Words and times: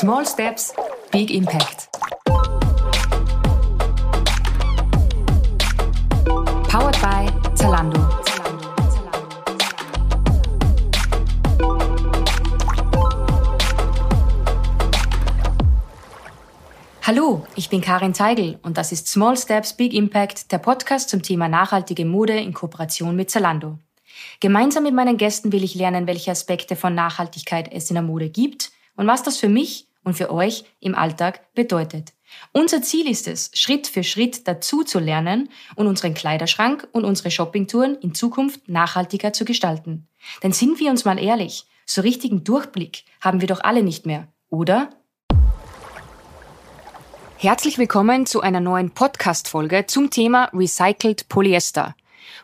Small 0.00 0.24
Steps, 0.24 0.72
Big 1.10 1.28
Impact. 1.32 1.88
Powered 6.68 6.96
by 7.00 7.26
Zalando. 7.56 7.98
Hallo, 17.02 17.44
ich 17.56 17.68
bin 17.68 17.80
Karin 17.80 18.14
Zeigel 18.14 18.60
und 18.62 18.78
das 18.78 18.92
ist 18.92 19.08
Small 19.08 19.36
Steps 19.36 19.72
Big 19.72 19.94
Impact, 19.94 20.52
der 20.52 20.58
Podcast 20.58 21.08
zum 21.08 21.22
Thema 21.24 21.48
nachhaltige 21.48 22.04
Mode 22.04 22.38
in 22.38 22.54
Kooperation 22.54 23.16
mit 23.16 23.30
Zalando. 23.30 23.80
Gemeinsam 24.38 24.84
mit 24.84 24.94
meinen 24.94 25.16
Gästen 25.16 25.50
will 25.50 25.64
ich 25.64 25.74
lernen, 25.74 26.06
welche 26.06 26.30
Aspekte 26.30 26.76
von 26.76 26.94
Nachhaltigkeit 26.94 27.72
es 27.72 27.90
in 27.90 27.94
der 27.94 28.04
Mode 28.04 28.30
gibt 28.30 28.70
und 28.94 29.08
was 29.08 29.24
das 29.24 29.38
für 29.38 29.48
mich 29.48 29.87
und 30.08 30.14
für 30.14 30.32
euch 30.32 30.64
im 30.80 30.94
Alltag 30.94 31.52
bedeutet. 31.54 32.14
Unser 32.52 32.80
Ziel 32.80 33.08
ist 33.08 33.28
es, 33.28 33.50
Schritt 33.52 33.86
für 33.86 34.02
Schritt 34.02 34.48
dazu 34.48 34.82
zu 34.82 34.98
lernen 34.98 35.50
und 35.76 35.86
unseren 35.86 36.14
Kleiderschrank 36.14 36.88
und 36.92 37.04
unsere 37.04 37.30
Shoppingtouren 37.30 37.94
in 37.96 38.14
Zukunft 38.14 38.68
nachhaltiger 38.68 39.34
zu 39.34 39.44
gestalten. 39.44 40.08
Denn 40.42 40.52
sind 40.52 40.80
wir 40.80 40.90
uns 40.90 41.04
mal 41.04 41.18
ehrlich, 41.18 41.66
so 41.84 42.00
richtigen 42.00 42.42
Durchblick 42.42 43.04
haben 43.20 43.42
wir 43.42 43.48
doch 43.48 43.60
alle 43.60 43.82
nicht 43.82 44.06
mehr, 44.06 44.28
oder? 44.48 44.88
Herzlich 47.36 47.76
willkommen 47.76 48.24
zu 48.24 48.40
einer 48.40 48.60
neuen 48.60 48.90
Podcast-Folge 48.90 49.84
zum 49.86 50.08
Thema 50.08 50.50
Recycled 50.54 51.28
Polyester. 51.28 51.94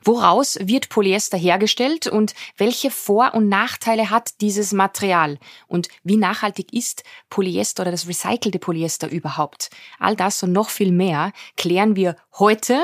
Woraus 0.02 0.58
wird 0.60 0.88
Polyester 0.88 1.36
hergestellt 1.36 2.06
und 2.06 2.34
welche 2.56 2.90
Vor- 2.90 3.34
und 3.34 3.48
Nachteile 3.48 4.10
hat 4.10 4.40
dieses 4.40 4.72
Material? 4.72 5.38
Und 5.66 5.88
wie 6.02 6.16
nachhaltig 6.16 6.72
ist 6.72 7.04
Polyester 7.30 7.82
oder 7.82 7.90
das 7.90 8.08
recycelte 8.08 8.58
Polyester 8.58 9.10
überhaupt? 9.10 9.70
All 9.98 10.16
das 10.16 10.42
und 10.42 10.52
noch 10.52 10.68
viel 10.68 10.92
mehr 10.92 11.32
klären 11.56 11.96
wir 11.96 12.16
heute. 12.38 12.80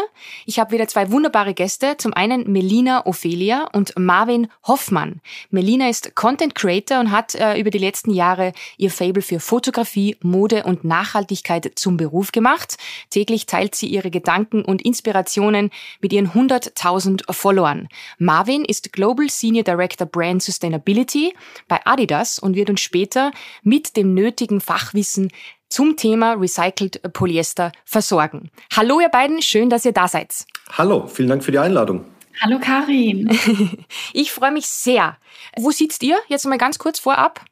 Ich 0.47 0.59
habe 0.59 0.73
wieder 0.73 0.87
zwei 0.87 1.11
wunderbare 1.11 1.55
Gäste. 1.55 1.97
Zum 1.97 2.13
einen 2.15 2.51
Melina 2.51 3.07
Ophelia 3.07 3.69
und 3.73 3.99
Marvin 3.99 4.49
Hoffmann. 4.67 5.21
Melina 5.51 5.89
ist 5.89 6.15
Content 6.15 6.55
Creator 6.55 7.01
und 7.01 7.11
hat 7.11 7.35
äh, 7.35 7.59
über 7.59 7.71
die 7.71 7.79
letzten 7.79 8.13
Jahre 8.13 8.53
ihr 8.77 8.91
Fable 8.91 9.23
für 9.23 9.41
Fotografie, 9.41 10.17
Mode 10.23 10.65
und 10.65 10.85
Nachhaltigkeit 10.85 11.73
zum 11.75 11.97
Beruf 11.97 12.33
gemacht. 12.33 12.77
Täglich 13.11 13.47
teilt 13.47 13.75
sie 13.75 13.89
ihre 13.89 14.11
Gedanken 14.11 14.65
und 14.65 14.83
Inspirationen 14.83 15.71
mit 16.01 16.13
ihren 16.13 16.31
100.000 16.31 16.90
1000 16.91 17.25
Followern. 17.31 17.89
Marvin 18.19 18.65
ist 18.65 18.93
Global 18.93 19.29
Senior 19.29 19.65
Director 19.65 20.07
Brand 20.07 20.43
Sustainability 20.43 21.33
bei 21.69 21.81
Adidas 21.85 22.39
und 22.39 22.57
wird 22.57 22.69
uns 22.69 22.81
später 22.81 23.31
mit 23.63 23.97
dem 23.97 24.15
nötigen 24.15 24.61
Fachwissen 24.61 25.31
zum 25.69 25.97
Thema 25.97 26.33
Recycled 26.33 27.01
Polyester 27.13 27.71
versorgen. 27.85 28.51
Hallo 28.75 29.01
ihr 29.01 29.09
beiden, 29.09 29.41
schön, 29.41 29.71
dass 29.71 29.85
ihr 29.85 29.93
da 29.93 30.09
seid. 30.09 30.35
Hallo, 30.77 31.07
vielen 31.07 31.29
Dank 31.29 31.45
für 31.45 31.53
die 31.53 31.59
Einladung. 31.59 32.05
Hallo 32.41 32.59
Karin. 32.59 33.31
ich 34.13 34.33
freue 34.33 34.51
mich 34.51 34.67
sehr. 34.67 35.17
Wo 35.57 35.71
sitzt 35.71 36.03
ihr? 36.03 36.19
Jetzt 36.29 36.47
mal 36.47 36.59
ganz 36.59 36.79
kurz 36.79 36.99
vorab. 36.99 37.45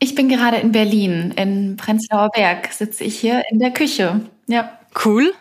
Ich 0.00 0.14
bin 0.14 0.28
gerade 0.28 0.56
in 0.56 0.72
Berlin, 0.72 1.32
in 1.36 1.76
Prenzlauer 1.76 2.30
Berg 2.30 2.72
sitze 2.72 3.04
ich 3.04 3.18
hier 3.18 3.42
in 3.50 3.60
der 3.60 3.72
Küche. 3.72 4.20
Ja. 4.48 4.78
Cool. 5.04 5.32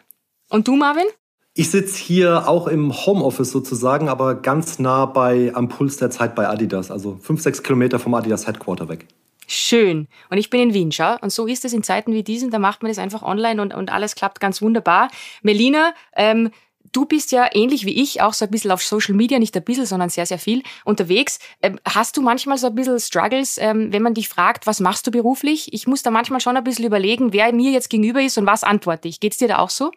Und 0.50 0.68
du, 0.68 0.76
Marvin? 0.76 1.08
Ich 1.56 1.70
sitze 1.70 1.98
hier 1.98 2.48
auch 2.48 2.66
im 2.68 2.92
Homeoffice 3.06 3.52
sozusagen, 3.52 4.10
aber 4.10 4.34
ganz 4.34 4.80
nah 4.80 5.06
bei 5.06 5.52
am 5.54 5.70
Puls 5.70 5.98
der 5.98 6.10
Zeit 6.10 6.34
bei 6.34 6.48
Adidas, 6.48 6.90
also 6.90 7.20
fünf, 7.22 7.42
sechs 7.42 7.62
Kilometer 7.62 8.00
vom 8.00 8.16
Adidas 8.16 8.48
Headquarter 8.48 8.90
weg. 8.90 9.06
Schön. 9.46 10.08
Und 10.32 10.40
ich 10.40 10.50
bin 10.50 10.62
in 10.62 10.74
Wien, 10.74 10.92
schau. 10.92 11.16
Und 11.22 11.32
so 11.32 11.46
ist 11.46 11.64
es 11.64 11.74
in 11.74 11.84
Zeiten 11.84 12.12
wie 12.12 12.24
diesen, 12.24 12.50
da 12.50 12.58
macht 12.58 12.82
man 12.82 12.90
das 12.90 12.98
einfach 12.98 13.22
online 13.22 13.62
und, 13.62 13.76
und 13.76 13.92
alles 13.92 14.16
klappt 14.16 14.40
ganz 14.40 14.64
wunderbar. 14.64 15.10
Melina, 15.44 15.94
ähm, 16.16 16.50
du 16.92 17.06
bist 17.06 17.32
ja 17.32 17.48
ähnlich 17.54 17.86
wie 17.86 18.02
ich 18.02 18.20
auch 18.20 18.34
so 18.34 18.46
ein 18.46 18.52
bisschen 18.52 18.72
auf 18.72 18.82
Social 18.82 19.14
Media, 19.14 19.38
nicht 19.38 19.56
ein 19.56 19.64
bisschen, 19.64 19.86
sondern 19.86 20.10
sehr, 20.10 20.26
sehr 20.26 20.40
viel 20.40 20.64
unterwegs. 20.86 21.38
Ähm, 21.62 21.80
hast 21.86 22.18
du 22.18 22.24
manchmal 22.24 22.58
so 22.58 22.66
ein 22.66 22.74
bisschen 22.74 23.00
Struggles, 23.00 23.60
ähm, 23.60 23.94
wenn 23.94 24.02
man 24.02 24.16
dich 24.16 24.28
fragt, 24.28 24.66
was 24.66 24.80
machst 24.80 25.06
du 25.06 25.12
beruflich? 25.12 25.72
Ich 25.72 25.86
muss 25.86 26.02
da 26.02 26.10
manchmal 26.10 26.40
schon 26.40 26.58
ein 26.58 26.64
bisschen 26.64 26.86
überlegen, 26.86 27.32
wer 27.32 27.54
mir 27.54 27.70
jetzt 27.70 27.92
gegenüber 27.92 28.24
ist 28.24 28.40
und 28.40 28.48
was 28.48 28.64
antworte 28.64 29.08
ich. 29.08 29.20
Geht's 29.20 29.38
dir 29.38 29.48
da 29.48 29.60
auch 29.60 29.70
so? 29.70 29.92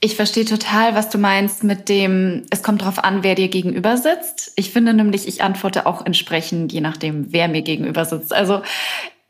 Ich 0.00 0.14
verstehe 0.14 0.44
total, 0.44 0.94
was 0.94 1.08
du 1.08 1.16
meinst 1.16 1.64
mit 1.64 1.88
dem, 1.88 2.44
es 2.50 2.62
kommt 2.62 2.82
darauf 2.82 3.02
an, 3.02 3.22
wer 3.22 3.34
dir 3.34 3.48
gegenüber 3.48 3.96
sitzt. 3.96 4.52
Ich 4.56 4.70
finde 4.70 4.92
nämlich, 4.92 5.26
ich 5.26 5.42
antworte 5.42 5.86
auch 5.86 6.04
entsprechend, 6.04 6.72
je 6.72 6.82
nachdem, 6.82 7.32
wer 7.32 7.48
mir 7.48 7.62
gegenüber 7.62 8.04
sitzt. 8.04 8.34
Also 8.34 8.60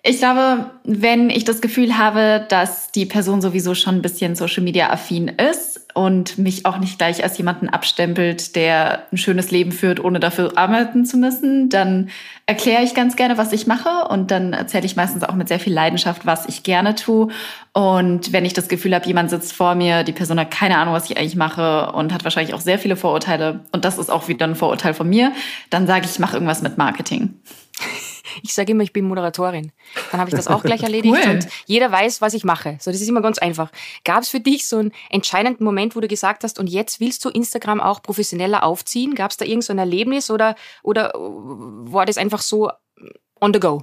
ich 0.09 0.19
glaube, 0.19 0.71
wenn 0.85 1.31
ich 1.31 1.43
das 1.43 1.61
Gefühl 1.61 1.99
habe, 1.99 2.47
dass 2.49 2.93
die 2.93 3.07
Person 3.07 3.41
sowieso 3.41 3.75
schon 3.75 3.97
ein 3.97 4.03
bisschen 4.03 4.37
Social 4.37 4.63
Media 4.63 4.91
affin 4.91 5.27
ist 5.27 5.81
und 5.95 6.39
mich 6.39 6.65
auch 6.65 6.79
nicht 6.79 6.99
gleich 6.99 7.25
als 7.25 7.37
jemanden 7.39 7.69
abstempelt, 7.69 8.55
der 8.55 9.03
ein 9.11 9.19
schönes 9.19 9.51
Leben 9.51 9.73
führt, 9.73 9.99
ohne 9.99 10.21
dafür 10.21 10.57
arbeiten 10.57 11.05
zu 11.07 11.17
müssen, 11.17 11.71
dann 11.71 12.11
erkläre 12.47 12.85
ich 12.85 12.95
ganz 12.95 13.17
gerne, 13.17 13.37
was 13.37 13.53
ich 13.53 13.67
mache 13.67 14.07
und 14.09 14.31
dann 14.31 14.53
erzähle 14.53 14.87
ich 14.87 14.95
meistens 14.95 15.25
auch 15.25 15.35
mit 15.35 15.49
sehr 15.49 15.59
viel 15.59 15.75
Leidenschaft, 15.75 16.25
was 16.25 16.47
ich 16.47 16.63
gerne 16.63 16.95
tue. 16.95 17.33
Und 17.73 18.33
wenn 18.33 18.45
ich 18.45 18.53
das 18.53 18.69
Gefühl 18.69 18.95
habe, 18.95 19.09
jemand 19.09 19.31
sitzt 19.31 19.55
vor 19.55 19.75
mir, 19.75 20.05
die 20.05 20.13
Person 20.13 20.39
hat 20.39 20.53
keine 20.53 20.79
Ahnung, 20.79 20.95
was 20.95 21.11
ich 21.11 21.19
eigentlich 21.19 21.35
mache 21.35 21.91
und 21.91 22.15
hat 22.15 22.23
wahrscheinlich 22.23 22.55
auch 22.55 22.61
sehr 22.61 22.79
viele 22.79 22.95
Vorurteile 22.95 23.65
und 23.73 23.85
das 23.85 23.99
ist 23.99 24.11
auch 24.11 24.29
wieder 24.29 24.47
ein 24.47 24.55
Vorurteil 24.55 24.95
von 24.95 25.09
mir, 25.09 25.33
dann 25.69 25.89
sage 25.89 26.05
ich, 26.05 26.13
ich 26.13 26.19
mache 26.21 26.35
irgendwas 26.35 26.63
mit 26.63 26.79
Marketing. 26.79 27.35
Ich 28.43 28.55
sage 28.55 28.73
immer, 28.73 28.83
ich 28.83 28.93
bin 28.93 29.07
Moderatorin. 29.07 29.73
Dann 30.11 30.21
habe 30.21 30.31
ich 30.31 30.37
das 30.37 30.49
auch 30.49 30.63
gleich 30.63 30.83
erledigt 30.85 31.15
cool. 31.25 31.31
und 31.31 31.49
jeder 31.67 31.91
weiß, 31.91 32.21
was 32.21 32.35
ich 32.35 32.45
mache. 32.45 32.79
So, 32.81 32.91
das 32.91 33.01
ist 33.01 33.09
immer 33.09 33.23
ganz 33.23 33.39
einfach. 33.39 33.71
Gab 34.05 34.23
es 34.23 34.29
für 34.29 34.41
dich 34.41 34.67
so 34.67 34.79
einen 34.79 34.93
entscheidenden 35.11 35.65
Moment, 35.65 35.97
wo 35.97 36.01
du 36.01 36.09
gesagt 36.09 36.45
hast, 36.45 36.59
und 36.59 36.69
jetzt 36.69 37.01
willst 37.01 37.25
du 37.25 37.29
Instagram 37.29 37.81
auch 37.81 38.03
professioneller 38.03 38.63
aufziehen? 38.63 39.15
Gab 39.15 39.31
es 39.31 39.37
da 39.37 39.45
irgend 39.45 39.65
so 39.65 39.73
ein 39.73 39.79
Erlebnis 39.79 40.31
oder, 40.31 40.55
oder 40.83 41.13
war 41.15 42.07
das 42.07 42.19
einfach 42.19 42.43
so 42.43 42.71
on 43.41 43.53
the 43.53 43.61
go? 43.61 43.83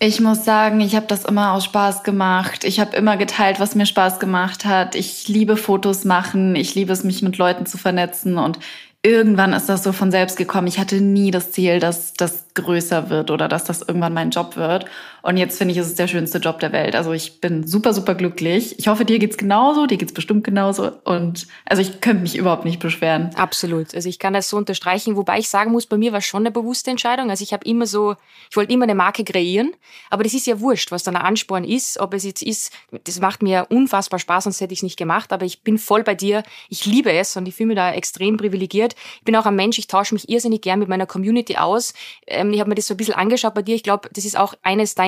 Ich 0.00 0.20
muss 0.20 0.44
sagen, 0.44 0.80
ich 0.80 0.94
habe 0.94 1.06
das 1.06 1.24
immer 1.24 1.54
aus 1.54 1.64
Spaß 1.64 2.04
gemacht. 2.04 2.62
Ich 2.62 2.78
habe 2.78 2.96
immer 2.96 3.16
geteilt, 3.16 3.58
was 3.58 3.74
mir 3.74 3.84
Spaß 3.84 4.20
gemacht 4.20 4.64
hat. 4.64 4.94
Ich 4.94 5.26
liebe 5.26 5.56
Fotos 5.56 6.04
machen. 6.04 6.54
Ich 6.54 6.76
liebe 6.76 6.92
es, 6.92 7.02
mich 7.02 7.20
mit 7.22 7.36
Leuten 7.36 7.66
zu 7.66 7.78
vernetzen. 7.78 8.38
Und 8.38 8.60
irgendwann 9.02 9.52
ist 9.52 9.68
das 9.68 9.84
so 9.84 9.92
von 9.92 10.10
selbst 10.10 10.36
gekommen. 10.36 10.66
Ich 10.66 10.78
hatte 10.78 11.00
nie 11.00 11.30
das 11.30 11.52
Ziel, 11.52 11.80
dass 11.80 12.14
das 12.14 12.46
größer 12.54 13.10
wird 13.10 13.30
oder 13.30 13.48
dass 13.48 13.64
das 13.64 13.82
irgendwann 13.82 14.14
mein 14.14 14.30
Job 14.30 14.56
wird. 14.56 14.86
Und 15.22 15.36
jetzt 15.36 15.58
finde 15.58 15.72
ich, 15.72 15.78
ist 15.78 15.86
es 15.86 15.94
der 15.94 16.08
schönste 16.08 16.38
Job 16.38 16.60
der 16.60 16.72
Welt. 16.72 16.94
Also 16.94 17.12
ich 17.12 17.40
bin 17.40 17.66
super, 17.66 17.92
super 17.92 18.14
glücklich. 18.14 18.78
Ich 18.78 18.88
hoffe, 18.88 19.04
dir 19.04 19.18
geht's 19.18 19.36
genauso, 19.36 19.86
dir 19.86 19.98
geht's 19.98 20.12
bestimmt 20.12 20.44
genauso. 20.44 20.92
Und 21.04 21.46
also 21.64 21.82
ich 21.82 22.00
könnte 22.00 22.22
mich 22.22 22.36
überhaupt 22.36 22.64
nicht 22.64 22.80
beschweren. 22.80 23.30
Absolut. 23.34 23.94
Also 23.94 24.08
ich 24.08 24.18
kann 24.18 24.32
das 24.32 24.48
so 24.48 24.56
unterstreichen, 24.56 25.16
wobei 25.16 25.38
ich 25.38 25.48
sagen 25.48 25.72
muss, 25.72 25.86
bei 25.86 25.96
mir 25.96 26.12
war 26.12 26.20
schon 26.20 26.42
eine 26.42 26.50
bewusste 26.50 26.90
Entscheidung. 26.90 27.30
Also 27.30 27.42
ich 27.42 27.52
habe 27.52 27.64
immer 27.66 27.86
so, 27.86 28.16
ich 28.50 28.56
wollte 28.56 28.72
immer 28.72 28.84
eine 28.84 28.94
Marke 28.94 29.24
kreieren, 29.24 29.72
aber 30.10 30.22
das 30.22 30.34
ist 30.34 30.46
ja 30.46 30.60
wurscht, 30.60 30.90
was 30.92 31.02
dann 31.02 31.16
ein 31.16 31.22
Ansporn 31.22 31.64
ist, 31.64 31.98
ob 31.98 32.14
es 32.14 32.24
jetzt 32.24 32.42
ist, 32.42 32.72
das 33.04 33.20
macht 33.20 33.42
mir 33.42 33.66
unfassbar 33.70 34.18
Spaß, 34.18 34.44
sonst 34.44 34.60
hätte 34.60 34.72
ich 34.72 34.80
es 34.80 34.82
nicht 34.82 34.96
gemacht. 34.96 35.32
Aber 35.32 35.44
ich 35.44 35.62
bin 35.62 35.78
voll 35.78 36.04
bei 36.04 36.14
dir. 36.14 36.42
Ich 36.68 36.86
liebe 36.86 37.12
es 37.12 37.36
und 37.36 37.46
ich 37.48 37.54
fühle 37.54 37.68
mich 37.68 37.76
da 37.76 37.92
extrem 37.92 38.36
privilegiert. 38.36 38.94
Ich 39.18 39.24
bin 39.24 39.36
auch 39.36 39.46
ein 39.46 39.56
Mensch, 39.56 39.78
ich 39.78 39.86
tausche 39.86 40.14
mich 40.14 40.28
irrsinnig 40.28 40.62
gern 40.62 40.78
mit 40.78 40.88
meiner 40.88 41.06
Community 41.06 41.56
aus. 41.56 41.92
Ähm, 42.26 42.52
ich 42.52 42.60
habe 42.60 42.68
mir 42.68 42.76
das 42.76 42.86
so 42.86 42.94
ein 42.94 42.96
bisschen 42.96 43.14
angeschaut 43.14 43.54
bei 43.54 43.62
dir. 43.62 43.74
Ich 43.74 43.82
glaube, 43.82 44.08
das 44.12 44.24
ist 44.24 44.38
auch 44.38 44.54
eines 44.62 44.94
deiner 44.94 45.07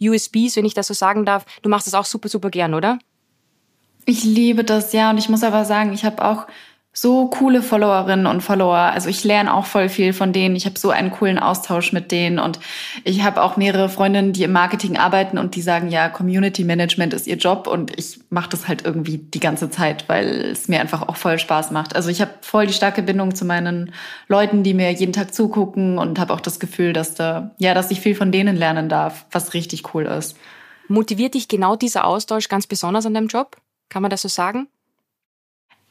USBs, 0.00 0.56
wenn 0.56 0.64
ich 0.64 0.74
das 0.74 0.86
so 0.86 0.94
sagen 0.94 1.24
darf. 1.24 1.44
Du 1.62 1.68
machst 1.68 1.86
das 1.86 1.94
auch 1.94 2.04
super, 2.04 2.28
super 2.28 2.50
gern, 2.50 2.74
oder? 2.74 2.98
Ich 4.06 4.24
liebe 4.24 4.64
das, 4.64 4.92
ja. 4.92 5.10
Und 5.10 5.18
ich 5.18 5.28
muss 5.28 5.42
aber 5.42 5.64
sagen, 5.64 5.92
ich 5.92 6.04
habe 6.04 6.24
auch 6.24 6.46
so 6.92 7.28
coole 7.28 7.62
Followerinnen 7.62 8.26
und 8.26 8.40
Follower. 8.40 8.76
Also 8.76 9.08
ich 9.08 9.22
lerne 9.22 9.54
auch 9.54 9.64
voll 9.64 9.88
viel 9.88 10.12
von 10.12 10.32
denen. 10.32 10.56
Ich 10.56 10.66
habe 10.66 10.76
so 10.76 10.90
einen 10.90 11.12
coolen 11.12 11.38
Austausch 11.38 11.92
mit 11.92 12.10
denen 12.10 12.40
und 12.40 12.58
ich 13.04 13.22
habe 13.22 13.42
auch 13.42 13.56
mehrere 13.56 13.88
Freundinnen, 13.88 14.32
die 14.32 14.42
im 14.42 14.50
Marketing 14.50 14.98
arbeiten 14.98 15.38
und 15.38 15.54
die 15.54 15.62
sagen, 15.62 15.88
ja, 15.88 16.08
Community 16.08 16.64
Management 16.64 17.14
ist 17.14 17.28
ihr 17.28 17.36
Job 17.36 17.68
und 17.68 17.96
ich 17.96 18.18
mache 18.30 18.50
das 18.50 18.66
halt 18.66 18.84
irgendwie 18.84 19.18
die 19.18 19.38
ganze 19.38 19.70
Zeit, 19.70 20.08
weil 20.08 20.26
es 20.50 20.66
mir 20.66 20.80
einfach 20.80 21.02
auch 21.02 21.16
voll 21.16 21.38
Spaß 21.38 21.70
macht. 21.70 21.94
Also 21.94 22.10
ich 22.10 22.20
habe 22.20 22.32
voll 22.40 22.66
die 22.66 22.72
starke 22.72 23.02
Bindung 23.02 23.36
zu 23.36 23.44
meinen 23.44 23.92
Leuten, 24.26 24.64
die 24.64 24.74
mir 24.74 24.90
jeden 24.90 25.12
Tag 25.12 25.32
zugucken 25.32 25.96
und 25.96 26.18
habe 26.18 26.34
auch 26.34 26.40
das 26.40 26.58
Gefühl, 26.58 26.92
dass 26.92 27.14
da 27.14 27.52
ja, 27.58 27.72
dass 27.72 27.92
ich 27.92 28.00
viel 28.00 28.16
von 28.16 28.32
denen 28.32 28.56
lernen 28.56 28.88
darf, 28.88 29.26
was 29.30 29.54
richtig 29.54 29.94
cool 29.94 30.06
ist. 30.06 30.36
Motiviert 30.88 31.34
dich 31.34 31.46
genau 31.46 31.76
dieser 31.76 32.04
Austausch 32.04 32.48
ganz 32.48 32.66
besonders 32.66 33.06
an 33.06 33.14
deinem 33.14 33.28
Job? 33.28 33.56
Kann 33.90 34.02
man 34.02 34.10
das 34.10 34.22
so 34.22 34.28
sagen? 34.28 34.66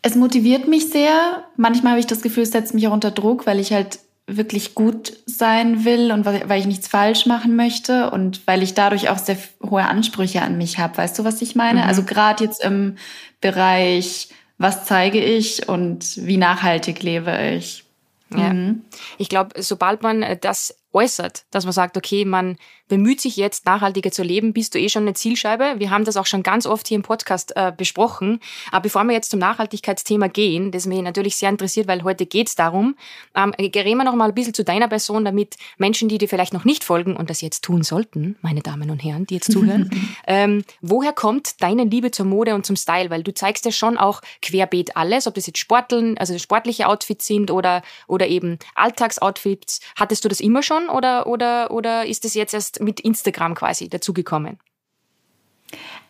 Es 0.01 0.15
motiviert 0.15 0.67
mich 0.67 0.89
sehr. 0.89 1.43
Manchmal 1.57 1.91
habe 1.91 1.99
ich 1.99 2.07
das 2.07 2.21
Gefühl, 2.21 2.43
es 2.43 2.51
setzt 2.51 2.73
mich 2.73 2.87
auch 2.87 2.93
unter 2.93 3.11
Druck, 3.11 3.45
weil 3.45 3.59
ich 3.59 3.73
halt 3.73 3.99
wirklich 4.27 4.75
gut 4.75 5.13
sein 5.25 5.85
will 5.85 6.11
und 6.11 6.23
weil 6.25 6.59
ich 6.59 6.67
nichts 6.67 6.87
falsch 6.87 7.25
machen 7.25 7.55
möchte 7.55 8.11
und 8.11 8.45
weil 8.45 8.61
ich 8.61 8.75
dadurch 8.75 9.09
auch 9.09 9.17
sehr 9.17 9.37
hohe 9.67 9.83
Ansprüche 9.85 10.43
an 10.43 10.57
mich 10.57 10.77
habe. 10.77 10.97
Weißt 10.97 11.17
du, 11.17 11.23
was 11.23 11.41
ich 11.41 11.55
meine? 11.55 11.81
Mhm. 11.81 11.87
Also 11.87 12.03
gerade 12.03 12.43
jetzt 12.43 12.63
im 12.63 12.97
Bereich, 13.41 14.29
was 14.59 14.85
zeige 14.85 15.19
ich 15.19 15.67
und 15.67 16.25
wie 16.27 16.37
nachhaltig 16.37 17.01
lebe 17.01 17.35
ich. 17.57 17.85
Ja. 18.31 18.53
Mhm. 18.53 18.83
Ich 19.17 19.29
glaube, 19.29 19.59
sobald 19.61 20.03
man 20.03 20.23
das 20.41 20.77
äußert, 20.93 21.45
dass 21.49 21.63
man 21.63 21.73
sagt, 21.73 21.97
okay, 21.97 22.23
man 22.23 22.57
bemüht 22.89 23.21
sich 23.21 23.37
jetzt, 23.37 23.65
nachhaltiger 23.65 24.11
zu 24.11 24.23
leben, 24.23 24.51
bist 24.51 24.75
du 24.75 24.79
eh 24.79 24.89
schon 24.89 25.03
eine 25.03 25.13
Zielscheibe. 25.13 25.75
Wir 25.77 25.91
haben 25.91 26.03
das 26.03 26.17
auch 26.17 26.25
schon 26.25 26.43
ganz 26.43 26.65
oft 26.65 26.87
hier 26.87 26.95
im 26.97 27.03
Podcast 27.03 27.53
äh, 27.55 27.71
besprochen. 27.75 28.41
Aber 28.71 28.81
bevor 28.81 29.05
wir 29.05 29.13
jetzt 29.13 29.31
zum 29.31 29.39
Nachhaltigkeitsthema 29.39 30.27
gehen, 30.27 30.71
das 30.71 30.85
mich 30.85 31.01
natürlich 31.01 31.37
sehr 31.37 31.49
interessiert, 31.49 31.87
weil 31.87 32.03
heute 32.03 32.25
geht's 32.25 32.55
darum, 32.55 32.95
ähm, 33.35 33.53
reden 33.57 33.97
wir 33.97 34.03
noch 34.03 34.15
mal 34.15 34.29
ein 34.29 34.35
bisschen 34.35 34.53
zu 34.53 34.63
deiner 34.63 34.87
Person, 34.87 35.23
damit 35.23 35.55
Menschen, 35.77 36.09
die 36.09 36.17
dir 36.17 36.27
vielleicht 36.27 36.53
noch 36.53 36.65
nicht 36.65 36.83
folgen 36.83 37.15
und 37.15 37.29
das 37.29 37.41
jetzt 37.41 37.63
tun 37.63 37.83
sollten, 37.83 38.35
meine 38.41 38.61
Damen 38.61 38.89
und 38.89 39.03
Herren, 39.03 39.25
die 39.25 39.35
jetzt 39.35 39.51
zuhören, 39.51 39.89
ähm, 40.27 40.63
woher 40.81 41.13
kommt 41.13 41.61
deine 41.61 41.83
Liebe 41.83 42.11
zur 42.11 42.25
Mode 42.25 42.55
und 42.55 42.65
zum 42.65 42.75
Style? 42.75 43.11
Weil 43.11 43.23
du 43.23 43.33
zeigst 43.33 43.65
ja 43.65 43.71
schon 43.71 43.97
auch 43.97 44.21
querbeet 44.41 44.97
alles, 44.97 45.27
ob 45.27 45.35
das 45.35 45.45
jetzt 45.45 45.59
Sporteln, 45.59 46.17
also 46.17 46.37
sportliche 46.39 46.87
Outfits 46.87 47.27
sind 47.27 47.51
oder, 47.51 47.83
oder 48.07 48.27
eben 48.27 48.57
Alltagsoutfits. 48.73 49.79
Hattest 49.95 50.25
du 50.25 50.29
das 50.29 50.39
immer 50.39 50.63
schon 50.63 50.89
oder, 50.89 51.27
oder, 51.27 51.69
oder 51.69 52.05
ist 52.07 52.25
das 52.25 52.33
jetzt 52.33 52.55
erst 52.55 52.78
mit 52.79 52.99
Instagram 52.99 53.55
quasi 53.55 53.89
dazugekommen? 53.89 54.57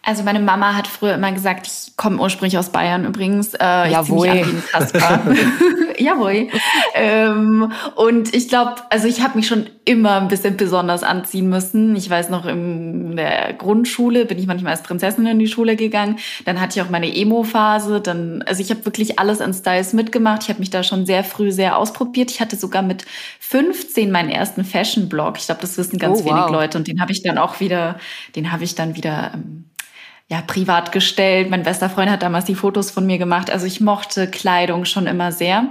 Also 0.02 0.24
meine 0.24 0.40
Mama 0.40 0.76
hat 0.76 0.88
früher 0.88 1.16
immer 1.16 1.32
gesagt, 1.34 1.68
ich 1.68 1.96
komme 1.98 2.20
ursprünglich 2.22 2.58
aus 2.58 2.70
Bayern 2.70 3.06
übrigens. 3.06 3.54
Äh, 3.54 3.92
Jawohl. 3.92 4.28
Wie. 4.28 6.04
Jawohl. 6.04 6.48
Ähm, 6.96 7.72
und 7.96 8.34
ich 8.34 8.48
glaube, 8.48 8.76
also 8.90 9.08
ich 9.08 9.22
habe 9.22 9.38
mich 9.38 9.48
schon 9.48 9.70
immer 9.84 10.22
ein 10.22 10.30
bisschen 10.30 10.56
besonders 10.56 11.04
anziehen 11.04 11.50
müssen. 11.50 11.96
Ich 11.98 12.10
weiß 12.10 12.30
noch, 12.30 12.46
in 12.46 13.18
der 13.18 13.54
Grundschule 13.54 14.26
bin 14.26 14.40
ich 14.40 14.48
manchmal 14.48 14.72
als 14.72 14.84
Prinzessin 14.84 15.26
in 15.28 15.38
die 15.38 15.48
Schule 15.48 15.76
gegangen. 15.76 16.18
Dann 16.46 16.62
hatte 16.62 16.80
ich 16.80 16.86
auch 16.86 16.90
meine 16.90 17.14
Emo-Phase. 17.14 18.00
Dann, 18.00 18.42
also 18.44 18.62
ich 18.62 18.70
habe 18.70 18.86
wirklich 18.86 19.20
alles 19.20 19.42
an 19.42 19.54
Styles 19.54 19.92
mitgemacht. 19.92 20.44
Ich 20.44 20.50
habe 20.50 20.60
mich 20.60 20.70
da 20.70 20.82
schon 20.84 21.06
sehr 21.06 21.26
früh 21.26 21.52
sehr 21.52 21.78
ausprobiert. 21.78 22.32
Ich 22.32 22.40
hatte 22.40 22.56
sogar 22.56 22.82
mit 22.82 23.06
15 23.42 24.10
meinen 24.10 24.30
ersten 24.30 24.64
Fashion-Blog. 24.64 25.38
Ich 25.38 25.48
glaube, 25.48 25.62
das 25.62 25.78
wissen 25.78 26.00
ganz 26.00 26.22
Oh, 26.22 26.26
wenig 26.26 26.44
wow. 26.44 26.52
Leute. 26.52 26.78
Und 26.78 26.88
den 26.88 27.02
habe 27.02 27.12
ich 27.12 27.22
dann 27.22 27.38
auch 27.38 27.60
wieder, 27.60 28.00
den 28.38 28.54
habe 28.54 28.64
ich 28.64 28.76
dann 28.76 28.96
wieder 28.96 29.32
ähm, 29.34 29.66
ja, 30.30 30.42
privat 30.42 30.92
gestellt. 30.92 31.50
Mein 31.50 31.64
bester 31.64 31.90
Freund 31.90 32.10
hat 32.10 32.22
damals 32.22 32.46
die 32.46 32.56
Fotos 32.56 32.92
von 32.92 33.06
mir 33.06 33.18
gemacht. 33.18 33.50
Also 33.52 33.66
ich 33.66 33.82
mochte 33.82 34.28
Kleidung 34.28 34.86
schon 34.86 35.08
immer 35.08 35.32
sehr. 35.32 35.70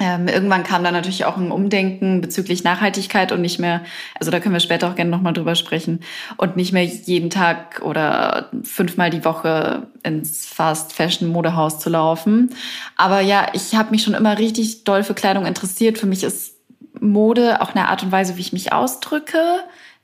Ähm, 0.00 0.28
irgendwann 0.28 0.62
kam 0.62 0.84
dann 0.84 0.94
natürlich 0.94 1.24
auch 1.24 1.36
ein 1.36 1.50
Umdenken 1.50 2.20
bezüglich 2.20 2.62
Nachhaltigkeit 2.62 3.32
und 3.32 3.40
nicht 3.40 3.58
mehr, 3.58 3.80
also 4.14 4.30
da 4.30 4.38
können 4.38 4.54
wir 4.54 4.60
später 4.60 4.88
auch 4.88 4.94
gerne 4.94 5.10
nochmal 5.10 5.32
drüber 5.32 5.56
sprechen, 5.56 6.02
und 6.36 6.54
nicht 6.54 6.72
mehr 6.72 6.84
jeden 6.84 7.30
Tag 7.30 7.82
oder 7.82 8.48
fünfmal 8.62 9.10
die 9.10 9.24
Woche 9.24 9.88
ins 10.04 10.46
Fast 10.46 10.92
Fashion 10.92 11.28
Modehaus 11.28 11.80
zu 11.80 11.90
laufen. 11.90 12.54
Aber 12.96 13.20
ja, 13.20 13.48
ich 13.54 13.74
habe 13.74 13.90
mich 13.90 14.04
schon 14.04 14.14
immer 14.14 14.38
richtig 14.38 14.84
doll 14.84 15.02
für 15.02 15.14
Kleidung 15.14 15.46
interessiert. 15.46 15.98
Für 15.98 16.06
mich 16.06 16.22
ist 16.22 16.54
Mode 17.00 17.60
auch 17.60 17.74
eine 17.74 17.88
Art 17.88 18.04
und 18.04 18.12
Weise, 18.12 18.36
wie 18.36 18.42
ich 18.42 18.52
mich 18.52 18.72
ausdrücke, 18.72 19.42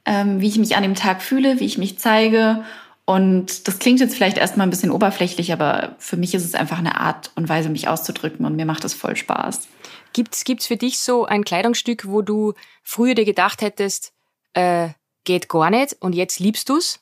ähm, 0.05 0.41
wie 0.41 0.49
ich 0.49 0.58
mich 0.58 0.75
an 0.75 0.82
dem 0.82 0.96
Tag 0.96 1.23
fühle, 1.23 1.61
wie 1.61 1.67
ich 1.67 1.79
mich 1.79 2.00
zeige. 2.00 2.64
Und 3.06 3.68
das 3.68 3.78
klingt 3.78 4.00
jetzt 4.00 4.14
vielleicht 4.14 4.38
erstmal 4.38 4.66
ein 4.66 4.70
bisschen 4.70 4.90
oberflächlich, 4.90 5.52
aber 5.52 5.94
für 5.98 6.16
mich 6.16 6.34
ist 6.34 6.44
es 6.44 6.54
einfach 6.54 6.78
eine 6.78 6.98
Art 6.98 7.30
und 7.34 7.48
Weise, 7.48 7.68
mich 7.68 7.86
auszudrücken 7.86 8.46
und 8.46 8.56
mir 8.56 8.64
macht 8.64 8.84
es 8.84 8.94
voll 8.94 9.14
Spaß. 9.14 9.68
Gibt's, 10.14 10.44
gibt's 10.44 10.66
für 10.66 10.76
dich 10.76 10.98
so 10.98 11.26
ein 11.26 11.44
Kleidungsstück, 11.44 12.06
wo 12.08 12.22
du 12.22 12.54
früher 12.82 13.14
dir 13.14 13.26
gedacht 13.26 13.60
hättest, 13.60 14.12
äh, 14.54 14.90
geht 15.24 15.48
gar 15.48 15.70
nicht 15.70 15.96
und 16.00 16.14
jetzt 16.14 16.38
liebst 16.38 16.68
du's? 16.68 17.00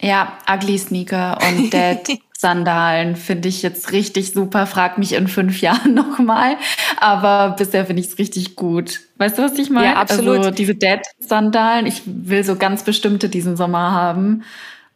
Ja, 0.00 0.38
Ugly 0.48 0.78
Sneaker 0.78 1.38
und 1.48 1.70
Dead 1.72 2.20
Sandalen 2.42 3.14
finde 3.14 3.48
ich 3.48 3.62
jetzt 3.62 3.92
richtig 3.92 4.32
super. 4.32 4.66
Frag 4.66 4.98
mich 4.98 5.12
in 5.12 5.28
fünf 5.28 5.60
Jahren 5.62 5.94
nochmal. 5.94 6.56
Aber 6.98 7.54
bisher 7.56 7.86
finde 7.86 8.02
ich 8.02 8.08
es 8.08 8.18
richtig 8.18 8.56
gut. 8.56 9.00
Weißt 9.16 9.38
du, 9.38 9.42
was 9.42 9.56
ich 9.58 9.70
meine? 9.70 9.86
Ja, 9.86 9.94
absolut. 9.94 10.38
Also 10.38 10.50
diese 10.50 10.74
Dead 10.74 11.00
Sandalen, 11.20 11.86
ich 11.86 12.02
will 12.04 12.44
so 12.44 12.56
ganz 12.56 12.82
bestimmte 12.82 13.28
diesen 13.28 13.56
Sommer 13.56 13.92
haben. 13.92 14.42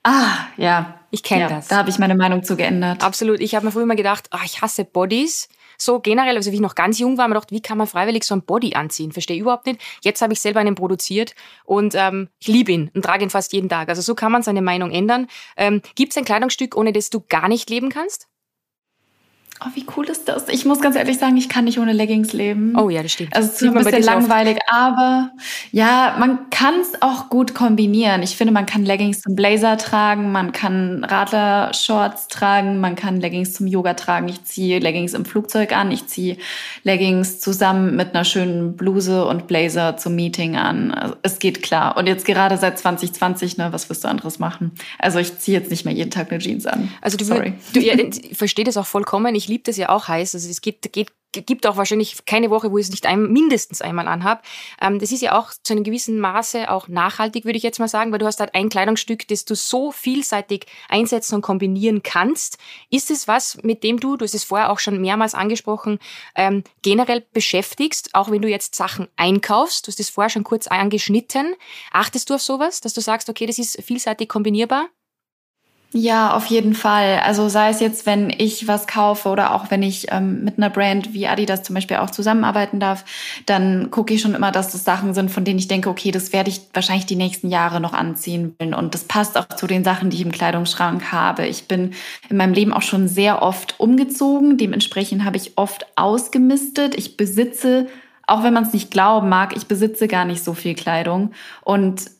Ah, 0.03 0.33
ja. 0.57 0.95
Ich 1.13 1.23
kenn 1.23 1.41
ja, 1.41 1.49
das. 1.49 1.69
Da 1.69 1.77
habe 1.77 1.89
ich 1.89 1.99
meine 1.99 2.17
Meinung 2.17 2.43
zu 2.43 2.57
geändert. 2.57 3.03
Absolut. 3.03 3.41
Ich 3.41 3.55
habe 3.55 3.65
mir 3.65 3.73
früher 3.73 3.85
immer 3.85 3.97
gedacht, 3.97 4.27
ah, 4.33 4.41
ich 4.45 4.61
hasse 4.61 4.85
Bodies. 4.85 5.49
So 5.79 6.01
generell, 6.01 6.37
also 6.37 6.51
wie 6.51 6.57
ich 6.57 6.61
noch 6.61 6.75
ganz 6.75 6.99
jung 6.99 7.19
war, 7.19 7.27
ich 7.27 7.29
mir 7.29 7.35
gedacht, 7.35 7.53
wie 7.53 7.63
kann 7.63 7.79
man 7.79 7.87
freiwillig 7.87 8.25
so 8.25 8.35
ein 8.35 8.43
Body 8.43 8.75
anziehen? 8.75 9.13
Verstehe 9.13 9.41
überhaupt 9.41 9.67
nicht. 9.67 9.81
Jetzt 10.03 10.23
habe 10.23 10.33
ich 10.33 10.41
selber 10.41 10.61
einen 10.61 10.75
produziert 10.75 11.35
und 11.65 11.95
ähm, 11.95 12.29
ich 12.39 12.49
liebe 12.49 12.73
ihn 12.73 12.91
und 12.95 13.05
trage 13.05 13.25
ihn 13.25 13.31
fast 13.31 13.53
jeden 13.53 13.69
Tag. 13.69 13.89
Also 13.89 14.03
so 14.03 14.15
kann 14.15 14.33
man 14.33 14.43
seine 14.43 14.63
Meinung 14.63 14.91
ändern. 14.91 15.27
Ähm, 15.57 15.83
Gibt 15.95 16.13
es 16.13 16.19
ein 16.19 16.25
Kleidungsstück, 16.25 16.77
ohne 16.77 16.93
das 16.93 17.11
du 17.11 17.25
gar 17.29 17.49
nicht 17.49 17.71
leben 17.71 17.89
kannst? 17.89 18.29
Oh, 19.65 19.69
wie 19.75 19.87
cool 19.97 20.05
ist 20.07 20.29
das? 20.29 20.49
Ich 20.49 20.65
muss 20.65 20.81
ganz 20.81 20.97
ehrlich 20.97 21.19
sagen, 21.19 21.37
ich 21.37 21.49
kann 21.49 21.65
nicht 21.65 21.79
ohne 21.79 21.93
Leggings 21.93 22.33
leben. 22.33 22.75
Oh 22.79 22.91
ja, 22.91 23.03
das 23.03 23.13
stimmt. 23.13 23.35
Also 23.35 23.49
es 23.49 23.55
ist 23.55 23.61
Sieht 23.61 23.69
ein 23.69 23.75
bisschen 23.75 24.03
so 24.03 24.11
oft. 24.11 24.21
langweilig, 24.21 24.59
aber 24.69 25.31
ja, 25.73 26.17
man 26.19 26.51
kann 26.51 26.75
es 26.81 27.01
auch 27.01 27.31
gut 27.31 27.55
kombinieren. 27.55 28.23
Ich 28.23 28.37
finde, 28.37 28.53
man 28.53 28.67
kann 28.67 28.85
Leggings 28.85 29.23
zum 29.23 29.35
Blazer 29.35 29.79
tragen, 29.79 30.31
man 30.31 30.53
kann 30.53 31.05
Radler-Shorts 31.05 32.29
tragen, 32.29 32.81
man 32.81 32.97
kann 32.97 33.21
Leggings 33.21 33.55
zum 33.55 33.67
Yoga 33.67 33.95
tragen. 33.95 34.29
Ich 34.29 34.45
ziehe 34.45 34.79
Leggings 34.79 35.15
im 35.15 35.25
Flugzeug 35.25 35.75
an, 35.75 35.91
ich 35.91 36.07
ziehe 36.07 36.37
Leggings 36.83 37.41
zusammen 37.41 37.97
mit 37.97 38.15
einer 38.15 38.25
schönen 38.25 38.77
Bluse 38.77 39.25
und 39.27 39.47
Blazer 39.47 39.97
zum 39.97 40.15
Meeting 40.17 40.57
an. 40.57 40.93
Also 40.93 41.15
es 41.23 41.39
geht 41.39 41.63
klar. 41.63 41.97
Und 41.97 42.07
jetzt 42.07 42.27
gerade 42.27 42.59
seit 42.59 42.79
2020, 42.79 43.57
ne, 43.57 43.73
was 43.73 43.89
wirst 43.89 44.05
du 44.05 44.09
anderes 44.09 44.39
machen? 44.39 44.73
Also 44.99 45.19
ich 45.19 45.39
ziehe 45.39 45.59
jetzt 45.59 45.71
nicht 45.71 45.85
mehr 45.85 45.95
jeden 45.95 46.11
Tag 46.11 46.31
eine 46.31 46.41
Jeans 46.41 46.67
an. 46.67 46.93
Also 47.01 47.17
du, 47.17 47.25
Sorry. 47.25 47.55
du 47.73 47.81
ja, 47.81 47.95
ich 47.95 48.37
verstehe 48.37 48.65
das 48.65 48.77
auch 48.77 48.87
vollkommen. 48.87 49.35
Ich 49.35 49.46
liebe 49.49 49.65
das 49.65 49.77
ja 49.77 49.89
auch 49.89 50.09
heiß. 50.09 50.35
Also 50.35 50.49
es 50.49 50.61
geht, 50.61 50.93
geht, 50.93 51.13
gibt 51.33 51.67
auch 51.67 51.77
wahrscheinlich 51.77 52.25
keine 52.25 52.51
Woche, 52.51 52.71
wo 52.71 52.79
ich 52.79 52.87
es 52.87 52.91
nicht 52.91 53.07
ein, 53.07 53.31
mindestens 53.33 53.83
einmal 53.83 54.09
anhab. 54.09 54.45
Ähm, 54.81 54.99
das 54.99 55.13
ist 55.13 55.23
ja 55.23 55.39
auch 55.39 55.51
zu 55.63 55.73
einem 55.73 55.85
gewissen 55.85 56.19
Maße 56.19 56.71
auch 56.71 56.89
nachhaltig, 56.89 57.45
würde 57.45 57.59
ich 57.59 57.63
jetzt 57.63 57.79
mal 57.79 57.89
sagen, 57.89 58.13
weil 58.13 58.19
du 58.19 58.27
hast 58.27 58.41
halt 58.41 58.55
ein 58.55 58.69
Kleidungsstück, 58.69 59.29
das 59.29 59.45
du 59.45 59.55
so 59.55 59.93
vielseitig 59.93 60.67
einsetzen 60.89 61.37
und 61.37 61.43
kombinieren 61.43 62.03
kannst. 62.03 62.59
Ist 62.91 63.11
es 63.11 63.29
was, 63.29 63.63
mit 63.63 63.85
dem 63.85 64.01
du, 64.01 64.17
du 64.17 64.25
hast 64.25 64.35
es 64.35 64.45
vorher 64.45 64.71
auch 64.71 64.79
schon 64.79 65.01
mehrmals 65.01 65.35
angesprochen, 65.35 65.99
ähm, 66.35 66.65
generell 66.83 67.25
beschäftigst, 67.33 68.15
auch 68.15 68.31
wenn 68.31 68.43
du 68.43 68.49
jetzt 68.49 68.75
Sachen 68.75 69.09
einkaufst? 69.17 69.87
Du 69.87 69.91
hast 69.91 70.01
es 70.01 70.11
vorher 70.11 70.31
schon 70.31 70.45
kurz 70.45 70.67
angeschnitten. 70.67 71.55
Achtest 71.91 72.31
du 72.31 72.35
auf 72.35 72.43
sowas, 72.43 72.81
dass 72.81 72.95
du 72.95 73.01
sagst, 73.01 73.29
okay, 73.29 73.47
das 73.47 73.59
ist 73.59 73.83
vielseitig 73.83 74.29
kombinierbar? 74.29 74.89
Ja, 75.93 76.35
auf 76.35 76.47
jeden 76.47 76.75
Fall. 76.75 77.21
Also 77.25 77.49
sei 77.49 77.71
es 77.71 77.81
jetzt, 77.81 78.05
wenn 78.07 78.29
ich 78.29 78.69
was 78.69 78.87
kaufe 78.87 79.29
oder 79.29 79.55
auch 79.55 79.71
wenn 79.71 79.83
ich 79.83 80.09
ähm, 80.11 80.45
mit 80.45 80.59
einer 80.59 80.69
Brand 80.69 81.15
wie 81.15 81.27
Adidas 81.27 81.63
zum 81.63 81.75
Beispiel 81.75 81.99
auch 81.99 82.11
zusammenarbeiten 82.11 82.81
darf, 82.81 83.05
dann 83.47 83.91
gucke 83.91 84.13
ich 84.13 84.21
schon 84.21 84.35
immer, 84.35 84.51
dass 84.51 84.73
das 84.73 84.85
Sachen 84.85 85.15
sind, 85.15 85.31
von 85.31 85.45
denen 85.45 85.59
ich 85.59 85.69
denke, 85.69 85.89
okay, 85.89 86.11
das 86.11 86.33
werde 86.33 86.51
ich 86.51 86.61
wahrscheinlich 86.75 87.07
die 87.07 87.17
nächsten 87.17 87.51
Jahre 87.51 87.81
noch 87.81 87.95
anziehen 87.95 88.55
wollen. 88.59 88.75
Und 88.75 88.95
das 88.95 89.05
passt 89.05 89.39
auch 89.39 89.49
zu 89.49 89.67
den 89.67 89.85
Sachen, 89.85 90.11
die 90.11 90.17
ich 90.17 90.23
im 90.23 90.33
Kleidungsschrank 90.33 91.13
habe. 91.13 91.47
Ich 91.47 91.67
bin 91.69 91.93
in 92.29 92.37
meinem 92.37 92.53
Leben 92.53 92.73
auch 92.75 92.83
schon 92.83 93.09
sehr 93.09 93.41
oft 93.41 93.79
umgezogen. 93.79 94.59
Dementsprechend 94.59 95.25
habe 95.25 95.37
ich 95.37 95.53
oft 95.57 95.87
ausgemistet. 95.97 96.95
Ich 96.97 97.17
besitze, 97.17 97.87
auch 98.27 98.43
wenn 98.43 98.53
man 98.53 98.65
es 98.65 98.73
nicht 98.73 98.91
glauben 98.91 99.29
mag, 99.29 99.57
ich 99.57 99.67
besitze 99.67 100.09
gar 100.09 100.25
nicht 100.25 100.45
so 100.45 100.53
viel 100.53 100.75
Kleidung. 100.75 101.31
Und 101.63 102.16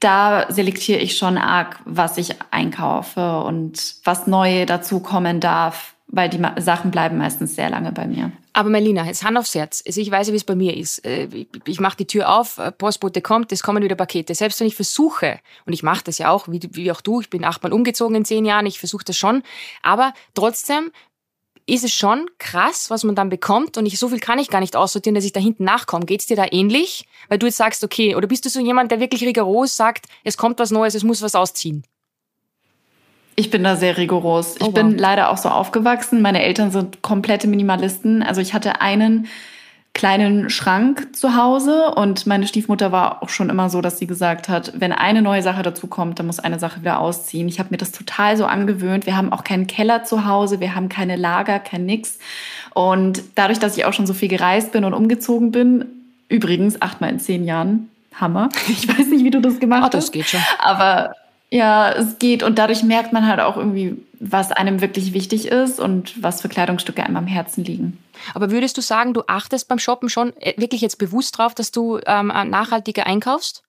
da 0.00 0.46
selektiere 0.50 0.98
ich 0.98 1.16
schon 1.16 1.38
arg, 1.38 1.80
was 1.84 2.18
ich 2.18 2.34
einkaufe 2.50 3.40
und 3.40 3.96
was 4.04 4.26
neu 4.26 4.66
dazukommen 4.66 5.40
darf, 5.40 5.94
weil 6.08 6.28
die 6.28 6.40
Sachen 6.60 6.90
bleiben 6.90 7.16
meistens 7.18 7.56
sehr 7.56 7.70
lange 7.70 7.92
bei 7.92 8.06
mir. 8.06 8.32
Aber 8.52 8.70
Melina, 8.70 9.04
jetzt 9.04 9.22
Hand 9.22 9.36
aufs 9.36 9.54
Herz. 9.54 9.82
Also 9.86 10.00
ich 10.00 10.10
weiß 10.10 10.32
wie 10.32 10.36
es 10.36 10.44
bei 10.44 10.54
mir 10.54 10.76
ist. 10.76 11.04
Äh, 11.04 11.46
Ich, 11.66 11.80
mache 11.80 11.98
die 11.98 12.06
Tür 12.06 12.32
auf, 12.32 12.58
äh, 12.58 12.72
Postbote 12.72 13.20
kommt, 13.20 13.52
es 13.52 13.62
kommen 13.62 13.82
wieder 13.82 13.96
Pakete. 13.96 14.34
Selbst 14.34 14.60
wenn 14.60 14.66
ich 14.66 14.76
versuche, 14.76 15.40
und 15.66 15.72
ich 15.72 15.82
mache 15.82 16.04
das 16.04 16.18
ja 16.18 16.30
auch, 16.30 16.46
wie 16.48 16.90
auch 16.90 17.02
du, 17.02 17.20
ich 17.20 17.28
bin 17.28 17.44
achtmal 17.44 17.72
umgezogen 17.72 18.16
in 18.16 18.24
zehn 18.24 18.46
Jahren, 18.46 18.64
ich 18.64 18.78
versuche 18.78 19.04
das 19.04 19.18
schon, 19.18 19.42
aber 19.82 20.14
trotzdem 20.34 20.90
ist 21.66 21.84
es 21.84 21.92
schon 21.92 22.26
krass, 22.38 22.90
was 22.90 23.02
man 23.02 23.14
dann 23.16 23.28
bekommt 23.28 23.76
und 23.76 23.86
ich, 23.86 23.98
so 23.98 24.08
viel 24.08 24.20
kann 24.20 24.38
ich 24.38 24.48
gar 24.50 24.60
nicht 24.60 24.76
aussortieren, 24.76 25.16
dass 25.16 25.24
ich 25.24 25.32
da 25.32 25.40
hinten 25.40 25.64
nachkomme. 25.64 26.06
Geht's 26.06 26.26
dir 26.26 26.36
da 26.36 26.46
ähnlich? 26.50 27.06
Weil 27.28 27.38
du 27.38 27.46
jetzt 27.46 27.56
sagst, 27.56 27.82
okay, 27.82 28.14
oder 28.14 28.28
bist 28.28 28.44
du 28.44 28.48
so 28.48 28.60
jemand, 28.60 28.92
der 28.92 29.00
wirklich 29.00 29.22
rigoros 29.24 29.76
sagt, 29.76 30.06
es 30.22 30.36
kommt 30.36 30.60
was 30.60 30.70
Neues, 30.70 30.94
es 30.94 31.02
muss 31.02 31.22
was 31.22 31.34
ausziehen? 31.34 31.82
Ich 33.34 33.50
bin 33.50 33.64
da 33.64 33.76
sehr 33.76 33.98
rigoros. 33.98 34.56
Ich 34.56 34.62
Oh, 34.62 34.66
wow. 34.66 34.74
bin 34.74 34.96
leider 34.96 35.30
auch 35.30 35.36
so 35.36 35.48
aufgewachsen. 35.50 36.22
Meine 36.22 36.42
Eltern 36.42 36.70
sind 36.70 37.02
komplette 37.02 37.46
Minimalisten. 37.48 38.22
Also 38.22 38.40
ich 38.40 38.54
hatte 38.54 38.80
einen 38.80 39.26
kleinen 39.96 40.50
Schrank 40.50 41.16
zu 41.16 41.36
Hause 41.36 41.94
und 41.94 42.26
meine 42.26 42.46
Stiefmutter 42.46 42.92
war 42.92 43.22
auch 43.22 43.30
schon 43.30 43.48
immer 43.48 43.70
so, 43.70 43.80
dass 43.80 43.98
sie 43.98 44.06
gesagt 44.06 44.46
hat, 44.46 44.74
wenn 44.76 44.92
eine 44.92 45.22
neue 45.22 45.40
Sache 45.40 45.62
dazu 45.62 45.86
kommt, 45.86 46.18
dann 46.18 46.26
muss 46.26 46.38
eine 46.38 46.58
Sache 46.58 46.82
wieder 46.82 47.00
ausziehen. 47.00 47.48
Ich 47.48 47.58
habe 47.58 47.70
mir 47.70 47.78
das 47.78 47.92
total 47.92 48.36
so 48.36 48.44
angewöhnt. 48.44 49.06
Wir 49.06 49.16
haben 49.16 49.32
auch 49.32 49.42
keinen 49.42 49.66
Keller 49.66 50.04
zu 50.04 50.26
Hause, 50.26 50.60
wir 50.60 50.74
haben 50.74 50.90
keine 50.90 51.16
Lager, 51.16 51.58
kein 51.60 51.86
nix. 51.86 52.18
Und 52.74 53.22
dadurch, 53.36 53.58
dass 53.58 53.78
ich 53.78 53.86
auch 53.86 53.94
schon 53.94 54.06
so 54.06 54.12
viel 54.12 54.28
gereist 54.28 54.70
bin 54.70 54.84
und 54.84 54.92
umgezogen 54.92 55.50
bin, 55.50 55.86
übrigens 56.28 56.82
achtmal 56.82 57.08
in 57.08 57.18
zehn 57.18 57.44
Jahren, 57.44 57.88
Hammer. 58.20 58.50
Ich 58.68 58.86
weiß 58.86 59.06
nicht, 59.08 59.24
wie 59.24 59.30
du 59.30 59.40
das 59.40 59.58
gemacht 59.60 59.82
Ah, 59.84 59.88
das 59.88 60.04
hast. 60.04 60.12
geht 60.12 60.26
schon. 60.26 60.40
Aber 60.58 61.14
ja, 61.50 61.90
es 61.92 62.18
geht. 62.18 62.42
Und 62.42 62.58
dadurch 62.58 62.82
merkt 62.82 63.14
man 63.14 63.26
halt 63.26 63.40
auch 63.40 63.56
irgendwie, 63.56 63.96
was 64.20 64.52
einem 64.52 64.82
wirklich 64.82 65.14
wichtig 65.14 65.48
ist 65.48 65.80
und 65.80 66.22
was 66.22 66.42
für 66.42 66.50
Kleidungsstücke 66.50 67.02
einem 67.02 67.16
am 67.16 67.26
Herzen 67.26 67.64
liegen. 67.64 67.96
Aber 68.34 68.50
würdest 68.50 68.76
du 68.76 68.80
sagen, 68.80 69.14
du 69.14 69.22
achtest 69.26 69.68
beim 69.68 69.78
Shoppen 69.78 70.08
schon 70.08 70.36
äh, 70.36 70.54
wirklich 70.56 70.80
jetzt 70.80 70.98
bewusst 70.98 71.38
drauf, 71.38 71.54
dass 71.54 71.70
du 71.70 72.00
ähm, 72.06 72.28
nachhaltiger 72.28 73.06
einkaufst? 73.06 73.62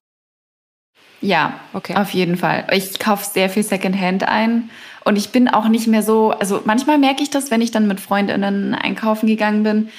Ja, 1.22 1.60
okay. 1.74 1.96
auf 1.96 2.12
jeden 2.12 2.38
Fall. 2.38 2.68
Ich 2.72 3.00
kaufe 3.00 3.26
sehr 3.26 3.50
viel 3.50 3.64
Secondhand 3.64 4.28
ein 4.28 4.70
und 5.04 5.16
ich 5.16 5.30
bin 5.30 5.48
auch 5.48 5.68
nicht 5.68 5.88
mehr 5.88 6.04
so, 6.04 6.32
also 6.32 6.62
manchmal 6.66 6.98
merke 7.00 7.24
ich 7.24 7.30
das, 7.30 7.50
wenn 7.50 7.62
ich 7.62 7.72
dann 7.72 7.88
mit 7.88 8.00
Freundinnen 8.00 8.76
einkaufen 8.76 9.26
gegangen 9.26 9.64
bin, 9.64 9.90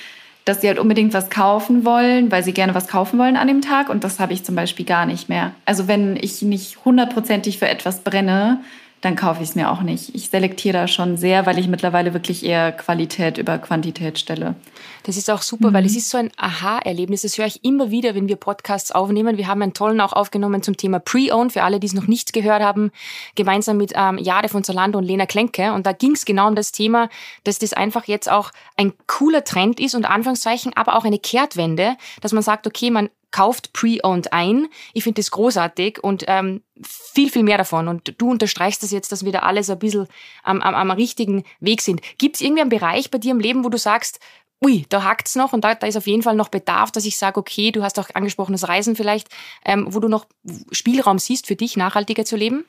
dass 0.44 0.60
sie 0.60 0.68
halt 0.68 0.78
unbedingt 0.78 1.12
was 1.14 1.28
kaufen 1.28 1.84
wollen, 1.84 2.30
weil 2.30 2.42
sie 2.42 2.52
gerne 2.52 2.74
was 2.74 2.86
kaufen 2.86 3.18
wollen 3.18 3.36
an 3.36 3.48
dem 3.48 3.60
Tag 3.60 3.90
und 3.90 4.04
das 4.04 4.20
habe 4.20 4.32
ich 4.32 4.44
zum 4.44 4.54
Beispiel 4.54 4.86
gar 4.86 5.06
nicht 5.06 5.28
mehr. 5.28 5.52
Also 5.64 5.88
wenn 5.88 6.16
ich 6.16 6.40
nicht 6.42 6.84
hundertprozentig 6.84 7.58
für 7.58 7.68
etwas 7.68 8.00
brenne, 8.00 8.60
dann 9.00 9.14
kaufe 9.14 9.42
ich 9.42 9.50
es 9.50 9.54
mir 9.54 9.70
auch 9.70 9.82
nicht. 9.82 10.14
Ich 10.14 10.28
selektiere 10.28 10.72
da 10.72 10.88
schon 10.88 11.16
sehr, 11.16 11.46
weil 11.46 11.58
ich 11.58 11.68
mittlerweile 11.68 12.14
wirklich 12.14 12.44
eher 12.44 12.72
Qualität 12.72 13.38
über 13.38 13.58
Quantität 13.58 14.18
stelle. 14.18 14.56
Das 15.04 15.16
ist 15.16 15.30
auch 15.30 15.42
super, 15.42 15.70
mhm. 15.70 15.74
weil 15.74 15.86
es 15.86 15.96
ist 15.96 16.10
so 16.10 16.18
ein 16.18 16.30
Aha-Erlebnis. 16.36 17.22
Das 17.22 17.38
höre 17.38 17.46
ich 17.46 17.64
immer 17.64 17.90
wieder, 17.90 18.14
wenn 18.14 18.28
wir 18.28 18.36
Podcasts 18.36 18.90
aufnehmen. 18.90 19.36
Wir 19.36 19.46
haben 19.46 19.62
einen 19.62 19.72
tollen 19.72 20.00
auch 20.00 20.12
aufgenommen 20.12 20.62
zum 20.62 20.76
Thema 20.76 20.98
Pre-Owned, 20.98 21.52
für 21.52 21.62
alle, 21.62 21.78
die 21.78 21.86
es 21.86 21.94
noch 21.94 22.08
nicht 22.08 22.32
gehört 22.32 22.62
haben, 22.62 22.90
gemeinsam 23.36 23.76
mit 23.76 23.92
ähm, 23.94 24.18
Jade 24.18 24.48
von 24.48 24.64
Zalando 24.64 24.98
und 24.98 25.04
Lena 25.04 25.26
Klenke. 25.26 25.72
Und 25.72 25.86
da 25.86 25.92
ging 25.92 26.12
es 26.12 26.24
genau 26.24 26.48
um 26.48 26.56
das 26.56 26.72
Thema, 26.72 27.08
dass 27.44 27.58
das 27.58 27.72
einfach 27.72 28.04
jetzt 28.06 28.30
auch 28.30 28.50
ein 28.76 28.92
cooler 29.06 29.44
Trend 29.44 29.78
ist 29.78 29.94
und 29.94 30.04
Anführungszeichen, 30.06 30.72
aber 30.76 30.96
auch 30.96 31.04
eine 31.04 31.18
Kehrtwende, 31.18 31.96
dass 32.20 32.32
man 32.32 32.42
sagt, 32.42 32.66
okay, 32.66 32.90
man 32.90 33.10
kauft 33.30 33.72
Pre-Owned 33.72 34.32
ein. 34.32 34.68
Ich 34.94 35.04
finde 35.04 35.20
das 35.20 35.30
großartig 35.30 36.02
und 36.02 36.24
ähm, 36.28 36.62
viel, 36.82 37.30
viel 37.30 37.42
mehr 37.42 37.58
davon. 37.58 37.88
Und 37.88 38.14
du 38.18 38.30
unterstreichst 38.30 38.82
das 38.82 38.90
jetzt, 38.90 39.12
dass 39.12 39.24
wir 39.24 39.32
da 39.32 39.40
alles 39.40 39.70
ein 39.70 39.78
bisschen 39.78 40.08
am, 40.42 40.60
am, 40.60 40.74
am 40.74 40.90
richtigen 40.90 41.44
Weg 41.60 41.82
sind. 41.82 42.00
Gibt 42.18 42.36
es 42.36 42.40
irgendwie 42.40 42.62
einen 42.62 42.70
Bereich 42.70 43.10
bei 43.10 43.18
dir 43.18 43.32
im 43.32 43.40
Leben, 43.40 43.64
wo 43.64 43.68
du 43.68 43.78
sagst, 43.78 44.20
ui, 44.64 44.86
da 44.88 45.04
hakt's 45.04 45.36
noch 45.36 45.52
und 45.52 45.62
da, 45.62 45.74
da 45.74 45.86
ist 45.86 45.96
auf 45.96 46.06
jeden 46.06 46.22
Fall 46.22 46.34
noch 46.34 46.48
Bedarf, 46.48 46.90
dass 46.90 47.04
ich 47.04 47.16
sage, 47.16 47.38
okay, 47.38 47.70
du 47.70 47.82
hast 47.82 47.98
auch 47.98 48.08
angesprochenes 48.14 48.68
Reisen 48.68 48.96
vielleicht, 48.96 49.28
ähm, 49.64 49.86
wo 49.88 50.00
du 50.00 50.08
noch 50.08 50.26
Spielraum 50.72 51.18
siehst 51.18 51.46
für 51.46 51.56
dich, 51.56 51.76
nachhaltiger 51.76 52.24
zu 52.24 52.36
leben? 52.36 52.64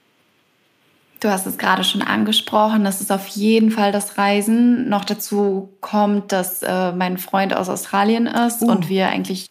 Du 1.19 1.29
hast 1.29 1.45
es 1.45 1.57
gerade 1.57 1.83
schon 1.83 2.01
angesprochen, 2.01 2.85
das 2.85 3.01
ist 3.01 3.11
auf 3.11 3.27
jeden 3.27 3.71
Fall 3.71 3.91
das 3.91 4.17
Reisen. 4.17 4.88
Noch 4.88 5.03
dazu 5.03 5.77
kommt, 5.81 6.31
dass 6.31 6.63
äh, 6.63 6.93
mein 6.93 7.17
Freund 7.17 7.53
aus 7.53 7.67
Australien 7.67 8.25
ist 8.25 8.61
uh. 8.61 8.71
und 8.71 8.88
wir 8.88 9.09
eigentlich 9.09 9.47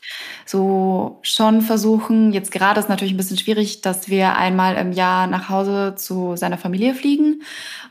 so 0.47 1.19
schon 1.21 1.61
versuchen, 1.61 2.33
jetzt 2.33 2.53
gerade 2.53 2.81
ist 2.81 2.89
natürlich 2.89 3.13
ein 3.13 3.19
bisschen 3.19 3.37
schwierig, 3.37 3.83
dass 3.83 4.09
wir 4.09 4.37
einmal 4.37 4.77
im 4.77 4.93
Jahr 4.93 5.27
nach 5.27 5.51
Hause 5.51 5.95
zu 5.95 6.37
seiner 6.37 6.57
Familie 6.57 6.95
fliegen. 6.95 7.43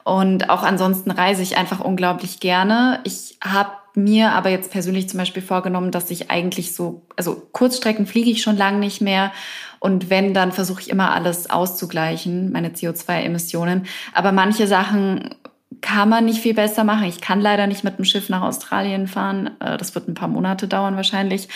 Und 0.03 0.49
auch 0.49 0.63
ansonsten 0.63 1.11
reise 1.11 1.43
ich 1.43 1.55
einfach 1.57 1.79
unglaublich 1.79 2.39
gerne. 2.39 2.99
Ich 3.03 3.37
habe 3.43 3.71
mir 3.97 4.31
aber 4.31 4.49
jetzt 4.49 4.71
persönlich 4.71 5.09
zum 5.09 5.17
Beispiel 5.17 5.41
vorgenommen, 5.41 5.91
dass 5.91 6.11
ich 6.11 6.29
eigentlich 6.29 6.75
so, 6.75 7.01
also 7.15 7.47
Kurzstrecken 7.51 8.05
fliege 8.05 8.29
ich 8.29 8.41
schon 8.41 8.55
lange 8.55 8.77
nicht 8.77 9.01
mehr. 9.01 9.31
Und 9.79 10.09
wenn, 10.09 10.33
dann 10.33 10.51
versuche 10.51 10.81
ich 10.81 10.89
immer 10.89 11.11
alles 11.11 11.49
auszugleichen, 11.49 12.51
meine 12.51 12.69
CO2-Emissionen. 12.69 13.87
Aber 14.13 14.31
manche 14.31 14.67
Sachen 14.67 15.35
kann 15.81 16.09
man 16.09 16.25
nicht 16.25 16.39
viel 16.39 16.53
besser 16.53 16.83
machen. 16.83 17.05
Ich 17.05 17.21
kann 17.21 17.41
leider 17.41 17.67
nicht 17.67 17.83
mit 17.83 17.97
dem 17.97 18.05
Schiff 18.05 18.29
nach 18.29 18.41
Australien 18.41 19.07
fahren. 19.07 19.51
Äh, 19.59 19.77
das 19.77 19.95
wird 19.95 20.07
ein 20.07 20.13
paar 20.13 20.27
Monate 20.27 20.67
dauern 20.67 20.95
wahrscheinlich. 20.95 21.49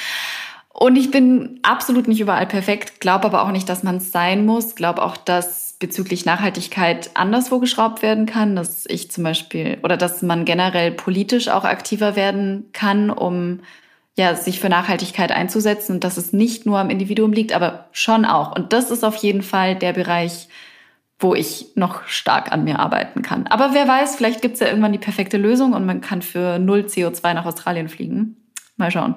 Und 0.74 0.96
ich 0.96 1.12
bin 1.12 1.60
absolut 1.64 2.08
nicht 2.08 2.22
überall 2.22 2.48
perfekt, 2.48 3.00
glaube 3.02 3.26
aber 3.26 3.44
auch 3.44 3.52
nicht, 3.52 3.70
dass 3.70 3.84
man 3.84 3.98
es 3.98 4.12
sein 4.12 4.46
muss. 4.46 4.76
Glaube 4.76 5.04
auch, 5.04 5.18
dass 5.18 5.71
bezüglich 5.82 6.24
Nachhaltigkeit 6.26 7.12
anderswo 7.16 7.60
geschraubt 7.60 8.02
werden 8.02 8.26
kann, 8.26 8.56
dass 8.56 8.86
ich 8.88 9.12
zum 9.12 9.26
Beispiel 9.26 9.80
oder 9.84 9.98
dass 9.98 10.22
man 10.22 10.46
generell 10.46 10.92
politisch 10.92 11.50
auch 11.50 11.66
aktiver 11.66 12.16
werden 12.16 12.70
kann, 12.72 13.10
um 13.10 13.60
ja, 14.18 14.36
sich 14.36 14.60
für 14.60 14.70
Nachhaltigkeit 14.70 15.32
einzusetzen 15.32 15.94
und 15.94 16.04
dass 16.04 16.18
es 16.18 16.32
nicht 16.32 16.66
nur 16.66 16.80
am 16.80 16.90
Individuum 16.90 17.34
liegt, 17.34 17.54
aber 17.54 17.88
schon 17.92 18.24
auch. 18.24 18.56
Und 18.56 18.72
das 18.72 18.92
ist 18.92 19.04
auf 19.04 19.16
jeden 19.16 19.42
Fall 19.42 19.76
der 19.76 19.94
Bereich, 19.94 20.48
wo 21.20 21.34
ich 21.36 21.68
noch 21.76 22.06
stark 22.08 22.52
an 22.52 22.64
mir 22.64 22.80
arbeiten 22.80 23.22
kann. 23.22 23.48
Aber 23.48 23.74
wer 23.74 23.88
weiß, 23.88 24.16
vielleicht 24.16 24.42
gibt 24.42 24.56
es 24.56 24.60
ja 24.60 24.68
irgendwann 24.68 24.94
die 24.94 25.00
perfekte 25.00 25.38
Lösung 25.38 25.74
und 25.74 25.86
man 25.86 26.02
kann 26.02 26.22
für 26.22 26.60
null 26.60 26.82
CO2 26.82 27.34
nach 27.34 27.46
Australien 27.46 27.90
fliegen. 27.90 28.38
Mal 28.78 28.92
schauen. 28.92 29.16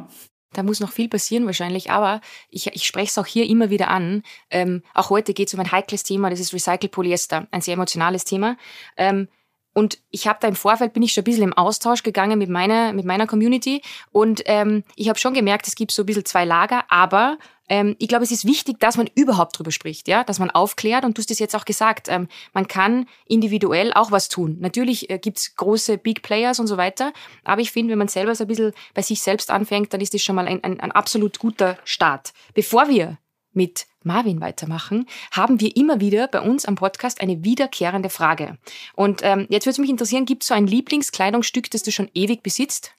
Da 0.54 0.62
muss 0.62 0.80
noch 0.80 0.92
viel 0.92 1.08
passieren 1.08 1.46
wahrscheinlich, 1.46 1.90
aber 1.90 2.20
ich, 2.48 2.68
ich 2.68 2.86
spreche 2.86 3.08
es 3.08 3.18
auch 3.18 3.26
hier 3.26 3.46
immer 3.46 3.70
wieder 3.70 3.88
an. 3.88 4.22
Ähm, 4.50 4.82
auch 4.94 5.10
heute 5.10 5.34
geht 5.34 5.48
es 5.48 5.54
um 5.54 5.60
ein 5.60 5.70
heikles 5.70 6.02
Thema, 6.02 6.30
das 6.30 6.40
ist 6.40 6.54
Recycled 6.54 6.92
Polyester, 6.92 7.46
ein 7.50 7.60
sehr 7.60 7.74
emotionales 7.74 8.24
Thema. 8.24 8.56
Ähm, 8.96 9.28
und 9.74 9.98
ich 10.10 10.28
habe 10.28 10.38
da 10.40 10.48
im 10.48 10.54
Vorfeld, 10.54 10.92
bin 10.92 11.02
ich 11.02 11.12
schon 11.12 11.22
ein 11.22 11.24
bisschen 11.24 11.42
im 11.42 11.52
Austausch 11.52 12.04
gegangen 12.04 12.38
mit 12.38 12.48
meiner, 12.48 12.92
mit 12.92 13.04
meiner 13.04 13.26
Community. 13.26 13.82
Und 14.12 14.42
ähm, 14.46 14.84
ich 14.94 15.08
habe 15.08 15.18
schon 15.18 15.34
gemerkt, 15.34 15.66
es 15.66 15.74
gibt 15.74 15.90
so 15.90 16.04
ein 16.04 16.06
bisschen 16.06 16.24
zwei 16.24 16.44
Lager, 16.44 16.84
aber 16.88 17.38
ähm, 17.68 17.96
ich 17.98 18.08
glaube, 18.08 18.24
es 18.24 18.30
ist 18.30 18.44
wichtig, 18.44 18.78
dass 18.80 18.96
man 18.96 19.08
überhaupt 19.14 19.58
drüber 19.58 19.70
spricht, 19.70 20.08
ja, 20.08 20.24
dass 20.24 20.38
man 20.38 20.50
aufklärt. 20.50 21.04
Und 21.04 21.16
du 21.16 21.20
hast 21.20 21.30
es 21.30 21.38
jetzt 21.38 21.56
auch 21.56 21.64
gesagt, 21.64 22.08
ähm, 22.08 22.28
man 22.52 22.68
kann 22.68 23.06
individuell 23.26 23.92
auch 23.92 24.10
was 24.10 24.28
tun. 24.28 24.58
Natürlich 24.60 25.10
äh, 25.10 25.18
gibt's 25.18 25.56
große 25.56 25.98
Big 25.98 26.22
Players 26.22 26.60
und 26.60 26.66
so 26.66 26.76
weiter, 26.76 27.12
aber 27.44 27.60
ich 27.60 27.72
finde, 27.72 27.92
wenn 27.92 27.98
man 27.98 28.08
selber 28.08 28.34
so 28.34 28.44
ein 28.44 28.48
bisschen 28.48 28.72
bei 28.92 29.02
sich 29.02 29.22
selbst 29.22 29.50
anfängt, 29.50 29.92
dann 29.92 30.00
ist 30.00 30.14
das 30.14 30.22
schon 30.22 30.36
mal 30.36 30.46
ein, 30.46 30.62
ein, 30.62 30.80
ein 30.80 30.92
absolut 30.92 31.38
guter 31.38 31.78
Start. 31.84 32.32
Bevor 32.54 32.88
wir 32.88 33.18
mit 33.52 33.86
Marvin 34.02 34.40
weitermachen, 34.40 35.06
haben 35.30 35.60
wir 35.60 35.76
immer 35.76 36.00
wieder 36.00 36.28
bei 36.28 36.40
uns 36.40 36.66
am 36.66 36.74
Podcast 36.74 37.20
eine 37.20 37.44
wiederkehrende 37.44 38.10
Frage. 38.10 38.58
Und 38.94 39.20
ähm, 39.22 39.46
jetzt 39.48 39.64
würde 39.64 39.72
es 39.72 39.78
mich 39.78 39.90
interessieren, 39.90 40.26
gibt 40.26 40.42
es 40.42 40.48
so 40.48 40.54
ein 40.54 40.66
Lieblingskleidungsstück, 40.66 41.70
das 41.70 41.82
du 41.82 41.92
schon 41.92 42.10
ewig 42.14 42.42
besitzt? 42.42 42.92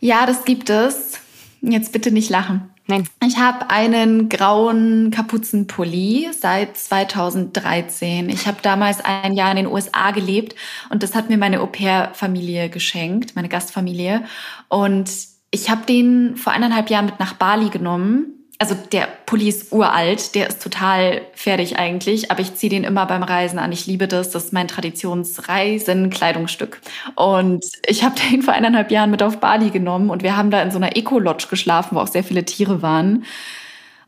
Ja, 0.00 0.26
das 0.26 0.44
gibt 0.44 0.70
es. 0.70 1.23
Jetzt 1.70 1.92
bitte 1.92 2.10
nicht 2.10 2.30
lachen. 2.30 2.70
Nein. 2.86 3.08
Ich 3.26 3.38
habe 3.38 3.70
einen 3.70 4.28
grauen 4.28 5.10
Kapuzenpulli 5.10 6.28
seit 6.38 6.76
2013. 6.76 8.28
Ich 8.28 8.46
habe 8.46 8.58
damals 8.60 9.02
ein 9.02 9.32
Jahr 9.32 9.50
in 9.50 9.56
den 9.56 9.66
USA 9.66 10.10
gelebt 10.10 10.54
und 10.90 11.02
das 11.02 11.14
hat 11.14 11.30
mir 11.30 11.38
meine 11.38 11.60
Au-pair-Familie 11.60 12.68
geschenkt, 12.68 13.36
meine 13.36 13.48
Gastfamilie. 13.48 14.24
Und 14.68 15.10
ich 15.50 15.70
habe 15.70 15.86
den 15.86 16.36
vor 16.36 16.52
eineinhalb 16.52 16.90
Jahren 16.90 17.06
mit 17.06 17.20
nach 17.20 17.34
Bali 17.34 17.70
genommen 17.70 18.33
also 18.58 18.74
der 18.92 19.08
Pulli 19.26 19.48
ist 19.48 19.72
uralt, 19.72 20.34
der 20.34 20.48
ist 20.48 20.62
total 20.62 21.22
fertig 21.32 21.78
eigentlich, 21.78 22.30
aber 22.30 22.40
ich 22.40 22.54
ziehe 22.54 22.70
den 22.70 22.84
immer 22.84 23.04
beim 23.06 23.22
Reisen 23.22 23.58
an. 23.58 23.72
Ich 23.72 23.86
liebe 23.86 24.06
das, 24.06 24.28
das 24.30 24.44
ist 24.46 24.52
mein 24.52 24.68
Traditionsreisen-Kleidungsstück. 24.68 26.80
Und 27.16 27.64
ich 27.86 28.04
habe 28.04 28.14
den 28.30 28.42
vor 28.42 28.52
eineinhalb 28.54 28.90
Jahren 28.90 29.10
mit 29.10 29.22
auf 29.22 29.38
Bali 29.38 29.70
genommen 29.70 30.10
und 30.10 30.22
wir 30.22 30.36
haben 30.36 30.50
da 30.50 30.60
in 30.62 30.70
so 30.70 30.76
einer 30.76 30.96
Eco-Lodge 30.96 31.46
geschlafen, 31.50 31.96
wo 31.96 32.00
auch 32.00 32.08
sehr 32.08 32.24
viele 32.24 32.44
Tiere 32.44 32.82
waren. 32.82 33.24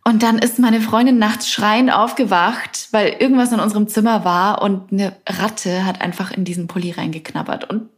Und 0.05 0.23
dann 0.23 0.39
ist 0.39 0.59
meine 0.61 0.81
Freundin 0.81 1.19
nachts 1.19 1.51
schreiend 1.51 1.93
aufgewacht, 1.93 2.89
weil 2.93 3.17
irgendwas 3.19 3.51
in 3.51 3.59
unserem 3.59 3.89
Zimmer 3.89 4.25
war 4.25 4.63
und 4.63 4.93
eine 4.93 5.17
Ratte 5.29 5.85
hat 5.85 6.01
einfach 6.01 6.31
in 6.31 6.45
diesen 6.45 6.69
Pulli 6.69 6.93
reingeknabbert. 6.93 7.69
Und 7.69 7.89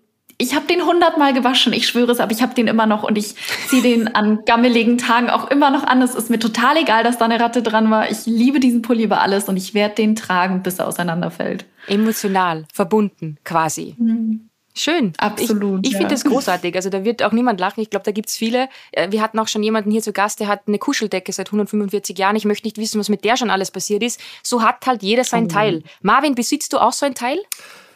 ich 0.41 0.55
habe 0.55 0.67
den 0.67 0.87
hundertmal 0.87 1.35
gewaschen, 1.35 1.73
ich 1.73 1.89
schwöre 1.89 2.13
es, 2.13 2.21
aber 2.21 2.31
ich 2.31 2.43
habe 2.43 2.55
den 2.55 2.69
immer 2.69 2.87
noch 2.87 3.03
und 3.03 3.19
ich 3.19 3.35
ziehe 3.67 3.83
den 3.83 4.15
an 4.15 4.45
gammeligen 4.45 4.97
Tagen 4.97 5.31
auch 5.31 5.51
immer 5.51 5.71
noch 5.71 5.83
an. 5.83 6.01
Es 6.01 6.15
ist 6.15 6.31
mir 6.31 6.39
total 6.39 6.77
egal, 6.77 7.03
dass 7.03 7.19
da 7.19 7.25
eine 7.25 7.41
Ratte 7.41 7.61
dran 7.61 7.91
war. 7.91 8.09
Ich 8.09 8.25
liebe 8.27 8.61
diesen 8.61 8.81
Pulli 8.81 9.03
über 9.03 9.21
alles 9.21 9.49
und 9.49 9.57
ich 9.57 9.75
werde 9.75 9.97
den 9.97 10.15
tragen, 10.15 10.63
bis 10.63 10.79
er 10.79 10.87
auseinanderfällt. 10.87 11.67
Emotional 11.89 12.67
verbunden 12.73 13.39
quasi. 13.43 13.97
Mhm. 13.99 14.49
Schön. 14.77 15.13
Absolut. 15.19 15.81
Ich, 15.85 15.89
ich 15.89 15.93
ja. 15.95 15.99
finde 15.99 16.15
das 16.15 16.23
großartig. 16.23 16.77
Also 16.77 16.89
da 16.89 17.03
wird 17.03 17.25
auch 17.25 17.33
niemand 17.33 17.59
lachen. 17.59 17.81
Ich 17.81 17.91
glaube, 17.91 18.05
da 18.05 18.13
gibt's 18.13 18.37
viele. 18.37 18.69
Äh, 18.93 19.11
wir 19.11 19.21
hatten 19.21 19.41
auch 19.41 19.49
schon 19.49 19.65
jemanden 19.65 19.91
hier 19.91 20.03
zu 20.03 20.13
Gast, 20.13 20.39
der 20.39 20.47
hat 20.47 20.69
eine 20.69 20.79
Kuscheldecke 20.79 21.33
seit 21.33 21.49
145 21.49 22.17
Jahren. 22.17 22.37
Ich 22.37 22.45
möchte 22.45 22.65
nicht 22.65 22.79
wissen, 22.79 23.01
was 23.01 23.09
mit 23.09 23.25
der 23.25 23.37
schon 23.37 23.51
alles 23.51 23.73
passiert 23.73 24.05
ist. 24.05 24.21
So 24.45 24.63
hat 24.63 24.87
halt 24.87 25.03
jeder 25.03 25.25
sein 25.25 25.47
oh. 25.47 25.49
Teil. 25.49 25.83
Marvin, 26.01 26.37
besitzt 26.37 26.73
du 26.73 26.79
auch 26.79 26.93
so 26.93 27.07
ein 27.07 27.17
Teil, 27.17 27.39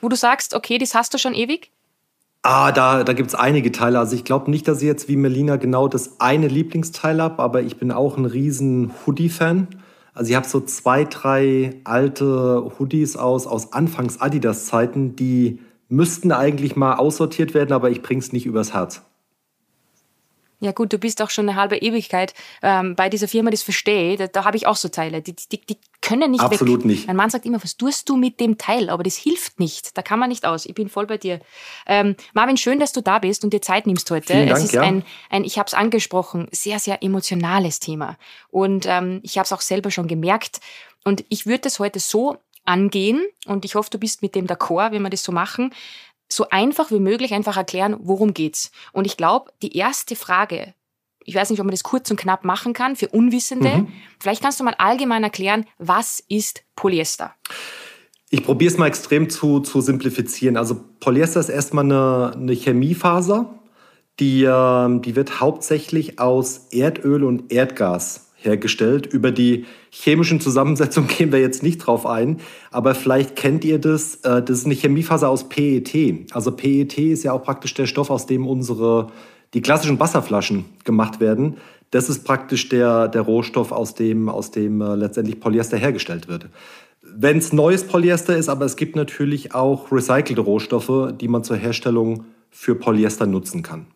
wo 0.00 0.08
du 0.08 0.16
sagst, 0.16 0.54
okay, 0.54 0.78
das 0.78 0.96
hast 0.96 1.14
du 1.14 1.18
schon 1.18 1.34
ewig? 1.34 1.70
Ah, 2.44 2.72
da, 2.72 3.04
da 3.04 3.12
gibt's 3.12 3.36
einige 3.36 3.70
Teile. 3.70 4.00
Also 4.00 4.16
ich 4.16 4.24
glaube 4.24 4.50
nicht, 4.50 4.66
dass 4.66 4.82
ich 4.82 4.88
jetzt 4.88 5.08
wie 5.08 5.16
Melina 5.16 5.56
genau 5.56 5.86
das 5.86 6.20
eine 6.20 6.48
Lieblingsteil 6.48 7.22
habe, 7.22 7.40
aber 7.40 7.62
ich 7.62 7.76
bin 7.76 7.92
auch 7.92 8.16
ein 8.16 8.24
riesen 8.24 8.90
Hoodie-Fan. 9.06 9.68
Also 10.12 10.30
ich 10.30 10.36
habe 10.36 10.48
so 10.48 10.60
zwei, 10.60 11.04
drei 11.04 11.80
alte 11.84 12.72
Hoodies 12.78 13.16
aus, 13.16 13.46
aus 13.46 13.72
Anfangs 13.72 14.20
Adidas-Zeiten, 14.20 15.14
die 15.14 15.60
müssten 15.88 16.32
eigentlich 16.32 16.74
mal 16.74 16.94
aussortiert 16.96 17.54
werden, 17.54 17.72
aber 17.72 17.90
ich 17.90 18.02
bring's 18.02 18.32
nicht 18.32 18.46
übers 18.46 18.74
Herz. 18.74 19.02
Ja 20.62 20.70
gut, 20.70 20.92
du 20.92 20.98
bist 20.98 21.20
auch 21.20 21.30
schon 21.30 21.48
eine 21.48 21.58
halbe 21.58 21.76
Ewigkeit 21.76 22.34
ähm, 22.62 22.94
bei 22.94 23.08
dieser 23.08 23.26
Firma, 23.26 23.50
das 23.50 23.62
verstehe 23.62 24.16
Da, 24.16 24.28
da 24.28 24.44
habe 24.44 24.56
ich 24.56 24.68
auch 24.68 24.76
so 24.76 24.88
Teile, 24.88 25.20
die, 25.20 25.34
die, 25.34 25.60
die 25.60 25.76
können 26.00 26.30
nicht 26.30 26.40
Absolut 26.40 26.80
weg. 26.80 26.84
nicht. 26.86 27.06
Mein 27.08 27.16
Mann 27.16 27.30
sagt 27.30 27.46
immer, 27.46 27.60
was 27.62 27.76
tust 27.76 28.08
du 28.08 28.16
mit 28.16 28.38
dem 28.38 28.58
Teil? 28.58 28.88
Aber 28.88 29.02
das 29.02 29.16
hilft 29.16 29.58
nicht. 29.58 29.96
Da 29.98 30.02
kann 30.02 30.20
man 30.20 30.28
nicht 30.28 30.44
aus. 30.44 30.64
Ich 30.64 30.74
bin 30.74 30.88
voll 30.88 31.06
bei 31.06 31.18
dir. 31.18 31.40
Ähm, 31.86 32.14
Marvin, 32.32 32.56
schön, 32.56 32.78
dass 32.78 32.92
du 32.92 33.00
da 33.00 33.18
bist 33.18 33.42
und 33.42 33.52
dir 33.52 33.60
Zeit 33.60 33.88
nimmst 33.88 34.08
heute. 34.12 34.32
Vielen 34.32 34.46
Dank, 34.46 34.58
es 34.58 34.66
ist 34.66 34.74
ja. 34.74 34.82
ein, 34.82 35.04
ein, 35.30 35.42
ich 35.42 35.58
habe 35.58 35.66
es 35.66 35.74
angesprochen, 35.74 36.46
sehr, 36.52 36.78
sehr 36.78 37.02
emotionales 37.02 37.80
Thema. 37.80 38.16
Und 38.48 38.86
ähm, 38.86 39.18
ich 39.24 39.38
habe 39.38 39.46
es 39.46 39.52
auch 39.52 39.62
selber 39.62 39.90
schon 39.90 40.06
gemerkt. 40.06 40.60
Und 41.02 41.24
ich 41.28 41.44
würde 41.44 41.62
das 41.62 41.80
heute 41.80 41.98
so 41.98 42.36
angehen 42.64 43.20
und 43.46 43.64
ich 43.64 43.74
hoffe, 43.74 43.90
du 43.90 43.98
bist 43.98 44.22
mit 44.22 44.36
dem 44.36 44.46
d'accord, 44.46 44.92
wenn 44.92 45.02
wir 45.02 45.10
das 45.10 45.24
so 45.24 45.32
machen, 45.32 45.74
so 46.34 46.48
einfach 46.50 46.90
wie 46.90 47.00
möglich 47.00 47.34
einfach 47.34 47.56
erklären, 47.56 47.96
worum 48.00 48.34
geht's. 48.34 48.70
Und 48.92 49.06
ich 49.06 49.16
glaube, 49.16 49.52
die 49.62 49.76
erste 49.76 50.16
Frage, 50.16 50.74
ich 51.24 51.34
weiß 51.34 51.50
nicht, 51.50 51.60
ob 51.60 51.66
man 51.66 51.72
das 51.72 51.82
kurz 51.82 52.10
und 52.10 52.18
knapp 52.18 52.44
machen 52.44 52.72
kann 52.72 52.96
für 52.96 53.08
Unwissende. 53.08 53.78
Mhm. 53.78 53.88
Vielleicht 54.18 54.42
kannst 54.42 54.60
du 54.60 54.64
mal 54.64 54.74
allgemein 54.78 55.22
erklären, 55.22 55.66
was 55.78 56.22
ist 56.28 56.64
Polyester? 56.76 57.34
Ich 58.30 58.42
probiere 58.42 58.72
es 58.72 58.78
mal 58.78 58.86
extrem 58.86 59.28
zu, 59.28 59.60
zu 59.60 59.80
simplifizieren. 59.80 60.56
Also 60.56 60.80
Polyester 61.00 61.40
ist 61.40 61.50
erstmal 61.50 61.84
eine, 61.84 62.32
eine 62.34 62.52
Chemiefaser, 62.52 63.58
die, 64.20 64.44
ähm, 64.44 65.02
die 65.02 65.16
wird 65.16 65.40
hauptsächlich 65.40 66.18
aus 66.18 66.68
Erdöl 66.70 67.24
und 67.24 67.52
Erdgas 67.52 68.31
hergestellt. 68.44 69.06
Über 69.06 69.30
die 69.30 69.66
chemischen 69.90 70.40
Zusammensetzungen 70.40 71.08
gehen 71.16 71.32
wir 71.32 71.40
jetzt 71.40 71.62
nicht 71.62 71.78
drauf 71.78 72.06
ein, 72.06 72.40
aber 72.70 72.94
vielleicht 72.94 73.36
kennt 73.36 73.64
ihr 73.64 73.78
das. 73.78 74.16
Äh, 74.16 74.42
das 74.42 74.58
ist 74.58 74.66
eine 74.66 74.74
Chemiefaser 74.74 75.28
aus 75.28 75.48
PET. 75.48 76.26
Also 76.32 76.52
PET 76.52 76.98
ist 76.98 77.22
ja 77.22 77.32
auch 77.32 77.42
praktisch 77.42 77.74
der 77.74 77.86
Stoff, 77.86 78.10
aus 78.10 78.26
dem 78.26 78.46
unsere 78.46 79.08
die 79.54 79.60
klassischen 79.60 80.00
Wasserflaschen 80.00 80.64
gemacht 80.84 81.20
werden. 81.20 81.56
Das 81.90 82.08
ist 82.08 82.24
praktisch 82.24 82.70
der, 82.70 83.08
der 83.08 83.20
Rohstoff, 83.20 83.70
aus 83.70 83.94
dem, 83.94 84.28
aus 84.28 84.50
dem 84.50 84.80
äh, 84.80 84.94
letztendlich 84.94 85.40
Polyester 85.40 85.76
hergestellt 85.76 86.26
wird. 86.26 86.48
Wenn 87.02 87.36
es 87.36 87.52
neues 87.52 87.84
Polyester 87.84 88.36
ist, 88.36 88.48
aber 88.48 88.64
es 88.64 88.76
gibt 88.76 88.96
natürlich 88.96 89.54
auch 89.54 89.92
recycelte 89.92 90.40
Rohstoffe, 90.40 91.12
die 91.20 91.28
man 91.28 91.44
zur 91.44 91.56
Herstellung 91.56 92.24
für 92.50 92.74
Polyester 92.74 93.26
nutzen 93.26 93.62
kann. 93.62 93.86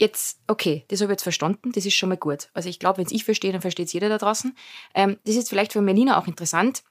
Jetzt, 0.00 0.38
okay, 0.46 0.84
das 0.88 1.00
habe 1.00 1.12
ich 1.12 1.14
jetzt 1.14 1.24
verstanden, 1.24 1.72
das 1.72 1.84
ist 1.84 1.94
schon 1.94 2.08
mal 2.08 2.16
gut. 2.16 2.48
Also 2.54 2.68
ich 2.68 2.78
glaube, 2.78 2.98
wenn 2.98 3.06
es 3.06 3.12
ich 3.12 3.24
verstehe, 3.24 3.52
dann 3.52 3.60
versteht 3.60 3.88
es 3.88 3.92
jeder 3.92 4.08
da 4.08 4.18
draußen. 4.18 4.56
Ähm, 4.94 5.18
das 5.24 5.34
ist 5.34 5.48
vielleicht 5.48 5.72
für 5.72 5.80
Melina 5.80 6.18
auch 6.18 6.28
interessant. 6.28 6.84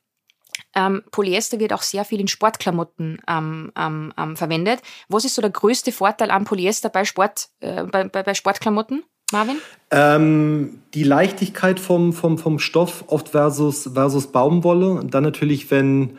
Ähm, 0.75 1.03
Polyester 1.11 1.59
wird 1.59 1.71
auch 1.71 1.83
sehr 1.83 2.03
viel 2.03 2.19
in 2.19 2.27
Sportklamotten 2.27 3.19
ähm, 3.27 3.71
ähm, 3.77 4.13
ähm, 4.17 4.35
verwendet. 4.35 4.81
Was 5.07 5.23
ist 5.23 5.35
so 5.35 5.41
der 5.41 5.51
größte 5.51 5.91
Vorteil 5.91 6.31
am 6.31 6.45
Polyester 6.45 6.89
bei, 6.89 7.05
Sport, 7.05 7.49
äh, 7.59 7.83
bei, 7.83 8.05
bei, 8.05 8.23
bei 8.23 8.33
Sportklamotten? 8.33 9.03
Marvin? 9.31 9.57
Ähm, 9.91 10.81
die 10.93 11.03
Leichtigkeit 11.03 11.79
vom, 11.79 12.13
vom, 12.13 12.37
vom 12.37 12.59
Stoff 12.59 13.03
oft 13.07 13.29
versus, 13.29 13.89
versus 13.93 14.31
Baumwolle. 14.31 14.91
Und 14.91 15.13
dann 15.13 15.23
natürlich, 15.23 15.69
wenn 15.69 16.17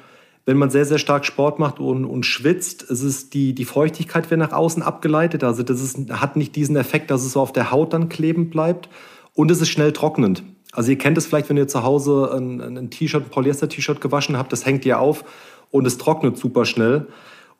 wenn 0.49 0.57
man 0.57 0.71
sehr, 0.71 0.87
sehr 0.87 0.97
stark 0.97 1.27
Sport 1.27 1.59
macht 1.59 1.79
und, 1.79 2.07
und 2.07 2.25
schwitzt, 2.25 2.91
es 2.91 3.03
ist 3.03 3.35
die, 3.35 3.55
die 3.55 3.67
Feuchtigkeit 3.67 4.31
wird 4.31 4.41
nach 4.41 4.55
außen 4.55 4.83
abgeleitet. 4.83 5.45
Also 5.45 5.63
das 5.63 5.83
ist, 5.83 6.11
hat 6.11 6.37
nicht 6.37 6.57
diesen 6.57 6.75
Effekt, 6.77 7.11
dass 7.11 7.23
es 7.23 7.35
so 7.35 7.43
auf 7.43 7.53
der 7.53 7.71
Haut 7.71 7.93
dann 7.93 8.09
kleben 8.09 8.49
bleibt. 8.49 8.89
Und 9.35 9.51
es 9.51 9.61
ist 9.61 9.69
schnell 9.69 9.93
trocknend. 9.93 10.43
Also 10.73 10.91
ihr 10.91 10.97
kennt 10.97 11.19
es 11.19 11.27
vielleicht, 11.27 11.51
wenn 11.51 11.59
ihr 11.59 11.69
zu 11.69 11.83
Hause 11.83 12.33
ein, 12.35 12.63
ein 12.63 12.89
T-Shirt, 12.89 13.25
ein 13.25 13.29
Polyester-T-Shirt 13.29 14.01
gewaschen 14.01 14.39
habt, 14.39 14.51
das 14.51 14.65
hängt 14.65 14.87
ihr 14.87 14.99
auf 14.99 15.23
und 15.71 15.87
es 15.87 15.99
trocknet 15.99 16.39
super 16.39 16.65
schnell. 16.65 17.09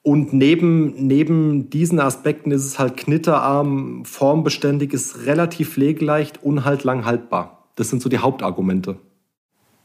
Und 0.01 0.33
neben, 0.33 0.95
neben 1.07 1.69
diesen 1.69 2.01
Aspekten 2.01 2.53
ist 2.53 2.65
es 2.65 2.79
halt 2.79 2.97
knitterarm, 2.97 4.07
formbeständig, 4.07 4.95
ist 4.95 5.27
relativ 5.27 5.75
pflegeleicht 5.75 6.43
und 6.43 6.65
halt 6.65 6.85
lang 6.85 7.05
haltbar. 7.05 7.67
Das 7.77 7.91
sind 7.91 8.01
so 8.01 8.09
die 8.09 8.17
Hauptargumente. 8.17 8.97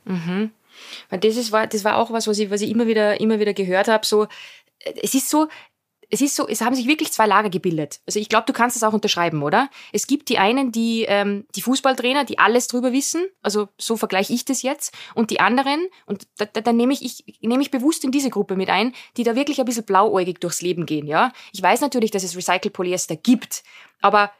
Mhm. 0.05 0.51
Weil 1.09 1.19
das, 1.19 1.37
ist, 1.37 1.51
war, 1.51 1.67
das 1.67 1.83
war 1.83 1.97
auch 1.97 2.11
was, 2.11 2.27
was 2.27 2.39
ich, 2.39 2.49
was 2.49 2.61
ich 2.61 2.69
immer 2.69 2.87
wieder, 2.87 3.19
immer 3.19 3.39
wieder 3.39 3.53
gehört 3.53 3.87
habe. 3.87 4.05
So, 4.05 4.27
es 5.01 5.13
ist 5.13 5.29
so, 5.29 5.47
es 6.13 6.21
ist 6.21 6.35
so, 6.35 6.47
es 6.47 6.61
haben 6.61 6.75
sich 6.75 6.85
wirklich 6.87 7.11
zwei 7.11 7.25
Lager 7.25 7.49
gebildet. 7.49 7.99
Also 8.05 8.19
ich 8.19 8.29
glaube, 8.29 8.45
du 8.45 8.53
kannst 8.53 8.75
das 8.75 8.83
auch 8.83 8.93
unterschreiben, 8.93 9.41
oder? 9.41 9.69
Es 9.91 10.05
gibt 10.05 10.29
die 10.29 10.37
einen, 10.37 10.71
die 10.71 11.05
ähm, 11.07 11.47
die 11.55 11.61
Fußballtrainer, 11.63 12.23
die 12.23 12.37
alles 12.37 12.67
drüber 12.67 12.91
wissen. 12.91 13.25
Also 13.41 13.69
so 13.79 13.97
vergleiche 13.97 14.31
ich 14.31 14.45
das 14.45 14.61
jetzt. 14.61 14.93
Und 15.15 15.31
die 15.31 15.39
anderen, 15.39 15.87
und 16.05 16.27
da, 16.37 16.45
da, 16.45 16.61
da 16.61 16.71
nehme 16.71 16.93
ich, 16.93 17.03
ich 17.25 17.41
nehme 17.41 17.63
ich 17.63 17.71
bewusst 17.71 18.03
in 18.03 18.11
diese 18.11 18.29
Gruppe 18.29 18.55
mit 18.55 18.69
ein, 18.69 18.93
die 19.17 19.23
da 19.23 19.35
wirklich 19.35 19.59
ein 19.59 19.65
bisschen 19.65 19.85
blauäugig 19.85 20.39
durchs 20.39 20.61
Leben 20.61 20.85
gehen. 20.85 21.07
Ja, 21.07 21.31
ich 21.51 21.63
weiß 21.63 21.81
natürlich, 21.81 22.11
dass 22.11 22.23
es 22.23 22.35
Recycle-Polyester 22.35 23.15
gibt, 23.15 23.63
aber 24.01 24.31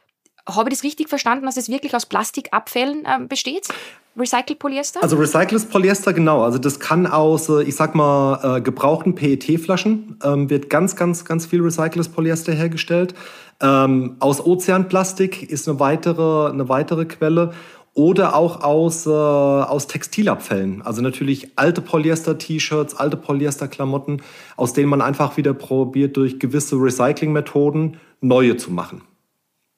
habe 0.48 0.68
ich 0.68 0.76
das 0.76 0.84
richtig 0.84 1.08
verstanden, 1.08 1.46
dass 1.46 1.56
es 1.56 1.68
wirklich 1.68 1.94
aus 1.94 2.06
Plastikabfällen 2.06 3.04
äh, 3.04 3.26
besteht? 3.26 3.68
Recycled 4.16 4.58
Polyester? 4.58 5.02
Also 5.02 5.16
recyceltes 5.16 5.66
Polyester, 5.66 6.12
genau. 6.12 6.42
Also 6.42 6.58
das 6.58 6.78
kann 6.78 7.06
aus, 7.06 7.48
äh, 7.48 7.62
ich 7.62 7.74
sag 7.74 7.94
mal, 7.94 8.58
äh, 8.58 8.60
gebrauchten 8.60 9.14
PET-Flaschen 9.14 10.18
ähm, 10.22 10.50
wird 10.50 10.70
ganz, 10.70 10.94
ganz, 10.94 11.24
ganz 11.24 11.46
viel 11.46 11.62
recyceltes 11.62 12.08
Polyester 12.10 12.52
hergestellt. 12.52 13.14
Ähm, 13.60 14.16
aus 14.20 14.44
Ozeanplastik 14.44 15.50
ist 15.50 15.68
eine 15.68 15.80
weitere, 15.80 16.50
eine 16.50 16.68
weitere 16.68 17.06
Quelle. 17.06 17.52
Oder 17.96 18.34
auch 18.34 18.62
aus, 18.62 19.06
äh, 19.06 19.10
aus 19.10 19.86
Textilabfällen. 19.86 20.82
Also 20.82 21.00
natürlich 21.00 21.52
alte 21.56 21.80
Polyester-T-Shirts, 21.80 22.96
alte 22.96 23.16
Polyester-Klamotten, 23.16 24.20
aus 24.56 24.72
denen 24.72 24.88
man 24.88 25.00
einfach 25.00 25.36
wieder 25.36 25.54
probiert, 25.54 26.16
durch 26.16 26.40
gewisse 26.40 26.74
Recycling-Methoden 26.74 27.98
neue 28.20 28.56
zu 28.56 28.72
machen. 28.72 29.02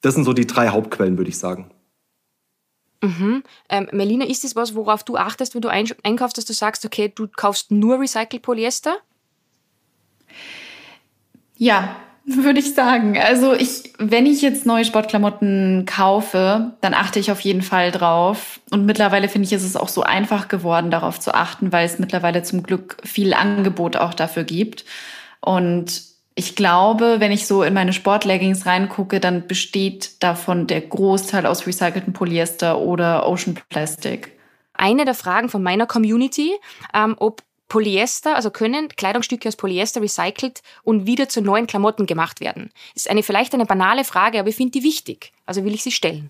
Das 0.07 0.15
sind 0.15 0.23
so 0.23 0.31
die 0.31 0.47
drei 0.47 0.69
Hauptquellen, 0.69 1.17
würde 1.17 1.29
ich 1.29 1.37
sagen. 1.37 1.69
Mhm. 3.01 3.43
Ähm, 3.67 3.89
Melina, 3.91 4.23
ist 4.23 4.45
das 4.45 4.55
was, 4.55 4.73
worauf 4.73 5.03
du 5.03 5.17
achtest, 5.17 5.53
wenn 5.53 5.61
du 5.61 5.67
einkaufst, 5.67 6.37
dass 6.37 6.45
du 6.45 6.53
sagst, 6.53 6.85
okay, 6.85 7.11
du 7.13 7.27
kaufst 7.27 7.71
nur 7.71 7.99
Recycled 7.99 8.41
Polyester? 8.41 8.99
Ja, 11.57 11.97
würde 12.23 12.59
ich 12.59 12.73
sagen. 12.73 13.17
Also 13.17 13.53
ich, 13.53 13.91
wenn 13.97 14.25
ich 14.25 14.41
jetzt 14.41 14.65
neue 14.65 14.85
Sportklamotten 14.85 15.85
kaufe, 15.85 16.71
dann 16.79 16.93
achte 16.93 17.19
ich 17.19 17.29
auf 17.29 17.41
jeden 17.41 17.61
Fall 17.61 17.91
drauf. 17.91 18.61
Und 18.71 18.85
mittlerweile 18.85 19.27
finde 19.27 19.47
ich, 19.47 19.51
ist 19.51 19.65
es 19.65 19.75
auch 19.75 19.89
so 19.89 20.03
einfach 20.03 20.47
geworden, 20.47 20.89
darauf 20.89 21.19
zu 21.19 21.33
achten, 21.33 21.73
weil 21.73 21.85
es 21.85 21.99
mittlerweile 21.99 22.43
zum 22.43 22.63
Glück 22.63 22.95
viel 23.03 23.33
Angebot 23.33 23.97
auch 23.97 24.13
dafür 24.13 24.45
gibt. 24.45 24.85
Und 25.41 26.01
ich 26.37 26.55
glaube, 26.55 27.15
wenn 27.17 27.31
ich 27.31 27.47
so 27.47 27.63
in 27.63 27.73
meine 27.73 27.93
Sportleggings 27.93 28.67
reingucke, 28.67 29.19
dann 29.19 29.47
besteht 29.47 30.21
davon 30.21 30.67
der 30.67 30.81
Großteil 30.81 31.47
aus 31.47 31.65
recyceltem 31.65 32.13
Polyester 32.13 32.77
oder 32.79 33.27
Ocean 33.27 33.59
Plastic. 33.69 34.37
Eine 34.73 35.03
der 35.03 35.15
Fragen 35.15 35.49
von 35.49 35.63
meiner 35.63 35.87
Community, 35.87 36.53
ähm, 36.93 37.15
ob 37.17 37.41
Polyester, 37.69 38.35
also 38.35 38.51
können 38.51 38.89
Kleidungsstücke 38.89 39.47
aus 39.47 39.55
Polyester 39.55 39.99
recycelt 39.99 40.61
und 40.83 41.07
wieder 41.07 41.27
zu 41.27 41.41
neuen 41.41 41.65
Klamotten 41.65 42.05
gemacht 42.05 42.39
werden? 42.39 42.69
Ist 42.93 43.09
eine 43.09 43.23
vielleicht 43.23 43.55
eine 43.55 43.65
banale 43.65 44.03
Frage, 44.03 44.39
aber 44.39 44.49
ich 44.49 44.55
finde 44.57 44.79
die 44.79 44.83
wichtig. 44.83 45.33
Also 45.47 45.65
will 45.65 45.73
ich 45.73 45.81
sie 45.81 45.91
stellen. 45.91 46.29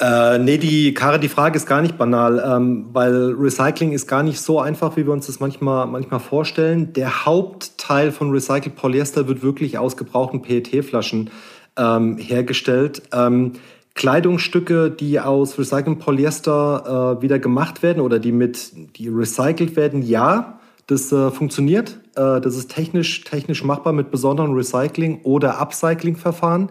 Äh, 0.00 0.38
nee, 0.38 0.58
die, 0.58 0.94
Kare, 0.94 1.18
die 1.18 1.28
Frage 1.28 1.56
ist 1.56 1.66
gar 1.66 1.82
nicht 1.82 1.98
banal, 1.98 2.42
ähm, 2.46 2.86
weil 2.92 3.34
Recycling 3.36 3.90
ist 3.92 4.06
gar 4.06 4.22
nicht 4.22 4.40
so 4.40 4.60
einfach, 4.60 4.96
wie 4.96 5.04
wir 5.04 5.12
uns 5.12 5.26
das 5.26 5.40
manchmal, 5.40 5.86
manchmal 5.88 6.20
vorstellen. 6.20 6.92
Der 6.92 7.26
Hauptteil 7.26 8.12
von 8.12 8.30
Recycled 8.30 8.76
Polyester 8.76 9.26
wird 9.26 9.42
wirklich 9.42 9.76
aus 9.76 9.96
gebrauchten 9.96 10.40
PET-Flaschen 10.42 11.30
ähm, 11.76 12.16
hergestellt. 12.16 13.02
Ähm, 13.12 13.54
Kleidungsstücke, 13.94 14.92
die 14.92 15.18
aus 15.18 15.58
recyceltem 15.58 15.98
Polyester 15.98 17.16
äh, 17.18 17.22
wieder 17.22 17.40
gemacht 17.40 17.82
werden 17.82 18.00
oder 18.00 18.20
die 18.20 18.30
mit 18.30 18.96
die 18.96 19.08
recycelt 19.08 19.74
werden, 19.74 20.02
ja, 20.02 20.60
das 20.86 21.10
äh, 21.10 21.32
funktioniert. 21.32 21.98
Äh, 22.14 22.40
das 22.40 22.56
ist 22.56 22.70
technisch, 22.70 23.24
technisch 23.24 23.64
machbar 23.64 23.92
mit 23.92 24.12
besonderen 24.12 24.54
Recycling- 24.54 25.22
oder 25.24 25.58
Upcycling-Verfahren. 25.60 26.70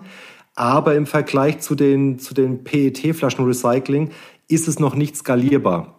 Aber 0.58 0.96
im 0.96 1.06
Vergleich 1.06 1.60
zu 1.60 1.76
den, 1.76 2.17
zu 2.17 2.34
den 2.34 2.63
PET-Flaschen-Recycling 2.63 4.10
ist 4.48 4.67
es 4.67 4.80
noch 4.80 4.96
nicht 4.96 5.15
skalierbar. 5.15 5.93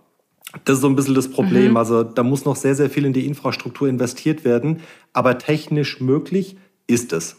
Das 0.64 0.77
ist 0.77 0.81
so 0.81 0.88
ein 0.88 0.97
bisschen 0.97 1.14
das 1.14 1.31
Problem. 1.31 1.71
Mhm. 1.71 1.77
Also 1.77 2.03
da 2.03 2.25
muss 2.25 2.44
noch 2.44 2.57
sehr, 2.57 2.75
sehr 2.75 2.90
viel 2.90 3.05
in 3.05 3.12
die 3.12 3.27
Infrastruktur 3.27 3.88
investiert 3.88 4.44
werden. 4.44 4.83
Aber 5.12 5.38
technisch 5.38 6.01
möglich 6.01 6.57
ist 6.88 7.12
es. 7.12 7.37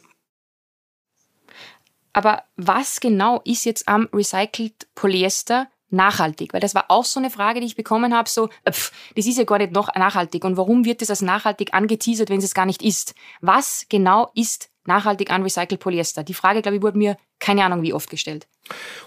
Aber 2.13 2.43
was 2.55 3.01
genau 3.01 3.41
ist 3.43 3.65
jetzt 3.65 3.89
am 3.89 4.08
Recycled 4.13 4.88
Polyester 4.95 5.67
nachhaltig? 5.89 6.53
Weil 6.53 6.62
das 6.62 6.73
war 6.73 6.86
auch 6.88 7.03
so 7.03 7.19
eine 7.19 7.32
Frage, 7.32 7.60
die 7.60 7.65
ich 7.65 7.75
bekommen 7.75 8.15
habe, 8.15 8.29
so, 8.29 8.47
pff, 8.69 8.93
das 9.17 9.25
ist 9.25 9.38
ja 9.38 9.43
gar 9.43 9.58
nicht 9.58 9.73
noch 9.73 9.93
nachhaltig. 9.93 10.45
Und 10.45 10.55
warum 10.55 10.86
wird 10.86 11.01
das 11.01 11.10
als 11.10 11.21
nachhaltig 11.21 11.73
angeteasert, 11.73 12.29
wenn 12.29 12.39
es 12.39 12.45
es 12.45 12.53
gar 12.53 12.65
nicht 12.65 12.82
ist? 12.82 13.13
Was 13.41 13.88
genau 13.89 14.32
ist 14.36 14.68
nachhaltig 14.85 15.31
an 15.31 15.43
Recycled 15.43 15.79
Polyester? 15.79 16.23
Die 16.23 16.33
Frage, 16.33 16.61
glaube 16.61 16.77
ich, 16.77 16.83
wurde 16.83 16.97
mir 16.97 17.17
keine 17.39 17.63
Ahnung 17.63 17.81
wie 17.81 17.93
oft 17.93 18.09
gestellt. 18.09 18.47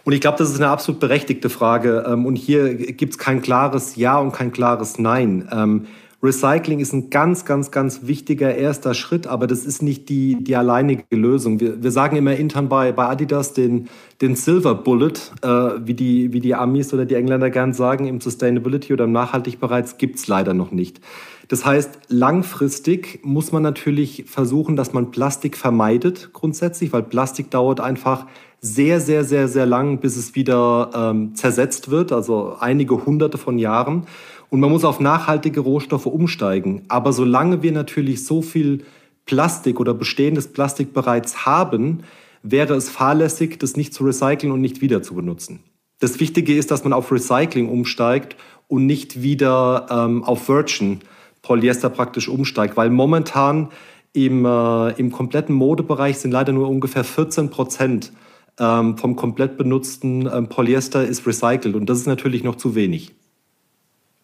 Und 0.04 0.12
ich 0.12 0.20
glaube, 0.20 0.38
das 0.38 0.50
ist 0.50 0.56
eine 0.56 0.70
absolut 0.70 1.00
berechtigte 1.00 1.50
Frage. 1.50 2.04
Ähm, 2.06 2.26
und 2.26 2.36
hier 2.36 2.74
gibt 2.74 3.12
es 3.12 3.18
kein 3.18 3.42
klares 3.42 3.96
Ja 3.96 4.18
und 4.18 4.32
kein 4.32 4.52
klares 4.52 4.98
Nein. 4.98 5.48
Ähm, 5.52 5.86
Recycling 6.22 6.78
ist 6.78 6.92
ein 6.92 7.10
ganz, 7.10 7.44
ganz, 7.44 7.72
ganz 7.72 8.06
wichtiger 8.06 8.54
erster 8.54 8.94
Schritt, 8.94 9.26
aber 9.26 9.48
das 9.48 9.64
ist 9.64 9.82
nicht 9.82 10.08
die, 10.08 10.36
die 10.42 10.54
alleinige 10.54 11.04
Lösung. 11.10 11.58
Wir, 11.58 11.82
wir 11.82 11.90
sagen 11.90 12.14
immer 12.14 12.36
intern 12.36 12.68
bei, 12.68 12.92
bei 12.92 13.06
Adidas 13.06 13.54
den, 13.54 13.88
den 14.20 14.36
Silver 14.36 14.76
Bullet, 14.76 15.14
äh, 15.42 15.48
wie, 15.84 15.94
die, 15.94 16.32
wie 16.32 16.38
die 16.38 16.54
Amis 16.54 16.94
oder 16.94 17.06
die 17.06 17.16
Engländer 17.16 17.50
gern 17.50 17.72
sagen, 17.72 18.06
im 18.06 18.20
Sustainability 18.20 18.92
oder 18.92 19.04
im 19.04 19.12
Nachhaltigbereits 19.12 19.98
gibt 19.98 20.16
es 20.16 20.28
leider 20.28 20.54
noch 20.54 20.70
nicht. 20.70 21.00
Das 21.48 21.64
heißt, 21.64 21.98
langfristig 22.08 23.20
muss 23.24 23.52
man 23.52 23.62
natürlich 23.62 24.24
versuchen, 24.26 24.76
dass 24.76 24.92
man 24.92 25.10
Plastik 25.10 25.56
vermeidet 25.56 26.30
grundsätzlich, 26.32 26.92
weil 26.92 27.02
Plastik 27.02 27.50
dauert 27.50 27.80
einfach 27.80 28.26
sehr, 28.60 29.00
sehr, 29.00 29.24
sehr, 29.24 29.48
sehr 29.48 29.66
lang, 29.66 29.98
bis 29.98 30.16
es 30.16 30.34
wieder 30.36 30.90
ähm, 30.94 31.34
zersetzt 31.34 31.90
wird, 31.90 32.12
also 32.12 32.56
einige 32.60 33.04
hunderte 33.04 33.36
von 33.36 33.58
Jahren. 33.58 34.06
Und 34.50 34.60
man 34.60 34.70
muss 34.70 34.84
auf 34.84 35.00
nachhaltige 35.00 35.60
Rohstoffe 35.60 36.06
umsteigen. 36.06 36.82
Aber 36.88 37.12
solange 37.12 37.62
wir 37.62 37.72
natürlich 37.72 38.24
so 38.24 38.40
viel 38.40 38.84
Plastik 39.26 39.80
oder 39.80 39.94
bestehendes 39.94 40.48
Plastik 40.48 40.92
bereits 40.92 41.44
haben, 41.46 42.04
wäre 42.42 42.74
es 42.74 42.88
fahrlässig, 42.88 43.58
das 43.58 43.76
nicht 43.76 43.94
zu 43.94 44.04
recyceln 44.04 44.52
und 44.52 44.60
nicht 44.60 44.80
wieder 44.80 45.02
zu 45.02 45.14
benutzen. 45.14 45.60
Das 46.00 46.20
Wichtige 46.20 46.56
ist, 46.56 46.70
dass 46.70 46.84
man 46.84 46.92
auf 46.92 47.10
Recycling 47.12 47.68
umsteigt 47.68 48.36
und 48.68 48.86
nicht 48.86 49.22
wieder 49.22 49.86
ähm, 49.90 50.24
auf 50.24 50.48
Virgin 50.48 51.00
Polyester 51.42 51.90
praktisch 51.90 52.28
umsteigt, 52.28 52.76
weil 52.76 52.90
momentan 52.90 53.68
im, 54.12 54.44
äh, 54.44 54.90
im 54.92 55.10
kompletten 55.10 55.54
Modebereich 55.54 56.18
sind 56.18 56.30
leider 56.30 56.52
nur 56.52 56.68
ungefähr 56.68 57.04
14 57.04 57.50
Prozent 57.50 58.12
ähm, 58.58 58.98
vom 58.98 59.16
komplett 59.16 59.56
benutzten 59.56 60.28
ähm, 60.32 60.48
Polyester 60.48 61.04
ist 61.04 61.26
recycelt 61.26 61.74
und 61.74 61.86
das 61.86 61.98
ist 61.98 62.06
natürlich 62.06 62.44
noch 62.44 62.56
zu 62.56 62.74
wenig. 62.74 63.12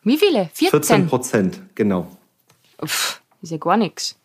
Wie 0.04 0.18
viele? 0.18 0.50
14? 0.52 0.70
14 0.70 1.07
Prozent, 1.07 1.61
genau. 1.74 2.07
Pff, 2.85 3.20
ist 3.42 3.50
ja 3.50 3.59
gar 3.59 3.76
nichts. 3.76 4.17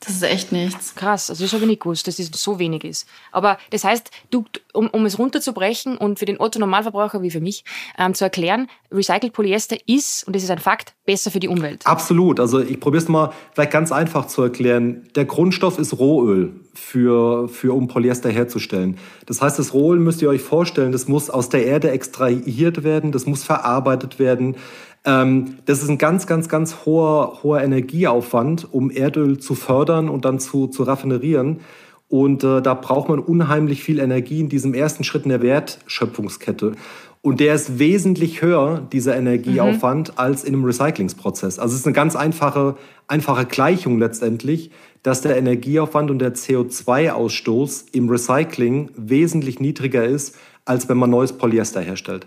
Das 0.00 0.14
ist 0.14 0.22
echt 0.22 0.52
nichts. 0.52 0.94
Krass, 0.94 1.28
also 1.28 1.42
das 1.42 1.52
habe 1.52 1.64
ich 1.64 1.68
nicht 1.68 1.82
gewusst, 1.82 2.06
dass 2.06 2.18
es 2.18 2.30
so 2.32 2.58
wenig 2.58 2.84
ist. 2.84 3.08
Aber 3.32 3.58
das 3.70 3.82
heißt, 3.82 4.10
du, 4.30 4.44
um, 4.72 4.88
um 4.88 5.04
es 5.06 5.18
runterzubrechen 5.18 5.96
und 5.96 6.20
für 6.20 6.24
den 6.24 6.40
Otto-Normalverbraucher 6.40 7.20
wie 7.22 7.30
für 7.30 7.40
mich 7.40 7.64
ähm, 7.98 8.14
zu 8.14 8.24
erklären, 8.24 8.68
Recycled 8.92 9.32
Polyester 9.32 9.76
ist, 9.86 10.24
und 10.24 10.36
das 10.36 10.44
ist 10.44 10.50
ein 10.50 10.58
Fakt, 10.58 10.94
besser 11.04 11.30
für 11.30 11.40
die 11.40 11.48
Umwelt. 11.48 11.84
Absolut. 11.84 12.38
Also 12.38 12.60
ich 12.60 12.78
probiere 12.78 13.02
es 13.02 13.08
mal 13.08 13.32
vielleicht 13.52 13.72
ganz 13.72 13.90
einfach 13.90 14.26
zu 14.26 14.42
erklären. 14.42 15.08
Der 15.16 15.24
Grundstoff 15.24 15.78
ist 15.78 15.98
Rohöl, 15.98 16.54
für, 16.78 17.48
für, 17.48 17.74
um 17.74 17.88
Polyester 17.88 18.30
herzustellen. 18.30 18.98
Das 19.26 19.42
heißt, 19.42 19.58
das 19.58 19.74
Rohöl 19.74 19.98
müsst 19.98 20.22
ihr 20.22 20.28
euch 20.28 20.40
vorstellen, 20.40 20.92
das 20.92 21.08
muss 21.08 21.28
aus 21.28 21.48
der 21.48 21.66
Erde 21.66 21.90
extrahiert 21.90 22.84
werden, 22.84 23.12
das 23.12 23.26
muss 23.26 23.44
verarbeitet 23.44 24.18
werden. 24.18 24.56
Ähm, 25.04 25.58
das 25.64 25.82
ist 25.82 25.88
ein 25.88 25.98
ganz, 25.98 26.26
ganz, 26.26 26.48
ganz 26.48 26.84
hoher, 26.84 27.40
hoher 27.42 27.62
Energieaufwand, 27.62 28.72
um 28.72 28.90
Erdöl 28.90 29.38
zu 29.38 29.54
fördern 29.54 30.08
und 30.08 30.24
dann 30.24 30.38
zu, 30.38 30.66
zu 30.66 30.82
raffinerieren. 30.82 31.60
Und 32.08 32.42
äh, 32.42 32.62
da 32.62 32.74
braucht 32.74 33.08
man 33.08 33.18
unheimlich 33.18 33.82
viel 33.82 33.98
Energie 33.98 34.40
in 34.40 34.48
diesem 34.48 34.74
ersten 34.74 35.04
Schritt 35.04 35.24
in 35.24 35.28
der 35.28 35.42
Wertschöpfungskette. 35.42 36.72
Und 37.20 37.40
der 37.40 37.54
ist 37.54 37.78
wesentlich 37.78 38.42
höher, 38.42 38.86
dieser 38.92 39.16
Energieaufwand, 39.16 40.08
mhm. 40.08 40.14
als 40.16 40.44
in 40.44 40.54
einem 40.54 40.64
Recyclingsprozess. 40.64 41.58
Also 41.58 41.74
es 41.74 41.80
ist 41.80 41.86
eine 41.86 41.94
ganz 41.94 42.16
einfache, 42.16 42.76
einfache 43.08 43.44
Gleichung 43.44 43.98
letztendlich, 43.98 44.70
dass 45.02 45.20
der 45.20 45.36
Energieaufwand 45.36 46.10
und 46.10 46.20
der 46.20 46.34
CO2-Ausstoß 46.34 47.86
im 47.92 48.08
Recycling 48.08 48.90
wesentlich 48.96 49.60
niedriger 49.60 50.04
ist, 50.04 50.36
als 50.64 50.88
wenn 50.88 50.96
man 50.96 51.10
neues 51.10 51.32
Polyester 51.32 51.80
herstellt. 51.80 52.26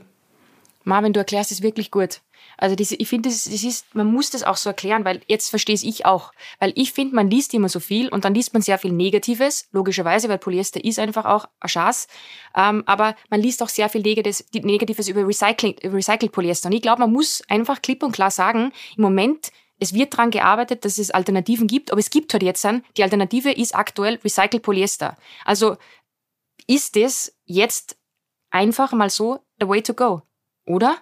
Marvin, 0.84 1.14
du 1.14 1.20
erklärst 1.20 1.52
es 1.52 1.62
wirklich 1.62 1.92
gut. 1.92 2.22
Also 2.62 2.76
diese, 2.76 2.95
ich 2.95 3.10
finde, 3.10 3.28
das, 3.28 3.45
das 3.45 3.63
ist, 3.63 3.95
man 3.95 4.06
muss 4.06 4.30
das 4.30 4.43
auch 4.43 4.56
so 4.56 4.69
erklären, 4.69 5.04
weil 5.04 5.21
jetzt 5.28 5.50
verstehe 5.50 5.76
ich 5.82 6.06
auch. 6.06 6.32
Weil 6.60 6.74
ich 6.76 6.93
finde, 6.93 7.15
man 7.15 7.28
liest 7.28 7.56
immer 7.56 7.69
so 7.69 7.80
viel 7.80 8.08
und 8.08 8.24
dann 8.24 8.36
liest 8.36 8.54
man 8.54 8.62
sehr 8.62 8.78
viel 8.78 8.91
Negatives, 8.91 9.67
logischerweise, 9.71 10.30
weil 10.30 10.38
Polyester 10.38 10.84
ist 10.86 11.00
einfach 11.00 11.26
auch 11.26 11.50
ein 11.60 11.69
Schatz. 11.69 12.08
Ähm, 12.56 12.84
aber 12.86 13.15
man 13.32 13.41
liest 13.41 13.63
auch 13.63 13.69
sehr 13.69 13.89
viel 13.89 14.02
Negatives, 14.02 15.08
über 15.08 15.28
Recycling, 15.28 15.76
Recycled 15.84 16.32
Polyester. 16.32 16.67
Und 16.67 16.74
ich 16.74 16.84
glaube, 16.84 17.00
man 17.00 17.12
muss 17.12 17.41
einfach 17.50 17.82
klipp 17.82 18.04
und 18.04 18.12
klar 18.12 18.30
sagen, 18.30 18.71
im 18.95 19.02
Moment 19.02 19.52
es 19.80 19.95
wird 19.95 20.13
daran 20.13 20.30
gearbeitet, 20.30 20.86
dass 20.86 21.00
es 21.00 21.10
Alternativen 21.10 21.65
gibt, 21.65 21.91
aber 21.91 22.00
es 22.00 22.12
gibt 22.12 22.32
halt 22.34 22.43
jetzt 22.43 22.63
an, 22.63 22.84
die 22.97 23.04
Alternative 23.04 23.52
ist 23.52 23.74
aktuell 23.74 24.19
Recycled 24.24 24.62
Polyester. 24.62 25.17
Also 25.43 25.78
ist 26.67 26.95
das 26.95 27.36
jetzt 27.45 27.97
einfach 28.52 28.91
mal 28.91 29.10
so 29.10 29.39
the 29.60 29.67
way 29.67 29.82
to 29.82 29.95
go, 29.95 30.21
oder? 30.67 31.00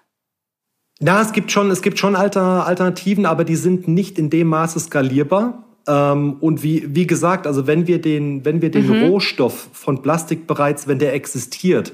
Na, 1.02 1.22
es 1.22 1.32
gibt 1.32 1.50
schon, 1.50 1.70
es 1.70 1.80
gibt 1.80 1.98
schon 1.98 2.14
Alter, 2.14 2.66
Alternativen, 2.66 3.24
aber 3.24 3.44
die 3.44 3.56
sind 3.56 3.88
nicht 3.88 4.18
in 4.18 4.28
dem 4.28 4.48
Maße 4.48 4.78
skalierbar. 4.78 5.64
Ähm, 5.88 6.36
und 6.40 6.62
wie, 6.62 6.94
wie 6.94 7.06
gesagt, 7.06 7.46
also 7.46 7.66
wenn 7.66 7.86
wir 7.86 8.02
den, 8.02 8.44
wenn 8.44 8.60
wir 8.60 8.70
den 8.70 8.86
mhm. 8.86 9.08
Rohstoff 9.08 9.70
von 9.72 10.02
Plastik 10.02 10.46
bereits, 10.46 10.86
wenn 10.88 10.98
der 10.98 11.14
existiert, 11.14 11.92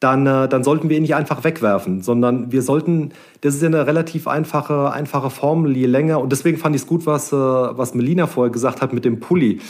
dann, 0.00 0.26
äh, 0.26 0.48
dann 0.48 0.64
sollten 0.64 0.90
wir 0.90 0.96
ihn 0.98 1.02
nicht 1.02 1.14
einfach 1.14 1.44
wegwerfen, 1.44 2.02
sondern 2.02 2.52
wir 2.52 2.60
sollten, 2.60 3.12
das 3.40 3.54
ist 3.54 3.62
ja 3.62 3.68
eine 3.68 3.86
relativ 3.86 4.28
einfache, 4.28 4.92
einfache 4.92 5.30
Formel, 5.30 5.74
je 5.76 5.86
länger, 5.86 6.20
und 6.20 6.30
deswegen 6.30 6.58
fand 6.58 6.74
ich 6.74 6.82
es 6.82 6.88
gut, 6.88 7.06
was, 7.06 7.32
äh, 7.32 7.36
was 7.36 7.94
Melina 7.94 8.26
vorher 8.26 8.52
gesagt 8.52 8.82
hat 8.82 8.92
mit 8.92 9.04
dem 9.04 9.20
Pulli. 9.20 9.60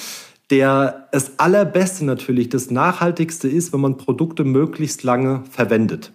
Der, 0.50 1.08
das 1.12 1.38
Allerbeste 1.38 2.04
natürlich, 2.04 2.48
das 2.48 2.70
Nachhaltigste 2.70 3.46
ist, 3.46 3.72
wenn 3.72 3.80
man 3.80 3.96
Produkte 3.96 4.44
möglichst 4.44 5.02
lange 5.02 5.44
verwendet. 5.50 6.12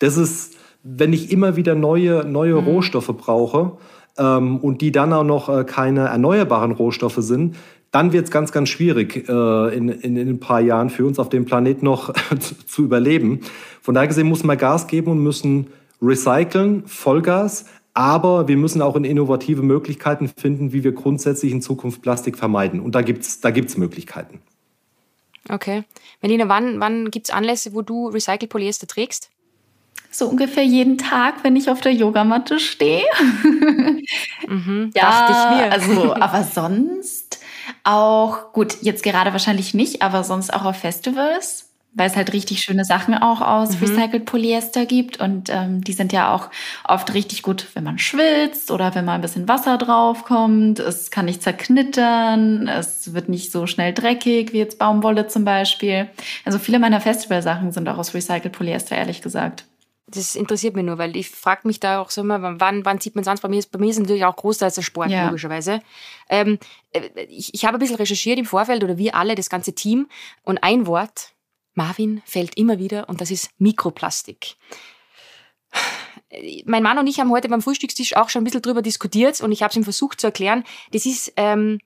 Das 0.00 0.16
ist, 0.16 0.56
wenn 0.84 1.12
ich 1.12 1.32
immer 1.32 1.56
wieder 1.56 1.74
neue, 1.74 2.24
neue 2.24 2.60
mhm. 2.60 2.68
Rohstoffe 2.68 3.12
brauche 3.16 3.72
ähm, 4.18 4.58
und 4.58 4.82
die 4.82 4.92
dann 4.92 5.12
auch 5.12 5.24
noch 5.24 5.48
äh, 5.48 5.64
keine 5.64 6.08
erneuerbaren 6.08 6.72
Rohstoffe 6.72 7.18
sind, 7.18 7.56
dann 7.90 8.12
wird 8.12 8.26
es 8.26 8.30
ganz, 8.30 8.52
ganz 8.52 8.68
schwierig, 8.68 9.28
äh, 9.28 9.76
in, 9.76 9.88
in, 9.88 10.16
in, 10.16 10.28
ein 10.28 10.40
paar 10.40 10.60
Jahren 10.60 10.90
für 10.90 11.06
uns 11.06 11.18
auf 11.18 11.30
dem 11.30 11.46
Planet 11.46 11.82
noch 11.82 12.12
zu 12.66 12.82
überleben. 12.82 13.40
Von 13.80 13.94
daher 13.94 14.08
gesehen 14.08 14.28
muss 14.28 14.44
man 14.44 14.58
Gas 14.58 14.86
geben 14.86 15.10
und 15.10 15.18
müssen 15.20 15.68
recyceln, 16.02 16.82
Vollgas, 16.86 17.66
aber 17.94 18.48
wir 18.48 18.56
müssen 18.56 18.82
auch 18.82 18.96
in 18.96 19.04
innovative 19.04 19.62
Möglichkeiten 19.62 20.28
finden, 20.28 20.72
wie 20.72 20.84
wir 20.84 20.92
grundsätzlich 20.92 21.52
in 21.52 21.62
Zukunft 21.62 22.02
Plastik 22.02 22.36
vermeiden. 22.36 22.80
Und 22.80 22.94
da 22.94 23.02
gibt's 23.02 23.40
da 23.40 23.50
gibt's 23.50 23.76
Möglichkeiten. 23.76 24.40
Okay. 25.48 25.84
Melina, 26.20 26.48
wann, 26.48 26.80
wann 26.80 27.10
gibt 27.10 27.28
es 27.28 27.34
Anlässe, 27.34 27.74
wo 27.74 27.82
du 27.82 28.08
Recycled 28.08 28.50
Polyester 28.50 28.86
trägst? 28.86 29.30
So 30.14 30.28
ungefähr 30.28 30.62
jeden 30.62 30.96
Tag, 30.96 31.42
wenn 31.42 31.56
ich 31.56 31.68
auf 31.68 31.80
der 31.80 31.92
Yogamatte 31.92 32.60
stehe. 32.60 33.02
mhm, 34.46 34.92
ja, 34.94 35.28
ich 35.28 35.56
mir. 35.56 35.72
also, 35.72 36.14
aber 36.14 36.44
sonst 36.44 37.40
auch, 37.82 38.52
gut, 38.52 38.76
jetzt 38.82 39.02
gerade 39.02 39.32
wahrscheinlich 39.32 39.74
nicht, 39.74 40.02
aber 40.02 40.22
sonst 40.22 40.54
auch 40.54 40.64
auf 40.64 40.76
Festivals, 40.76 41.70
weil 41.94 42.08
es 42.08 42.14
halt 42.14 42.32
richtig 42.32 42.60
schöne 42.60 42.84
Sachen 42.84 43.14
auch 43.14 43.40
aus 43.40 43.80
mhm. 43.80 43.88
Recycled 43.88 44.24
Polyester 44.24 44.86
gibt. 44.86 45.18
Und 45.18 45.50
ähm, 45.50 45.82
die 45.82 45.92
sind 45.92 46.12
ja 46.12 46.32
auch 46.32 46.48
oft 46.86 47.12
richtig 47.12 47.42
gut, 47.42 47.66
wenn 47.74 47.82
man 47.82 47.98
schwitzt 47.98 48.70
oder 48.70 48.94
wenn 48.94 49.04
mal 49.04 49.16
ein 49.16 49.20
bisschen 49.20 49.48
Wasser 49.48 49.78
draufkommt. 49.78 50.78
Es 50.78 51.10
kann 51.10 51.24
nicht 51.24 51.42
zerknittern, 51.42 52.68
es 52.68 53.14
wird 53.14 53.28
nicht 53.28 53.50
so 53.50 53.66
schnell 53.66 53.92
dreckig 53.92 54.52
wie 54.52 54.58
jetzt 54.58 54.78
Baumwolle 54.78 55.26
zum 55.26 55.44
Beispiel. 55.44 56.08
Also 56.44 56.60
viele 56.60 56.78
meiner 56.78 57.00
Festivalsachen 57.00 57.72
sind 57.72 57.88
auch 57.88 57.98
aus 57.98 58.14
Recycled 58.14 58.52
Polyester, 58.52 58.96
ehrlich 58.96 59.20
gesagt 59.20 59.64
das 60.14 60.34
interessiert 60.36 60.74
mich 60.76 60.84
nur, 60.84 60.98
weil 60.98 61.16
ich 61.16 61.28
frage 61.30 61.66
mich 61.66 61.80
da 61.80 62.00
auch 62.00 62.10
so 62.10 62.20
immer, 62.20 62.60
wann, 62.60 62.84
wann 62.84 63.00
zieht 63.00 63.14
man 63.14 63.22
es 63.22 63.28
an? 63.28 63.38
Bei 63.42 63.48
mir, 63.48 63.58
ist, 63.58 63.70
bei 63.70 63.78
mir 63.78 63.90
ist 63.90 63.98
natürlich 63.98 64.24
auch 64.24 64.36
großteils 64.36 64.74
der 64.74 64.82
Sport, 64.82 65.10
ja. 65.10 65.26
logischerweise. 65.26 65.80
Ähm, 66.28 66.58
äh, 66.92 67.24
ich, 67.28 67.52
ich 67.54 67.64
habe 67.64 67.76
ein 67.76 67.80
bisschen 67.80 67.96
recherchiert 67.96 68.38
im 68.38 68.44
Vorfeld 68.44 68.84
oder 68.84 68.98
wir 68.98 69.14
alle, 69.14 69.34
das 69.34 69.50
ganze 69.50 69.74
Team. 69.74 70.08
Und 70.42 70.62
ein 70.62 70.86
Wort, 70.86 71.32
Marvin, 71.74 72.22
fällt 72.24 72.56
immer 72.56 72.78
wieder 72.78 73.08
und 73.08 73.20
das 73.20 73.30
ist 73.30 73.50
Mikroplastik. 73.58 74.56
Mein 76.64 76.82
Mann 76.82 76.98
und 76.98 77.06
ich 77.06 77.20
haben 77.20 77.30
heute 77.30 77.48
beim 77.48 77.62
Frühstückstisch 77.62 78.16
auch 78.16 78.28
schon 78.28 78.42
ein 78.42 78.44
bisschen 78.44 78.62
drüber 78.62 78.82
diskutiert 78.82 79.40
und 79.40 79.52
ich 79.52 79.62
habe 79.62 79.70
es 79.70 79.76
ihm 79.76 79.84
versucht 79.84 80.20
zu 80.20 80.26
erklären. 80.26 80.64
Das 80.92 81.06
ist 81.06 81.32
ähm, 81.36 81.78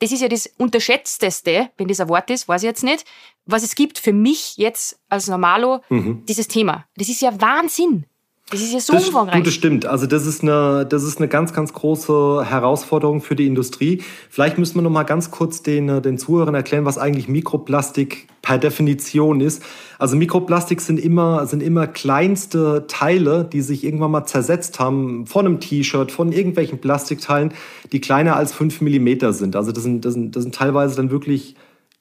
das 0.00 0.12
ist 0.12 0.22
ja 0.22 0.28
das 0.28 0.46
Unterschätzteste, 0.58 1.70
wenn 1.76 1.88
das 1.88 2.00
ein 2.00 2.08
Wort 2.08 2.30
ist, 2.30 2.48
weiß 2.48 2.62
ich 2.62 2.68
jetzt 2.68 2.84
nicht, 2.84 3.04
was 3.46 3.62
es 3.62 3.74
gibt 3.74 3.98
für 3.98 4.12
mich 4.12 4.56
jetzt 4.56 5.00
als 5.08 5.26
Normalo, 5.28 5.80
mhm. 5.88 6.24
dieses 6.26 6.48
Thema. 6.48 6.86
Das 6.96 7.08
ist 7.08 7.20
ja 7.20 7.40
Wahnsinn. 7.40 8.06
Das 8.50 8.62
ist 8.62 8.72
ja 8.72 8.80
so 8.80 8.94
das, 8.94 9.08
umfangreich. 9.08 9.42
das 9.42 9.52
stimmt. 9.52 9.84
Also 9.84 10.06
das 10.06 10.26
ist 10.26 10.42
eine, 10.42 10.86
das 10.86 11.02
ist 11.02 11.18
eine 11.18 11.28
ganz, 11.28 11.52
ganz 11.52 11.74
große 11.74 12.46
Herausforderung 12.48 13.20
für 13.20 13.36
die 13.36 13.46
Industrie. 13.46 14.02
Vielleicht 14.30 14.56
müssen 14.56 14.76
wir 14.76 14.82
noch 14.82 14.90
mal 14.90 15.02
ganz 15.02 15.30
kurz 15.30 15.62
den, 15.62 15.88
äh, 15.90 16.00
den 16.00 16.16
Zuhörern 16.16 16.54
erklären, 16.54 16.86
was 16.86 16.96
eigentlich 16.96 17.28
Mikroplastik 17.28 18.26
per 18.40 18.56
Definition 18.56 19.42
ist. 19.42 19.62
Also 19.98 20.16
Mikroplastik 20.16 20.80
sind 20.80 20.98
immer, 20.98 21.46
sind 21.46 21.62
immer 21.62 21.86
kleinste 21.86 22.86
Teile, 22.88 23.44
die 23.44 23.60
sich 23.60 23.84
irgendwann 23.84 24.12
mal 24.12 24.24
zersetzt 24.24 24.80
haben 24.80 25.26
von 25.26 25.44
einem 25.44 25.60
T-Shirt, 25.60 26.10
von 26.10 26.32
irgendwelchen 26.32 26.78
Plastikteilen, 26.78 27.52
die 27.92 28.00
kleiner 28.00 28.36
als 28.36 28.54
fünf 28.54 28.80
Millimeter 28.80 29.34
sind. 29.34 29.56
Also 29.56 29.72
das 29.72 29.82
sind, 29.82 30.06
das 30.06 30.14
sind, 30.14 30.34
das 30.34 30.44
sind 30.44 30.54
teilweise 30.54 30.96
dann 30.96 31.10
wirklich 31.10 31.54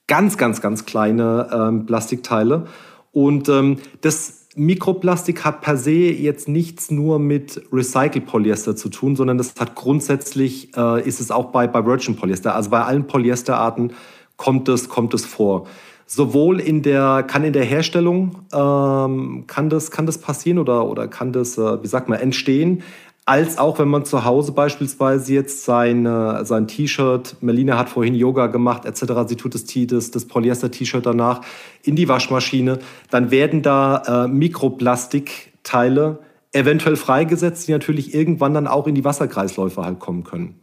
ganz, 0.08 0.38
ganz, 0.38 0.62
ganz 0.62 0.86
kleine 0.86 1.50
ähm, 1.52 1.86
Plastikteile. 1.86 2.68
Und 3.12 3.50
ähm, 3.50 3.80
das 4.00 4.47
Mikroplastik 4.58 5.46
hat 5.46 5.62
per 5.62 5.78
se 5.78 5.92
jetzt 5.92 6.48
nichts 6.48 6.90
nur 6.90 7.20
mit 7.20 7.62
Recycle-Polyester 7.72 8.76
zu 8.76 8.90
tun, 8.90 9.16
sondern 9.16 9.38
das 9.38 9.54
hat 9.60 9.76
grundsätzlich, 9.76 10.76
äh, 10.76 11.08
ist 11.08 11.22
es 11.22 11.30
auch 11.30 11.52
bei, 11.52 11.68
bei 11.68 11.86
Virgin 11.86 12.16
Polyester, 12.16 12.56
also 12.56 12.72
bei 12.72 12.82
allen 12.82 13.06
Polyesterarten 13.06 13.94
kommt 14.36 14.68
es, 14.68 14.90
kommt 14.90 15.14
es 15.14 15.26
vor. 15.26 15.68
Sowohl 16.08 16.60
in 16.60 16.82
der, 16.82 17.24
kann 17.24 17.44
in 17.44 17.54
der 17.54 17.66
Herstellung, 17.66 18.40
ähm, 18.52 19.44
kann, 19.46 19.70
das, 19.70 19.92
kann 19.92 20.08
das 20.08 20.18
passieren 20.18 20.58
oder, 20.58 20.88
oder 20.88 21.08
kann 21.08 21.34
das, 21.34 21.58
äh, 21.58 21.84
wie 21.84 21.88
sagt 21.88 22.10
man, 22.10 22.20
entstehen, 22.20 22.82
als 23.28 23.58
auch 23.58 23.78
wenn 23.78 23.90
man 23.90 24.06
zu 24.06 24.24
Hause 24.24 24.54
beispielsweise 24.54 25.34
jetzt 25.34 25.66
sein, 25.66 26.06
äh, 26.06 26.46
sein 26.46 26.66
T-Shirt, 26.66 27.36
Melina 27.42 27.78
hat 27.78 27.90
vorhin 27.90 28.16
Yoga 28.16 28.48
gemacht 28.48 28.86
etc., 28.86 29.28
sie 29.28 29.36
tut 29.36 29.54
das, 29.54 29.66
das, 29.66 30.12
das 30.12 30.26
Polyester-T-Shirt 30.26 31.06
danach 31.06 31.42
in 31.84 31.98
die 31.98 32.08
Waschmaschine, 32.08 32.80
dann 33.10 33.30
werden 33.30 33.62
da 33.62 34.24
äh, 34.24 34.28
Mikroplastikteile 34.30 36.20
eventuell 36.54 36.96
freigesetzt, 36.96 37.68
die 37.68 37.74
natürlich 37.74 38.14
irgendwann 38.14 38.54
dann 38.54 38.66
auch 38.66 38.88
in 38.88 38.96
die 38.96 39.04
Wasserkreisläufe 39.04 39.84
halt 39.84 40.00
kommen 40.00 40.24
können. 40.24 40.62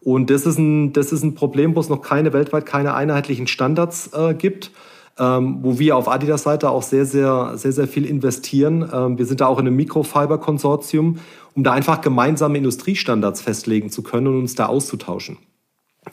Und 0.00 0.30
das 0.30 0.46
ist 0.46 0.56
ein, 0.56 0.94
das 0.94 1.12
ist 1.12 1.22
ein 1.22 1.34
Problem, 1.34 1.76
wo 1.76 1.80
es 1.80 1.90
noch 1.90 2.00
keine 2.00 2.32
weltweit 2.32 2.64
keine 2.64 2.94
einheitlichen 2.94 3.46
Standards 3.46 4.10
äh, 4.14 4.32
gibt. 4.32 4.70
Ähm, 5.18 5.60
wo 5.62 5.78
wir 5.78 5.96
auf 5.96 6.08
Adidas 6.08 6.42
Seite 6.42 6.68
auch 6.68 6.82
sehr, 6.82 7.06
sehr, 7.06 7.52
sehr, 7.56 7.72
sehr 7.72 7.88
viel 7.88 8.04
investieren. 8.04 8.86
Ähm, 8.92 9.16
wir 9.16 9.24
sind 9.24 9.40
da 9.40 9.46
auch 9.46 9.58
in 9.58 9.66
einem 9.66 9.76
Microfiber-Konsortium, 9.76 11.20
um 11.56 11.64
da 11.64 11.72
einfach 11.72 12.02
gemeinsame 12.02 12.58
Industriestandards 12.58 13.40
festlegen 13.40 13.90
zu 13.90 14.02
können 14.02 14.28
und 14.28 14.38
uns 14.38 14.54
da 14.54 14.66
auszutauschen. 14.66 15.38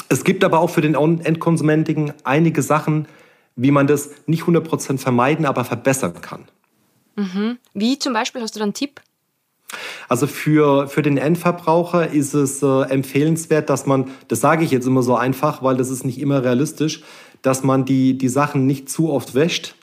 Es 0.10 0.24
gibt 0.24 0.44
aber 0.44 0.60
auch 0.60 0.70
für 0.70 0.82
den 0.82 0.96
Endkonsumenten 0.96 2.14
einige 2.24 2.62
Sachen, 2.62 3.08
wie 3.56 3.70
man 3.70 3.86
das 3.86 4.10
nicht 4.26 4.44
100% 4.44 4.98
vermeiden, 4.98 5.46
aber 5.46 5.66
verbessern 5.66 6.22
kann. 6.22 6.46
Mhm. 7.16 7.58
Wie 7.74 8.00
zum 8.00 8.14
Beispiel, 8.14 8.42
hast 8.42 8.56
du 8.56 8.60
da 8.60 8.64
einen 8.64 8.74
Tipp? 8.74 9.02
Also 10.08 10.28
für, 10.28 10.88
für 10.88 11.02
den 11.02 11.18
Endverbraucher 11.18 12.10
ist 12.10 12.34
es 12.34 12.64
äh, 12.64 12.82
empfehlenswert, 12.84 13.70
dass 13.70 13.86
man, 13.86 14.10
das 14.28 14.40
sage 14.40 14.64
ich 14.64 14.72
jetzt 14.72 14.88
immer 14.88 15.04
so 15.04 15.16
einfach, 15.16 15.62
weil 15.62 15.78
das 15.78 15.90
ist 15.90 16.06
nicht 16.06 16.20
immer 16.20 16.44
realistisch, 16.44 17.04
dass 17.42 17.64
man 17.64 17.86
die, 17.86 18.18
die 18.18 18.30
Sachen 18.30 18.66
nicht 18.66 18.90
zu 18.90 19.12
oft 19.12 19.36
wäscht, 19.36 19.76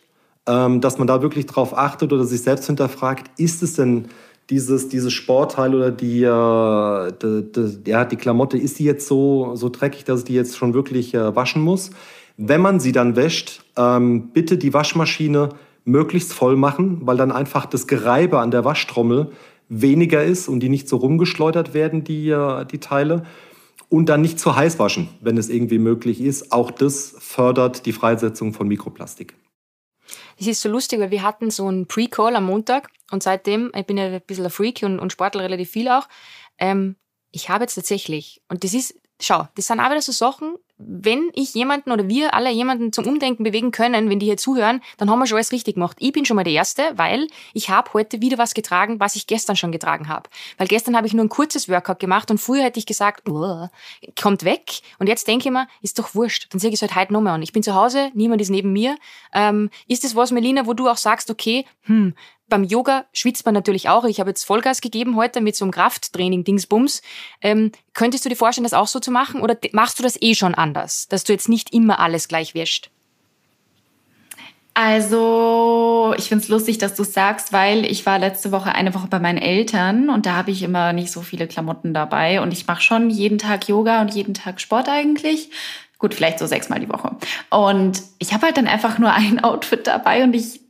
ähm, 0.47 0.81
dass 0.81 0.99
man 0.99 1.07
da 1.07 1.23
wirklich 1.23 1.47
drauf 1.47 1.77
achtet 1.77 2.13
oder 2.13 2.25
sich 2.25 2.43
selbst 2.43 2.67
hinterfragt, 2.67 3.31
ist 3.39 3.63
es 3.63 3.75
denn 3.75 4.09
dieses, 4.51 4.89
dieses 4.89 5.13
Sportteil 5.13 5.75
oder 5.75 5.91
die, 5.91 6.25
äh, 6.25 7.13
die, 7.23 7.53
die, 7.53 7.91
ja, 7.91 8.05
die 8.05 8.17
Klamotte, 8.17 8.59
ist 8.59 8.79
die 8.79 8.85
jetzt 8.85 9.07
so, 9.07 9.55
so 9.55 9.69
dreckig, 9.69 10.05
dass 10.05 10.21
ich 10.21 10.27
die 10.27 10.35
jetzt 10.35 10.57
schon 10.57 10.75
wirklich 10.75 11.15
äh, 11.15 11.35
waschen 11.35 11.63
muss? 11.63 11.91
Wenn 12.37 12.61
man 12.61 12.81
sie 12.81 12.93
dann 12.93 13.17
wäscht, 13.17 13.63
ähm, 13.77 14.31
bitte 14.33 14.59
die 14.59 14.75
Waschmaschine 14.75 15.51
möglichst 15.85 16.33
voll 16.33 16.57
machen, 16.57 17.01
weil 17.03 17.17
dann 17.17 17.33
einfach 17.33 17.67
das 17.67 17.87
Gereibe 17.87 18.39
an 18.39 18.51
der 18.51 18.65
Waschtrommel 18.65 19.31
weniger 19.69 20.25
ist 20.25 20.49
und 20.49 20.61
die 20.61 20.69
nicht 20.69 20.89
so 20.89 20.97
rumgeschleudert 20.97 21.73
werden, 21.75 22.05
die, 22.05 22.29
äh, 22.31 22.65
die 22.67 22.79
Teile. 22.79 23.23
Und 23.89 24.09
dann 24.09 24.21
nicht 24.21 24.39
zu 24.39 24.55
heiß 24.55 24.79
waschen, 24.79 25.09
wenn 25.21 25.37
es 25.37 25.49
irgendwie 25.49 25.79
möglich 25.79 26.21
ist. 26.21 26.53
Auch 26.53 26.71
das 26.71 27.15
fördert 27.19 27.87
die 27.87 27.93
Freisetzung 27.93 28.53
von 28.53 28.69
Mikroplastik. 28.69 29.35
Das 30.41 30.49
ist 30.49 30.63
so 30.63 30.71
lustig, 30.71 30.99
weil 31.01 31.11
wir 31.11 31.23
hatten 31.23 31.51
so 31.51 31.69
einen 31.69 31.87
Pre-Call 31.87 32.35
am 32.35 32.47
Montag 32.47 32.89
und 33.11 33.23
seitdem, 33.23 33.71
ich 33.77 33.85
bin 33.85 33.99
ja 33.99 34.07
ein 34.07 34.23
bisschen 34.23 34.47
ein 34.47 34.51
Freak 34.51 34.83
und, 34.83 34.99
und 34.99 35.13
Sportler 35.13 35.43
relativ 35.43 35.71
viel 35.71 35.87
auch, 35.89 36.09
ähm, 36.57 36.97
ich 37.31 37.51
habe 37.51 37.65
jetzt 37.65 37.75
tatsächlich, 37.75 38.41
und 38.49 38.65
das 38.65 38.73
ist, 38.73 38.95
schau, 39.21 39.49
das 39.55 39.67
sind 39.67 39.81
auch 39.81 39.91
wieder 39.91 40.01
so 40.01 40.13
Sachen, 40.13 40.57
wenn 40.87 41.31
ich 41.35 41.55
jemanden 41.55 41.91
oder 41.91 42.09
wir 42.09 42.35
alle 42.35 42.51
jemanden 42.51 42.93
zum 42.93 43.07
Umdenken 43.07 43.45
bewegen 43.45 43.71
können, 43.71 44.09
wenn 44.09 44.19
die 44.19 44.27
hier 44.27 44.37
zuhören, 44.37 44.81
dann 44.97 45.11
haben 45.11 45.19
wir 45.19 45.27
schon 45.27 45.37
alles 45.37 45.53
richtig 45.53 45.75
gemacht. 45.75 45.97
Ich 46.01 46.13
bin 46.13 46.25
schon 46.25 46.37
mal 46.37 46.45
der 46.45 46.53
Erste, 46.53 46.83
weil 46.97 47.27
ich 47.53 47.69
habe 47.69 47.93
heute 47.93 48.21
wieder 48.21 48.39
was 48.39 48.55
getragen, 48.55 48.99
was 49.01 49.17
ich 49.17 49.27
gestern 49.27 49.57
schon 49.57 49.73
getragen 49.73 50.09
habe. 50.09 50.31
Weil 50.57 50.69
gestern 50.69 50.97
habe 50.97 51.07
ich 51.07 51.13
nur 51.13 51.25
ein 51.25 51.29
kurzes 51.29 51.69
Workout 51.69 51.99
gemacht 51.99 52.31
und 52.31 52.39
früher 52.39 52.63
hätte 52.63 52.79
ich 52.79 52.87
gesagt, 52.87 53.29
kommt 54.21 54.45
weg. 54.45 54.81
Und 54.99 55.09
jetzt 55.09 55.29
denke 55.29 55.49
ich 55.49 55.53
mir, 55.53 55.69
ist 55.83 55.99
doch 55.99 56.15
wurscht. 56.15 56.47
Dann 56.53 56.61
sehe 56.61 56.71
ich 56.71 56.75
es 56.75 56.83
halt 56.83 56.95
heute 56.95 57.13
nochmal 57.13 57.35
an. 57.35 57.43
Ich 57.43 57.53
bin 57.53 57.63
zu 57.63 57.75
Hause, 57.75 58.11
niemand 58.15 58.41
ist 58.41 58.51
neben 58.51 58.73
mir. 58.73 58.97
Ähm, 59.35 59.71
ist 59.87 60.05
es 60.05 60.17
was, 60.17 60.31
Melina, 60.31 60.67
wo 60.67 60.73
du 60.73 60.89
auch 60.89 60.97
sagst, 60.97 61.31
okay, 61.31 61.67
hm, 61.83 62.15
beim 62.51 62.65
Yoga 62.65 63.07
schwitzt 63.13 63.47
man 63.47 63.55
natürlich 63.55 63.89
auch. 63.89 64.05
Ich 64.05 64.21
habe 64.21 64.31
jetzt 64.31 64.45
Vollgas 64.45 64.81
gegeben 64.81 65.17
heute 65.17 65.41
mit 65.41 65.57
so 65.57 65.65
einem 65.65 65.73
Krafttraining, 65.73 66.45
Dingsbums. 66.45 67.01
Ähm, 67.41 67.73
könntest 67.95 68.25
du 68.25 68.29
dir 68.29 68.37
vorstellen, 68.37 68.65
das 68.65 68.75
auch 68.75 68.89
so 68.89 69.01
zu 69.01 69.11
machen? 69.11 69.41
Oder 69.41 69.57
machst 69.73 69.99
du 69.99 70.03
das 70.03 70.21
eh 70.21 70.35
schon 70.35 70.55
anders, 70.55 71.09
dass 71.09 71.25
du 71.25 71.33
jetzt 71.33 71.49
nicht 71.49 71.73
immer 71.73 72.01
alles 72.01 72.29
gleich 72.29 72.55
wäscht? 72.55 72.91
Also, 74.75 76.15
ich 76.17 76.29
finde 76.29 76.45
es 76.45 76.49
lustig, 76.49 76.79
dass 76.79 76.95
du 76.95 77.05
sagst, 77.05 77.53
weil 77.53 77.85
ich 77.85 78.07
war 78.07 78.19
letzte 78.19 78.53
Woche 78.53 78.75
eine 78.75 78.95
Woche 78.95 79.09
bei 79.09 79.19
meinen 79.19 79.39
Eltern 79.39 80.09
und 80.11 80.27
da 80.27 80.37
habe 80.37 80.53
ich 80.53 80.63
immer 80.63 80.93
nicht 80.93 81.11
so 81.11 81.23
viele 81.23 81.49
Klamotten 81.49 81.93
dabei 81.93 82.41
und 82.41 82.53
ich 82.53 82.67
mache 82.67 82.81
schon 82.81 83.11
jeden 83.11 83.39
Tag 83.39 83.69
Yoga 83.69 84.01
und 84.01 84.15
jeden 84.15 84.33
Tag 84.33 84.61
Sport 84.61 84.89
eigentlich. 84.89 85.51
Gut, 85.99 86.15
vielleicht 86.15 86.39
so 86.39 86.47
sechsmal 86.47 86.81
die 86.81 86.89
Woche. 86.89 87.15
Und 87.51 88.01
ich 88.19 88.33
habe 88.33 88.47
halt 88.47 88.57
dann 88.57 88.67
einfach 88.67 88.99
nur 88.99 89.13
ein 89.15 89.43
Outfit 89.43 89.87
dabei 89.87 90.23
und 90.25 90.35
ich 90.35 90.61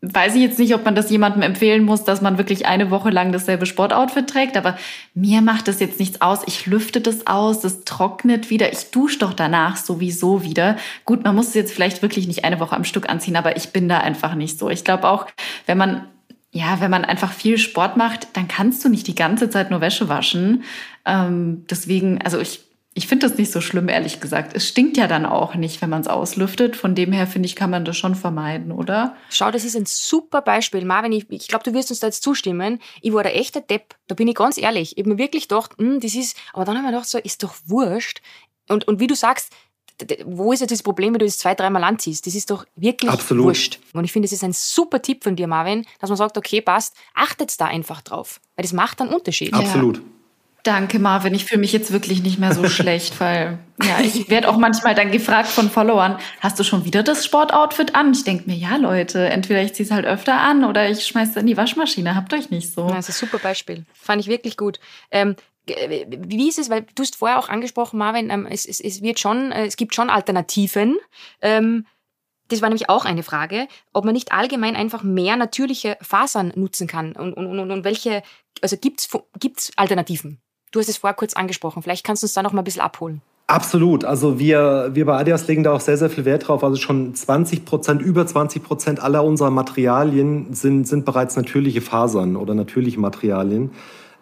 weiß 0.00 0.36
ich 0.36 0.42
jetzt 0.42 0.58
nicht, 0.60 0.74
ob 0.74 0.84
man 0.84 0.94
das 0.94 1.10
jemandem 1.10 1.42
empfehlen 1.42 1.84
muss, 1.84 2.04
dass 2.04 2.20
man 2.20 2.38
wirklich 2.38 2.66
eine 2.66 2.90
Woche 2.90 3.10
lang 3.10 3.32
dasselbe 3.32 3.66
Sportoutfit 3.66 4.28
trägt, 4.28 4.56
aber 4.56 4.78
mir 5.14 5.42
macht 5.42 5.66
das 5.66 5.80
jetzt 5.80 5.98
nichts 5.98 6.20
aus. 6.20 6.42
Ich 6.46 6.66
lüfte 6.66 7.00
das 7.00 7.26
aus, 7.26 7.60
das 7.60 7.84
trocknet 7.84 8.48
wieder. 8.48 8.72
Ich 8.72 8.90
dusche 8.92 9.18
doch 9.18 9.34
danach 9.34 9.76
sowieso 9.76 10.44
wieder. 10.44 10.76
Gut, 11.04 11.24
man 11.24 11.34
muss 11.34 11.48
es 11.48 11.54
jetzt 11.54 11.72
vielleicht 11.72 12.00
wirklich 12.02 12.28
nicht 12.28 12.44
eine 12.44 12.60
Woche 12.60 12.76
am 12.76 12.84
Stück 12.84 13.08
anziehen, 13.08 13.36
aber 13.36 13.56
ich 13.56 13.70
bin 13.70 13.88
da 13.88 13.98
einfach 13.98 14.34
nicht 14.36 14.58
so. 14.58 14.70
Ich 14.70 14.84
glaube 14.84 15.08
auch, 15.08 15.26
wenn 15.66 15.78
man 15.78 16.04
ja, 16.50 16.80
wenn 16.80 16.90
man 16.90 17.04
einfach 17.04 17.32
viel 17.32 17.58
Sport 17.58 17.98
macht, 17.98 18.28
dann 18.32 18.48
kannst 18.48 18.82
du 18.82 18.88
nicht 18.88 19.06
die 19.06 19.14
ganze 19.14 19.50
Zeit 19.50 19.70
nur 19.70 19.82
Wäsche 19.82 20.08
waschen. 20.08 20.64
Ähm, 21.04 21.66
deswegen, 21.68 22.22
also 22.22 22.40
ich 22.40 22.67
ich 22.98 23.06
finde 23.06 23.28
das 23.28 23.38
nicht 23.38 23.52
so 23.52 23.60
schlimm, 23.60 23.88
ehrlich 23.88 24.18
gesagt. 24.18 24.56
Es 24.56 24.66
stinkt 24.66 24.96
ja 24.96 25.06
dann 25.06 25.24
auch 25.24 25.54
nicht, 25.54 25.80
wenn 25.80 25.88
man 25.88 26.00
es 26.00 26.08
auslüftet. 26.08 26.74
Von 26.74 26.96
dem 26.96 27.12
her, 27.12 27.28
finde 27.28 27.46
ich, 27.46 27.54
kann 27.54 27.70
man 27.70 27.84
das 27.84 27.96
schon 27.96 28.16
vermeiden, 28.16 28.72
oder? 28.72 29.16
Schau, 29.30 29.52
das 29.52 29.64
ist 29.64 29.76
ein 29.76 29.86
super 29.86 30.42
Beispiel. 30.42 30.84
Marvin, 30.84 31.12
ich, 31.12 31.30
ich 31.30 31.46
glaube, 31.46 31.62
du 31.62 31.72
wirst 31.74 31.90
uns 31.90 32.00
da 32.00 32.08
jetzt 32.08 32.24
zustimmen. 32.24 32.80
Ich 33.00 33.12
war 33.12 33.22
der 33.22 33.36
echte 33.36 33.60
Depp. 33.60 33.94
Da 34.08 34.16
bin 34.16 34.26
ich 34.26 34.34
ganz 34.34 34.58
ehrlich. 34.58 34.96
Ich 34.96 35.04
habe 35.04 35.10
mir 35.10 35.18
wirklich 35.18 35.46
gedacht, 35.46 35.78
hm, 35.78 36.00
das 36.00 36.16
ist, 36.16 36.36
aber 36.52 36.64
dann 36.64 36.76
habe 36.76 36.86
ich 36.86 36.90
mir 36.90 36.96
gedacht, 36.96 37.08
so, 37.08 37.18
ist 37.18 37.44
doch 37.44 37.54
wurscht. 37.66 38.20
Und, 38.68 38.88
und 38.88 38.98
wie 38.98 39.06
du 39.06 39.14
sagst, 39.14 39.52
wo 40.24 40.52
ist 40.52 40.58
jetzt 40.58 40.72
das 40.72 40.82
Problem, 40.82 41.12
wenn 41.12 41.20
du 41.20 41.26
das 41.26 41.38
zwei, 41.38 41.54
dreimal 41.54 41.84
anziehst? 41.84 42.26
Das 42.26 42.34
ist 42.34 42.50
doch 42.50 42.66
wirklich 42.74 43.12
Absolut. 43.12 43.44
wurscht. 43.46 43.78
Und 43.92 44.04
ich 44.04 44.12
finde, 44.12 44.26
das 44.26 44.32
ist 44.32 44.42
ein 44.42 44.52
super 44.52 45.00
Tipp 45.00 45.22
von 45.22 45.36
dir, 45.36 45.46
Marvin, 45.46 45.86
dass 46.00 46.10
man 46.10 46.16
sagt, 46.16 46.36
okay, 46.36 46.60
passt, 46.60 46.96
achtet 47.14 47.60
da 47.60 47.66
einfach 47.66 48.02
drauf. 48.02 48.40
Weil 48.56 48.64
das 48.64 48.72
macht 48.72 49.00
einen 49.00 49.10
Unterschied. 49.10 49.54
Absolut. 49.54 49.98
Ja. 49.98 50.02
Danke, 50.68 50.98
Marvin. 50.98 51.32
Ich 51.32 51.46
fühle 51.46 51.62
mich 51.62 51.72
jetzt 51.72 51.92
wirklich 51.92 52.22
nicht 52.22 52.38
mehr 52.38 52.52
so 52.52 52.68
schlecht, 52.68 53.18
weil 53.20 53.58
ja, 53.82 54.00
ich 54.00 54.28
werde 54.28 54.50
auch 54.50 54.58
manchmal 54.58 54.94
dann 54.94 55.10
gefragt 55.10 55.48
von 55.48 55.70
Followern, 55.70 56.18
hast 56.40 56.58
du 56.58 56.62
schon 56.62 56.84
wieder 56.84 57.02
das 57.02 57.24
Sportoutfit 57.24 57.94
an? 57.94 58.12
Ich 58.12 58.22
denke 58.24 58.50
mir, 58.50 58.54
ja, 58.54 58.76
Leute, 58.76 59.30
entweder 59.30 59.62
ich 59.62 59.72
ziehe 59.72 59.86
es 59.86 59.90
halt 59.90 60.04
öfter 60.04 60.38
an 60.38 60.64
oder 60.64 60.90
ich 60.90 61.06
schmeiße 61.06 61.30
es 61.30 61.36
in 61.38 61.46
die 61.46 61.56
Waschmaschine. 61.56 62.14
Habt 62.14 62.34
euch 62.34 62.50
nicht 62.50 62.70
so. 62.70 62.86
Ja, 62.86 62.96
das 62.96 63.08
ist 63.08 63.22
ein 63.22 63.28
super 63.30 63.42
Beispiel. 63.42 63.86
Fand 63.94 64.20
ich 64.20 64.28
wirklich 64.28 64.58
gut. 64.58 64.78
Ähm, 65.10 65.36
wie 65.64 66.50
ist 66.50 66.58
es, 66.58 66.68
weil 66.68 66.84
du 66.94 67.02
hast 67.02 67.16
vorher 67.16 67.38
auch 67.38 67.48
angesprochen, 67.48 67.96
Marvin, 67.96 68.28
ähm, 68.28 68.44
es, 68.44 68.66
es, 68.66 68.78
es, 68.80 69.00
wird 69.00 69.18
schon, 69.18 69.52
äh, 69.52 69.64
es 69.64 69.78
gibt 69.78 69.94
schon 69.94 70.10
Alternativen. 70.10 70.98
Ähm, 71.40 71.86
das 72.48 72.60
war 72.60 72.68
nämlich 72.68 72.90
auch 72.90 73.06
eine 73.06 73.22
Frage, 73.22 73.68
ob 73.94 74.04
man 74.04 74.12
nicht 74.12 74.32
allgemein 74.32 74.76
einfach 74.76 75.02
mehr 75.02 75.36
natürliche 75.36 75.96
Fasern 76.02 76.52
nutzen 76.56 76.86
kann 76.86 77.12
und, 77.12 77.32
und, 77.32 77.46
und, 77.46 77.70
und 77.70 77.84
welche, 77.84 78.22
also 78.60 78.76
gibt 78.76 79.00
es 79.00 79.72
Alternativen? 79.76 80.42
Du 80.70 80.80
hast 80.80 80.88
es 80.88 80.98
vorher 80.98 81.14
kurz 81.14 81.34
angesprochen. 81.34 81.82
Vielleicht 81.82 82.04
kannst 82.04 82.22
du 82.22 82.26
uns 82.26 82.34
da 82.34 82.42
noch 82.42 82.52
mal 82.52 82.62
ein 82.62 82.64
bisschen 82.64 82.82
abholen. 82.82 83.20
Absolut. 83.46 84.04
Also 84.04 84.38
wir, 84.38 84.90
wir 84.92 85.06
bei 85.06 85.16
Adidas 85.18 85.48
legen 85.48 85.62
da 85.62 85.72
auch 85.72 85.80
sehr, 85.80 85.96
sehr 85.96 86.10
viel 86.10 86.26
Wert 86.26 86.48
drauf. 86.48 86.62
Also 86.62 86.76
schon 86.76 87.14
20 87.14 87.64
Prozent, 87.64 88.02
über 88.02 88.26
20 88.26 88.62
Prozent 88.62 89.02
aller 89.02 89.24
unserer 89.24 89.50
Materialien 89.50 90.52
sind, 90.52 90.86
sind 90.86 91.06
bereits 91.06 91.34
natürliche 91.34 91.80
Fasern 91.80 92.36
oder 92.36 92.54
natürliche 92.54 93.00
Materialien. 93.00 93.70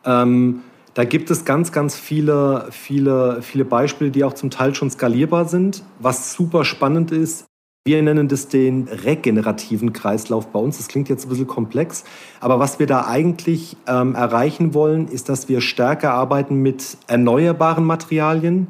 Ähm, 0.04 0.60
da 0.94 1.04
gibt 1.04 1.30
es 1.32 1.44
ganz, 1.44 1.72
ganz 1.72 1.96
viele, 1.96 2.68
viele, 2.70 3.42
viele 3.42 3.64
Beispiele, 3.64 4.12
die 4.12 4.22
auch 4.22 4.34
zum 4.34 4.50
Teil 4.50 4.74
schon 4.76 4.90
skalierbar 4.90 5.46
sind. 5.46 5.82
Was 5.98 6.32
super 6.32 6.64
spannend 6.64 7.10
ist, 7.10 7.46
wir 7.86 8.02
nennen 8.02 8.26
das 8.26 8.48
den 8.48 8.88
regenerativen 8.88 9.92
Kreislauf 9.92 10.48
bei 10.48 10.58
uns. 10.58 10.76
Das 10.78 10.88
klingt 10.88 11.08
jetzt 11.08 11.24
ein 11.24 11.28
bisschen 11.28 11.46
komplex, 11.46 12.04
aber 12.40 12.58
was 12.58 12.78
wir 12.80 12.86
da 12.86 13.06
eigentlich 13.06 13.76
ähm, 13.86 14.14
erreichen 14.16 14.74
wollen, 14.74 15.06
ist, 15.06 15.28
dass 15.28 15.48
wir 15.48 15.60
stärker 15.60 16.12
arbeiten 16.12 16.56
mit 16.62 16.98
erneuerbaren 17.06 17.84
Materialien, 17.84 18.66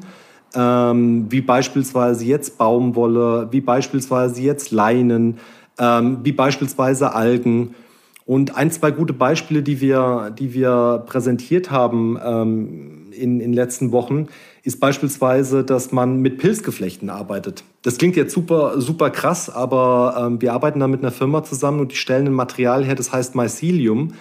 ähm, 0.55 1.25
wie 1.29 1.41
beispielsweise 1.41 2.25
jetzt 2.25 2.59
Baumwolle, 2.59 3.47
wie 3.51 3.61
beispielsweise 3.61 4.41
jetzt 4.41 4.71
Leinen, 4.71 5.39
ähm, 5.79 6.19
wie 6.23 6.31
beispielsweise 6.31 7.13
Algen. 7.13 7.73
Und 8.27 8.55
ein, 8.55 8.69
zwei 8.69 8.91
gute 8.91 9.13
Beispiele, 9.13 9.63
die 9.63 9.81
wir, 9.81 10.31
die 10.37 10.53
wir 10.53 11.03
präsentiert 11.07 11.71
haben 11.71 12.19
ähm, 12.23 13.07
in, 13.11 13.39
in 13.39 13.51
den 13.51 13.53
letzten 13.53 13.91
Wochen, 13.91 14.27
ist 14.67 14.81
beispielsweise, 14.81 15.63
dass 15.63 15.93
man 15.93 16.19
mit 16.19 16.39
Pilzgeflechten 16.39 17.09
arbeitet. 17.09 17.63
Das 17.83 17.97
klingt 17.97 18.17
jetzt 18.17 18.33
super, 18.33 18.81
super 18.81 19.11
krass, 19.11 19.49
aber 19.49 20.15
ähm, 20.19 20.41
wir 20.41 20.51
arbeiten 20.51 20.81
da 20.81 20.89
mit 20.89 20.99
einer 20.99 21.13
Firma 21.13 21.41
zusammen 21.45 21.79
und 21.79 21.93
die 21.93 21.95
stellen 21.95 22.27
ein 22.27 22.33
Material 22.33 22.83
her, 22.83 22.95
das 22.95 23.13
heißt 23.13 23.33
Mycelium. 23.33 24.15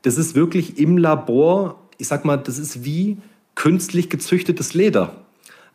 Das 0.00 0.16
ist 0.16 0.34
wirklich 0.34 0.78
im 0.78 0.96
Labor, 0.96 1.76
ich 1.98 2.08
sag 2.08 2.24
mal, 2.24 2.38
das 2.38 2.58
ist 2.58 2.82
wie 2.82 3.18
künstlich 3.54 4.08
gezüchtetes 4.08 4.72
Leder. 4.72 5.16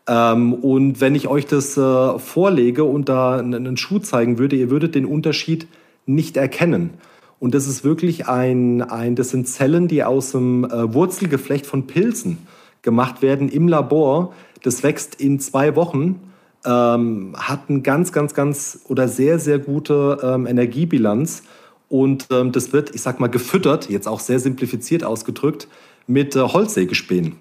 Ähm, 0.07 0.55
und 0.55 1.01
wenn 1.01 1.13
ich 1.13 1.27
euch 1.27 1.45
das 1.45 1.77
äh, 1.77 2.17
vorlege 2.17 2.83
und 2.83 3.07
da 3.09 3.38
einen 3.38 3.77
Schuh 3.77 3.99
zeigen 3.99 4.39
würde, 4.39 4.55
ihr 4.55 4.71
würdet 4.71 4.95
den 4.95 5.05
Unterschied 5.05 5.67
nicht 6.07 6.35
erkennen. 6.35 6.95
Und 7.39 7.53
das 7.53 7.67
ist 7.67 7.83
wirklich 7.83 8.27
ein, 8.27 8.81
ein 8.81 9.15
das 9.15 9.29
sind 9.29 9.47
Zellen, 9.47 9.88
die 9.88 10.03
aus 10.03 10.31
dem 10.31 10.63
äh, 10.63 10.91
Wurzelgeflecht 10.95 11.67
von 11.67 11.85
Pilzen 11.85 12.39
gemacht 12.85 13.21
werden 13.21 13.49
im 13.49 13.67
Labor. 13.67 14.33
Das 14.63 14.81
wächst 14.81 15.15
in 15.15 15.41
zwei 15.41 15.75
Wochen, 15.75 16.21
ähm, 16.65 17.35
hat 17.37 17.63
eine 17.67 17.81
ganz, 17.81 18.13
ganz, 18.13 18.33
ganz 18.33 18.79
oder 18.87 19.09
sehr, 19.09 19.39
sehr 19.39 19.59
gute 19.59 20.19
ähm, 20.23 20.47
Energiebilanz. 20.47 21.43
Und 21.89 22.27
ähm, 22.31 22.53
das 22.53 22.71
wird, 22.71 22.95
ich 22.95 23.01
sag 23.01 23.19
mal, 23.19 23.27
gefüttert, 23.27 23.89
jetzt 23.89 24.07
auch 24.07 24.21
sehr 24.21 24.39
simplifiziert 24.39 25.03
ausgedrückt, 25.03 25.67
mit 26.07 26.35
äh, 26.35 26.39
Holzsägespänen. 26.39 27.35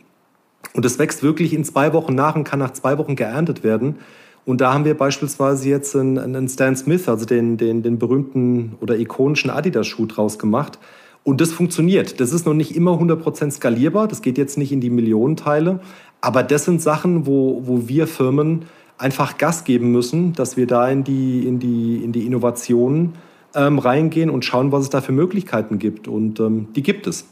Und 0.74 0.84
es 0.84 0.98
wächst 0.98 1.22
wirklich 1.22 1.52
in 1.52 1.64
zwei 1.64 1.92
Wochen 1.92 2.14
nach 2.14 2.34
und 2.34 2.44
kann 2.44 2.58
nach 2.58 2.72
zwei 2.72 2.98
Wochen 2.98 3.16
geerntet 3.16 3.62
werden. 3.62 3.96
Und 4.44 4.60
da 4.60 4.74
haben 4.74 4.84
wir 4.84 4.96
beispielsweise 4.96 5.68
jetzt 5.68 5.96
einen, 5.96 6.18
einen 6.18 6.48
Stan 6.48 6.76
Smith, 6.76 7.08
also 7.08 7.24
den, 7.24 7.56
den, 7.56 7.82
den 7.82 7.98
berühmten 7.98 8.74
oder 8.80 8.98
ikonischen 8.98 9.50
Adidas-Schuh 9.50 10.06
draus 10.06 10.38
gemacht. 10.38 10.78
Und 11.24 11.40
das 11.40 11.52
funktioniert. 11.52 12.20
Das 12.20 12.32
ist 12.32 12.46
noch 12.46 12.54
nicht 12.54 12.76
immer 12.76 12.92
100% 12.92 13.50
skalierbar. 13.50 14.06
Das 14.06 14.22
geht 14.22 14.38
jetzt 14.38 14.58
nicht 14.58 14.72
in 14.72 14.80
die 14.80 14.90
Millionenteile. 14.90 15.80
Aber 16.20 16.42
das 16.42 16.66
sind 16.66 16.80
Sachen, 16.82 17.26
wo, 17.26 17.62
wo 17.64 17.88
wir 17.88 18.06
Firmen 18.06 18.66
einfach 18.98 19.38
Gas 19.38 19.64
geben 19.64 19.90
müssen, 19.90 20.34
dass 20.34 20.56
wir 20.56 20.66
da 20.66 20.88
in 20.88 21.02
die, 21.02 21.46
in 21.46 21.58
die, 21.58 21.96
in 22.04 22.12
die 22.12 22.26
Innovationen 22.26 23.14
ähm, 23.54 23.78
reingehen 23.78 24.30
und 24.30 24.44
schauen, 24.44 24.70
was 24.70 24.84
es 24.84 24.90
da 24.90 25.00
für 25.00 25.12
Möglichkeiten 25.12 25.78
gibt. 25.78 26.08
Und 26.08 26.40
ähm, 26.40 26.68
die 26.76 26.82
gibt 26.82 27.06
es 27.06 27.26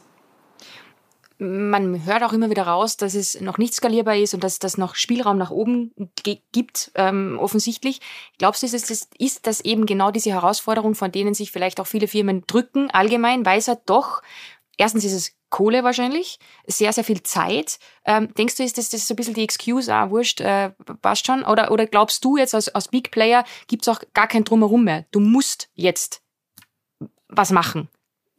man 1.43 2.05
hört 2.05 2.23
auch 2.23 2.33
immer 2.33 2.51
wieder 2.51 2.67
raus, 2.67 2.97
dass 2.97 3.15
es 3.15 3.41
noch 3.41 3.59
nicht 3.59 3.75
skalierbar 3.75 4.17
ist 4.17 4.33
und 4.33 4.45
dass 4.45 4.59
das 4.59 4.79
noch 4.79 4.95
Spielraum 4.95 5.39
nach 5.39 5.51
oben 5.51 5.93
gibt, 6.53 6.93
ähm, 6.95 7.39
offensichtlich. 7.41 8.01
Glaubst 8.39 8.63
du, 8.63 8.67
ist 8.67 8.91
das, 8.91 9.09
ist 9.19 9.47
das 9.47 9.61
eben 9.61 9.85
genau 9.85 10.11
diese 10.13 10.31
Herausforderung, 10.31 10.95
von 10.95 11.11
denen 11.11 11.35
sich 11.35 11.51
vielleicht 11.51 11.81
auch 11.81 11.87
viele 11.87 12.07
Firmen 12.07 12.45
drücken, 12.47 12.91
allgemein, 12.91 13.45
weil 13.45 13.59
es 13.59 13.69
halt 13.69 13.81
doch, 13.87 14.23
erstens 14.77 15.05
ist 15.05 15.13
es 15.13 15.33
Kohle 15.51 15.85
wahrscheinlich, 15.85 16.39
sehr, 16.67 16.93
sehr 16.93 17.05
viel 17.05 17.23
Zeit. 17.23 17.79
Ähm, 18.07 18.33
denkst 18.35 18.57
du, 18.57 18.63
ist 18.63 18.79
das, 18.79 18.89
das 18.89 19.01
ist 19.01 19.09
so 19.09 19.15
ein 19.15 19.17
bisschen 19.17 19.35
die 19.35 19.45
Excuse, 19.45 19.93
ah, 19.93 20.11
wurscht, 20.11 20.41
äh, 20.41 20.71
passt 21.03 21.27
schon? 21.27 21.43
Oder, 21.43 21.71
oder 21.73 21.87
glaubst 21.87 22.25
du 22.25 22.37
jetzt 22.37 22.55
als, 22.55 22.69
als 22.69 22.89
Big 22.89 23.11
Player, 23.11 23.45
gibt 23.67 23.83
es 23.83 23.89
auch 23.89 24.01
gar 24.15 24.29
kein 24.29 24.45
Drumherum 24.45 24.85
mehr? 24.85 25.05
Du 25.11 25.21
musst 25.21 25.69
jetzt 25.75 26.23
was 27.29 27.51
machen. 27.51 27.89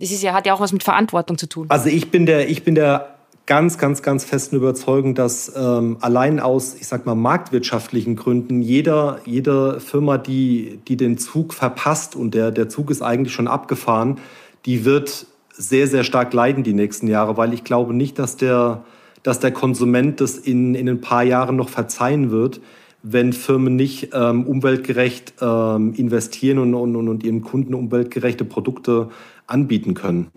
Das 0.03 0.11
ist 0.11 0.21
ja, 0.21 0.33
hat 0.33 0.45
ja 0.45 0.53
auch 0.53 0.59
was 0.59 0.73
mit 0.73 0.83
Verantwortung 0.83 1.37
zu 1.37 1.47
tun. 1.47 1.67
Also 1.69 1.87
ich 1.87 2.11
bin 2.11 2.25
der, 2.25 2.49
ich 2.49 2.65
bin 2.65 2.75
der 2.75 3.15
ganz, 3.45 3.77
ganz, 3.77 4.01
ganz 4.01 4.25
festen 4.25 4.57
Überzeugung, 4.57 5.15
dass 5.15 5.53
ähm, 5.55 5.95
allein 6.01 6.41
aus, 6.41 6.75
ich 6.75 6.87
sag 6.87 7.05
mal, 7.05 7.15
marktwirtschaftlichen 7.15 8.17
Gründen 8.17 8.61
jeder, 8.61 9.21
jede 9.25 9.79
Firma, 9.79 10.17
die, 10.17 10.81
die 10.89 10.97
den 10.97 11.17
Zug 11.17 11.53
verpasst 11.53 12.17
und 12.17 12.33
der, 12.33 12.51
der 12.51 12.67
Zug 12.67 12.91
ist 12.91 13.01
eigentlich 13.01 13.33
schon 13.33 13.47
abgefahren, 13.47 14.17
die 14.65 14.83
wird 14.83 15.25
sehr, 15.53 15.87
sehr 15.87 16.03
stark 16.03 16.33
leiden 16.33 16.65
die 16.65 16.73
nächsten 16.73 17.07
Jahre, 17.07 17.37
weil 17.37 17.53
ich 17.53 17.63
glaube 17.63 17.93
nicht, 17.93 18.19
dass 18.19 18.35
der, 18.35 18.83
dass 19.23 19.39
der 19.39 19.51
Konsument 19.51 20.19
das 20.19 20.37
in, 20.37 20.75
in 20.75 20.89
ein 20.89 20.99
paar 20.99 21.23
Jahren 21.23 21.55
noch 21.55 21.69
verzeihen 21.69 22.29
wird, 22.29 22.59
wenn 23.03 23.31
Firmen 23.31 23.77
nicht 23.77 24.09
ähm, 24.13 24.45
umweltgerecht 24.45 25.35
ähm, 25.41 25.93
investieren 25.93 26.57
und, 26.57 26.73
und, 26.73 27.07
und 27.07 27.23
ihren 27.23 27.41
Kunden 27.41 27.73
umweltgerechte 27.73 28.43
Produkte 28.43 29.09
anbieten 29.47 29.93
können. 29.93 30.27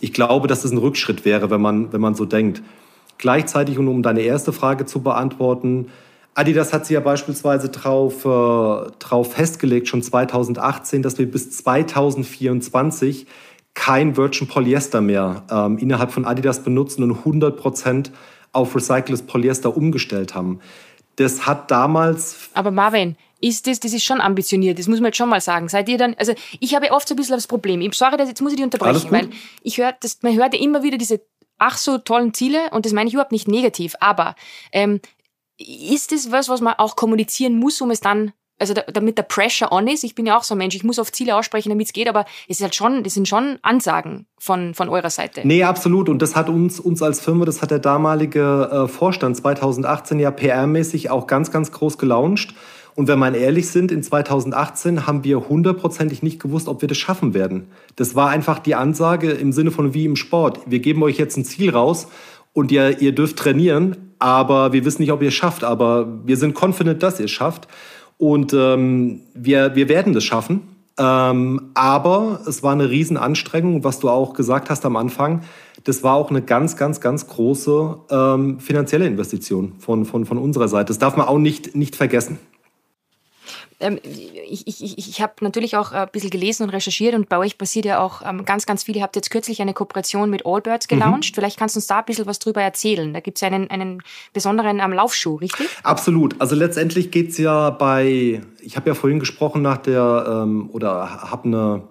Ich 0.00 0.12
glaube, 0.12 0.48
dass 0.48 0.64
es 0.64 0.70
ein 0.70 0.78
Rückschritt 0.78 1.24
wäre, 1.24 1.50
wenn 1.50 1.60
man, 1.60 1.92
wenn 1.92 2.00
man 2.00 2.14
so 2.14 2.24
denkt. 2.24 2.62
Gleichzeitig, 3.18 3.78
und 3.78 3.88
um 3.88 4.02
deine 4.02 4.20
erste 4.20 4.52
Frage 4.52 4.86
zu 4.86 5.02
beantworten, 5.02 5.88
Adidas 6.34 6.72
hat 6.72 6.86
sich 6.86 6.94
ja 6.94 7.00
beispielsweise 7.00 7.68
darauf 7.68 8.24
äh, 8.24 8.90
drauf 9.00 9.32
festgelegt, 9.32 9.88
schon 9.88 10.02
2018, 10.02 11.02
dass 11.02 11.18
wir 11.18 11.28
bis 11.28 11.50
2024 11.50 13.26
kein 13.74 14.16
Virgin 14.16 14.46
Polyester 14.46 15.00
mehr 15.00 15.44
ähm, 15.50 15.78
innerhalb 15.78 16.12
von 16.12 16.24
Adidas 16.24 16.62
benutzen 16.62 17.02
und 17.02 17.10
100 17.10 17.56
Prozent 17.56 18.12
auf 18.52 18.74
recyceltes 18.74 19.22
Polyester 19.22 19.76
umgestellt 19.76 20.34
haben. 20.36 20.60
Das 21.18 21.46
hat 21.46 21.70
damals. 21.70 22.50
Aber 22.54 22.70
Marvin, 22.70 23.16
ist 23.40 23.66
das, 23.66 23.80
das 23.80 23.92
ist 23.92 24.04
schon 24.04 24.20
ambitioniert, 24.20 24.78
das 24.78 24.88
muss 24.88 25.00
man 25.00 25.06
jetzt 25.06 25.16
schon 25.16 25.28
mal 25.28 25.40
sagen. 25.40 25.68
Seid 25.68 25.88
ihr 25.88 25.98
dann, 25.98 26.14
also 26.14 26.32
ich 26.60 26.74
habe 26.74 26.90
oft 26.90 27.06
so 27.06 27.14
ein 27.14 27.16
bisschen 27.16 27.36
das 27.36 27.46
Problem. 27.46 27.80
Ich 27.80 27.94
sorry, 27.94 28.16
jetzt 28.18 28.40
muss 28.40 28.52
ich 28.52 28.56
dich 28.56 28.64
unterbrechen, 28.64 29.10
weil 29.10 29.30
ich 29.62 29.78
höre, 29.78 29.94
man 30.22 30.36
hört 30.36 30.54
ja 30.54 30.60
immer 30.60 30.82
wieder 30.82 30.98
diese 30.98 31.20
ach 31.58 31.76
so 31.76 31.98
tollen 31.98 32.34
Ziele 32.34 32.70
und 32.70 32.86
das 32.86 32.92
meine 32.92 33.08
ich 33.08 33.14
überhaupt 33.14 33.32
nicht 33.32 33.48
negativ, 33.48 33.94
aber 34.00 34.36
ähm, 34.72 35.00
ist 35.56 36.12
das 36.12 36.30
was, 36.30 36.48
was 36.48 36.60
man 36.60 36.74
auch 36.74 36.94
kommunizieren 36.94 37.58
muss, 37.58 37.80
um 37.80 37.90
es 37.90 38.00
dann 38.00 38.32
also 38.58 38.74
da, 38.74 38.82
damit 38.92 39.18
der 39.18 39.22
Pressure 39.22 39.72
on 39.72 39.86
ist. 39.86 40.04
Ich 40.04 40.14
bin 40.14 40.26
ja 40.26 40.36
auch 40.36 40.42
so 40.42 40.54
ein 40.54 40.58
Mensch, 40.58 40.74
ich 40.74 40.84
muss 40.84 40.98
oft 40.98 41.14
Ziele 41.14 41.36
aussprechen, 41.36 41.68
damit 41.70 41.86
es 41.86 41.92
geht, 41.92 42.08
aber 42.08 42.24
es 42.48 42.58
ist 42.58 42.62
halt 42.62 42.74
schon, 42.74 43.02
das 43.02 43.14
sind 43.14 43.28
schon 43.28 43.58
Ansagen 43.62 44.26
von, 44.38 44.74
von 44.74 44.88
eurer 44.88 45.10
Seite. 45.10 45.42
Nee, 45.44 45.64
absolut. 45.64 46.08
Und 46.08 46.22
das 46.22 46.36
hat 46.36 46.48
uns, 46.48 46.80
uns 46.80 47.02
als 47.02 47.20
Firma, 47.20 47.44
das 47.44 47.62
hat 47.62 47.70
der 47.70 47.78
damalige 47.78 48.68
äh, 48.70 48.88
Vorstand 48.88 49.36
2018 49.36 50.18
ja 50.18 50.30
PR-mäßig 50.30 51.10
auch 51.10 51.26
ganz, 51.26 51.50
ganz 51.50 51.72
groß 51.72 51.98
gelauncht. 51.98 52.54
Und 52.98 53.06
wenn 53.06 53.20
wir 53.20 53.32
ehrlich 53.32 53.68
sind, 53.68 53.92
in 53.92 54.02
2018 54.02 55.06
haben 55.06 55.22
wir 55.22 55.48
hundertprozentig 55.48 56.24
nicht 56.24 56.42
gewusst, 56.42 56.66
ob 56.66 56.80
wir 56.80 56.88
das 56.88 56.98
schaffen 56.98 57.32
werden. 57.32 57.68
Das 57.94 58.16
war 58.16 58.30
einfach 58.30 58.58
die 58.58 58.74
Ansage 58.74 59.30
im 59.30 59.52
Sinne 59.52 59.70
von 59.70 59.94
wie 59.94 60.04
im 60.04 60.16
Sport. 60.16 60.62
Wir 60.66 60.80
geben 60.80 61.04
euch 61.04 61.16
jetzt 61.16 61.36
ein 61.36 61.44
Ziel 61.44 61.70
raus 61.70 62.08
und 62.54 62.72
ihr, 62.72 63.00
ihr 63.00 63.14
dürft 63.14 63.36
trainieren, 63.36 64.14
aber 64.18 64.72
wir 64.72 64.84
wissen 64.84 65.02
nicht, 65.02 65.12
ob 65.12 65.22
ihr 65.22 65.28
es 65.28 65.34
schafft. 65.34 65.62
Aber 65.62 66.08
wir 66.24 66.36
sind 66.36 66.60
confident, 66.60 67.04
dass 67.04 67.20
ihr 67.20 67.26
es 67.26 67.30
schafft. 67.30 67.68
Und 68.18 68.52
ähm, 68.52 69.22
wir, 69.34 69.74
wir 69.74 69.88
werden 69.88 70.12
das 70.12 70.24
schaffen. 70.24 70.60
Ähm, 70.98 71.70
aber 71.74 72.40
es 72.46 72.62
war 72.62 72.72
eine 72.72 72.90
Riesenanstrengung, 72.90 73.84
was 73.84 74.00
du 74.00 74.10
auch 74.10 74.34
gesagt 74.34 74.68
hast 74.68 74.84
am 74.84 74.96
Anfang. 74.96 75.42
Das 75.84 76.02
war 76.02 76.14
auch 76.14 76.30
eine 76.30 76.42
ganz, 76.42 76.76
ganz, 76.76 77.00
ganz 77.00 77.28
große 77.28 77.96
ähm, 78.10 78.58
finanzielle 78.60 79.06
Investition 79.06 79.74
von, 79.78 80.04
von, 80.04 80.26
von 80.26 80.38
unserer 80.38 80.66
Seite. 80.66 80.86
Das 80.86 80.98
darf 80.98 81.16
man 81.16 81.28
auch 81.28 81.38
nicht, 81.38 81.76
nicht 81.76 81.94
vergessen 81.94 82.38
ähm, 83.80 83.98
ich, 84.02 84.66
ich, 84.66 84.98
ich 84.98 85.22
habe 85.22 85.34
natürlich 85.40 85.76
auch 85.76 85.92
ein 85.92 86.08
bisschen 86.10 86.30
gelesen 86.30 86.64
und 86.64 86.70
recherchiert 86.70 87.14
und 87.14 87.28
bei 87.28 87.38
euch 87.38 87.58
passiert 87.58 87.84
ja 87.84 88.00
auch 88.00 88.22
ähm, 88.24 88.44
ganz, 88.44 88.66
ganz 88.66 88.82
viel. 88.82 88.96
Ihr 88.96 89.02
habt 89.02 89.16
jetzt 89.16 89.30
kürzlich 89.30 89.62
eine 89.62 89.74
Kooperation 89.74 90.30
mit 90.30 90.44
Allbirds 90.46 90.90
mhm. 90.90 90.96
gelauncht. 90.96 91.30
Mhm. 91.30 91.34
Vielleicht 91.34 91.58
kannst 91.58 91.76
du 91.76 91.78
uns 91.78 91.86
da 91.86 92.00
ein 92.00 92.04
bisschen 92.04 92.26
was 92.26 92.38
drüber 92.38 92.62
erzählen. 92.62 93.12
Da 93.12 93.20
gibt 93.20 93.38
es 93.38 93.42
einen, 93.42 93.70
einen 93.70 94.02
besonderen 94.32 94.80
ähm, 94.80 94.92
Laufschuh, 94.92 95.36
richtig? 95.36 95.68
Absolut. 95.84 96.34
Also 96.40 96.56
letztendlich 96.56 97.10
geht 97.10 97.30
es 97.30 97.38
ja 97.38 97.70
bei, 97.70 98.42
ich 98.60 98.76
habe 98.76 98.88
ja 98.88 98.94
vorhin 98.94 99.20
gesprochen 99.20 99.62
nach 99.62 99.78
der, 99.78 100.42
ähm, 100.44 100.70
oder 100.72 101.30
habe 101.30 101.44
eine, 101.44 101.82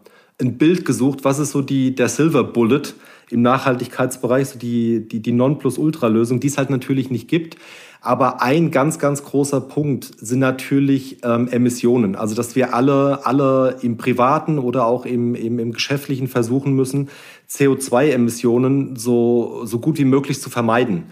ein 0.41 0.57
Bild 0.57 0.83
gesucht, 0.83 1.19
was 1.23 1.39
ist 1.39 1.51
so 1.51 1.61
die, 1.61 1.95
der 1.95 2.09
Silver 2.09 2.43
Bullet 2.43 2.93
im 3.29 3.41
Nachhaltigkeitsbereich, 3.41 4.49
so 4.49 4.59
die, 4.59 5.07
die, 5.07 5.21
die 5.21 5.31
Non-Plus-Ultra-Lösung, 5.31 6.39
die 6.39 6.47
es 6.47 6.57
halt 6.57 6.69
natürlich 6.69 7.09
nicht 7.09 7.27
gibt. 7.27 7.57
Aber 7.99 8.41
ein 8.41 8.71
ganz, 8.71 8.99
ganz 8.99 9.23
großer 9.23 9.59
Punkt 9.59 10.11
sind 10.19 10.39
natürlich 10.39 11.17
ähm, 11.23 11.47
Emissionen. 11.49 12.15
Also, 12.15 12.35
dass 12.35 12.55
wir 12.55 12.73
alle, 12.73 13.25
alle 13.25 13.77
im 13.81 13.97
privaten 13.97 14.59
oder 14.59 14.85
auch 14.85 15.05
im, 15.05 15.35
im, 15.35 15.59
im 15.59 15.73
geschäftlichen 15.73 16.27
versuchen 16.27 16.73
müssen, 16.73 17.09
CO2-Emissionen 17.49 18.95
so, 18.95 19.65
so 19.65 19.79
gut 19.79 19.97
wie 19.97 20.05
möglich 20.05 20.41
zu 20.41 20.49
vermeiden. 20.49 21.05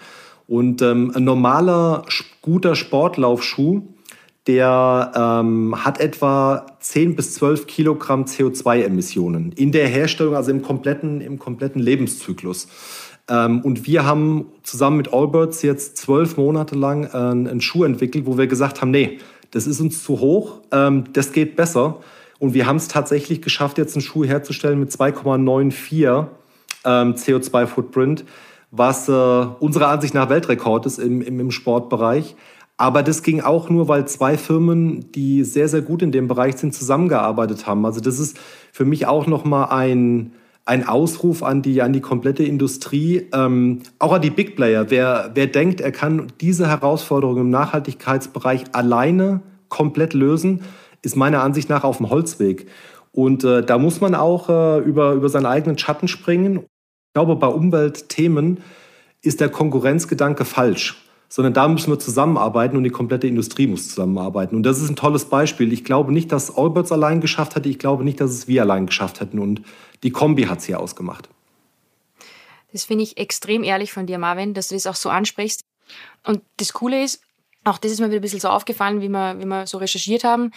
Und 0.47 0.81
ähm, 0.83 1.11
ein 1.15 1.23
normaler, 1.23 2.05
guter 2.41 2.75
Sportlaufschuh, 2.75 3.81
der 4.47 5.11
ähm, 5.15 5.75
hat 5.83 5.99
etwa 5.99 6.67
10 6.79 7.15
bis 7.15 7.33
12 7.35 7.65
Kilogramm 7.65 8.25
CO2-Emissionen 8.25 9.51
in 9.53 9.71
der 9.71 9.87
Herstellung, 9.87 10.35
also 10.35 10.51
im 10.51 10.61
kompletten, 10.61 11.21
im 11.21 11.39
kompletten 11.39 11.81
Lebenszyklus. 11.81 12.67
Ähm, 13.27 13.61
und 13.61 13.87
wir 13.87 14.05
haben 14.05 14.47
zusammen 14.61 14.97
mit 14.97 15.11
Allbirds 15.11 15.63
jetzt 15.63 15.97
zwölf 15.97 16.37
Monate 16.37 16.75
lang 16.75 17.05
äh, 17.05 17.17
einen 17.17 17.61
Schuh 17.61 17.83
entwickelt, 17.83 18.27
wo 18.27 18.37
wir 18.37 18.45
gesagt 18.45 18.81
haben, 18.81 18.91
nee, 18.91 19.17
das 19.51 19.65
ist 19.65 19.79
uns 19.79 20.03
zu 20.03 20.19
hoch, 20.19 20.61
ähm, 20.71 21.05
das 21.13 21.31
geht 21.31 21.55
besser. 21.55 22.01
Und 22.37 22.53
wir 22.53 22.67
haben 22.67 22.75
es 22.75 22.87
tatsächlich 22.87 23.41
geschafft, 23.41 23.77
jetzt 23.77 23.95
einen 23.95 24.03
Schuh 24.03 24.25
herzustellen 24.25 24.79
mit 24.79 24.91
2,94 24.91 26.27
ähm, 26.83 27.15
CO2-Footprint, 27.15 28.25
was 28.71 29.09
äh, 29.09 29.11
unserer 29.11 29.87
Ansicht 29.87 30.13
nach 30.13 30.29
Weltrekord 30.29 30.85
ist 30.85 30.99
im, 30.99 31.21
im, 31.21 31.39
im 31.39 31.51
Sportbereich. 31.51 32.35
Aber 32.77 33.03
das 33.03 33.23
ging 33.23 33.41
auch 33.41 33.69
nur, 33.69 33.87
weil 33.87 34.05
zwei 34.07 34.37
Firmen, 34.37 35.11
die 35.13 35.43
sehr, 35.43 35.69
sehr 35.69 35.81
gut 35.81 36.01
in 36.01 36.11
dem 36.11 36.27
Bereich 36.27 36.57
sind, 36.57 36.73
zusammengearbeitet 36.73 37.67
haben. 37.67 37.85
Also 37.85 38.01
das 38.01 38.19
ist 38.19 38.37
für 38.73 38.83
mich 38.83 39.07
auch 39.07 39.27
nochmal 39.27 39.69
ein, 39.69 40.33
ein 40.65 40.85
Ausruf 40.85 41.41
an 41.41 41.61
die, 41.61 41.81
an 41.81 41.93
die 41.93 42.01
komplette 42.01 42.43
Industrie, 42.43 43.27
ähm, 43.33 43.83
auch 43.97 44.11
an 44.11 44.21
die 44.21 44.29
Big 44.29 44.57
Player. 44.57 44.89
Wer, 44.89 45.31
wer 45.35 45.47
denkt, 45.47 45.79
er 45.79 45.93
kann 45.93 46.27
diese 46.41 46.67
Herausforderung 46.67 47.37
im 47.37 47.49
Nachhaltigkeitsbereich 47.49 48.65
alleine 48.73 49.41
komplett 49.69 50.13
lösen, 50.13 50.63
ist 51.01 51.15
meiner 51.15 51.43
Ansicht 51.43 51.69
nach 51.69 51.85
auf 51.85 51.97
dem 51.97 52.09
Holzweg. 52.09 52.67
Und 53.13 53.45
äh, 53.45 53.63
da 53.63 53.77
muss 53.77 54.01
man 54.01 54.15
auch 54.15 54.49
äh, 54.49 54.79
über, 54.79 55.13
über 55.13 55.29
seinen 55.29 55.45
eigenen 55.45 55.77
Schatten 55.77 56.09
springen. 56.09 56.57
Ich 56.57 57.13
glaube, 57.13 57.37
bei 57.37 57.47
Umweltthemen 57.47 58.57
ist 59.21 59.39
der 59.39 59.47
Konkurrenzgedanke 59.47 60.43
falsch 60.43 61.04
sondern 61.35 61.53
da 61.53 61.67
müssen 61.67 61.91
wir 61.91 61.99
zusammenarbeiten 61.99 62.77
und 62.77 62.85
die 62.85 62.91
komplette 62.91 63.27
Industrie 63.27 63.67
muss 63.67 63.89
zusammenarbeiten. 63.89 64.55
Und 64.55 64.63
das 64.63 64.81
ist 64.81 64.89
ein 64.89 64.95
tolles 64.95 65.25
Beispiel. 65.25 65.73
Ich 65.73 65.83
glaube 65.83 66.13
nicht, 66.13 66.31
dass 66.31 66.55
Allbirds 66.55 66.93
allein 66.93 67.19
geschafft 67.19 67.57
hätte. 67.57 67.67
Ich 67.67 67.77
glaube 67.77 68.05
nicht, 68.05 68.21
dass 68.21 68.31
es 68.31 68.47
wir 68.47 68.61
allein 68.61 68.85
geschafft 68.85 69.19
hätten. 69.19 69.39
Und 69.39 69.61
die 70.03 70.11
Kombi 70.11 70.43
hat 70.43 70.59
es 70.59 70.63
hier 70.63 70.79
ausgemacht. 70.79 71.27
Das 72.71 72.85
finde 72.85 73.03
ich 73.03 73.17
extrem 73.17 73.65
ehrlich 73.65 73.91
von 73.91 74.05
dir, 74.05 74.17
Marvin, 74.17 74.53
dass 74.53 74.69
du 74.69 74.75
das 74.75 74.87
auch 74.87 74.95
so 74.95 75.09
ansprichst. 75.09 75.65
Und 76.25 76.41
das 76.55 76.71
Coole 76.71 77.03
ist, 77.03 77.19
auch 77.65 77.79
das 77.79 77.91
ist 77.91 77.99
mir 77.99 78.07
wieder 78.07 78.19
ein 78.19 78.21
bisschen 78.21 78.39
so 78.39 78.47
aufgefallen, 78.47 79.01
wie 79.01 79.09
wir, 79.09 79.37
wie 79.37 79.45
wir 79.45 79.67
so 79.67 79.77
recherchiert 79.77 80.23
haben. 80.23 80.51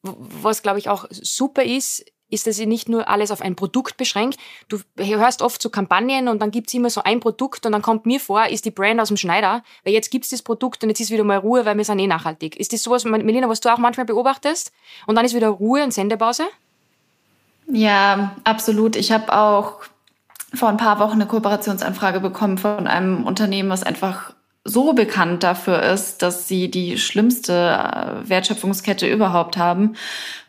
Was, 0.00 0.62
glaube 0.62 0.78
ich, 0.78 0.88
auch 0.88 1.04
super 1.10 1.62
ist, 1.62 2.06
ist 2.30 2.46
das 2.46 2.58
nicht 2.58 2.88
nur 2.88 3.08
alles 3.08 3.30
auf 3.30 3.40
ein 3.40 3.56
Produkt 3.56 3.96
beschränkt. 3.96 4.38
Du 4.68 4.78
hörst 4.96 5.42
oft 5.42 5.60
so 5.60 5.70
Kampagnen 5.70 6.28
und 6.28 6.40
dann 6.40 6.50
gibt's 6.50 6.74
immer 6.74 6.90
so 6.90 7.02
ein 7.02 7.20
Produkt 7.20 7.66
und 7.66 7.72
dann 7.72 7.82
kommt 7.82 8.06
mir 8.06 8.20
vor, 8.20 8.46
ist 8.46 8.64
die 8.64 8.70
Brand 8.70 9.00
aus 9.00 9.08
dem 9.08 9.16
Schneider, 9.16 9.62
weil 9.84 9.92
jetzt 9.92 10.10
gibt's 10.10 10.30
das 10.30 10.42
Produkt 10.42 10.82
und 10.82 10.88
jetzt 10.88 11.00
ist 11.00 11.10
wieder 11.10 11.24
mal 11.24 11.38
Ruhe, 11.38 11.64
weil 11.64 11.76
wir 11.76 11.84
sind 11.84 11.98
eh 11.98 12.06
nachhaltig. 12.06 12.56
Ist 12.56 12.72
das 12.72 12.82
sowas, 12.82 13.04
Melina, 13.04 13.48
was 13.48 13.60
du 13.60 13.72
auch 13.72 13.78
manchmal 13.78 14.06
beobachtest? 14.06 14.72
Und 15.06 15.16
dann 15.16 15.24
ist 15.24 15.34
wieder 15.34 15.48
Ruhe 15.48 15.82
und 15.82 15.92
Sendepause? 15.92 16.44
Ja, 17.72 18.36
absolut. 18.44 18.96
Ich 18.96 19.12
habe 19.12 19.32
auch 19.32 19.80
vor 20.54 20.68
ein 20.68 20.76
paar 20.76 20.98
Wochen 20.98 21.12
eine 21.12 21.26
Kooperationsanfrage 21.26 22.20
bekommen 22.20 22.58
von 22.58 22.86
einem 22.86 23.24
Unternehmen, 23.24 23.70
was 23.70 23.82
einfach 23.82 24.34
so 24.64 24.92
bekannt 24.92 25.42
dafür 25.42 25.82
ist, 25.82 26.22
dass 26.22 26.46
sie 26.46 26.70
die 26.70 26.98
schlimmste 26.98 27.52
äh, 27.52 28.28
Wertschöpfungskette 28.28 29.08
überhaupt 29.08 29.56
haben 29.56 29.94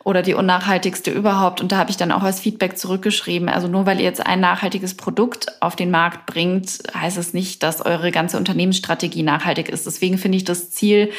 oder 0.04 0.20
die 0.20 0.34
unnachhaltigste 0.34 1.10
überhaupt. 1.10 1.62
Und 1.62 1.72
da 1.72 1.78
habe 1.78 1.90
ich 1.90 1.96
dann 1.96 2.12
auch 2.12 2.22
als 2.22 2.40
Feedback 2.40 2.76
zurückgeschrieben. 2.76 3.48
Also 3.48 3.68
nur 3.68 3.86
weil 3.86 3.98
ihr 3.98 4.04
jetzt 4.04 4.24
ein 4.24 4.40
nachhaltiges 4.40 4.94
Produkt 4.94 5.46
auf 5.62 5.76
den 5.76 5.90
Markt 5.90 6.26
bringt, 6.26 6.82
heißt 6.94 7.16
es 7.16 7.32
nicht, 7.32 7.62
dass 7.62 7.84
eure 7.84 8.10
ganze 8.10 8.36
Unternehmensstrategie 8.36 9.22
nachhaltig 9.22 9.70
ist. 9.70 9.86
Deswegen 9.86 10.18
finde 10.18 10.36
ich 10.36 10.44
das 10.44 10.70
Ziel, 10.70 11.10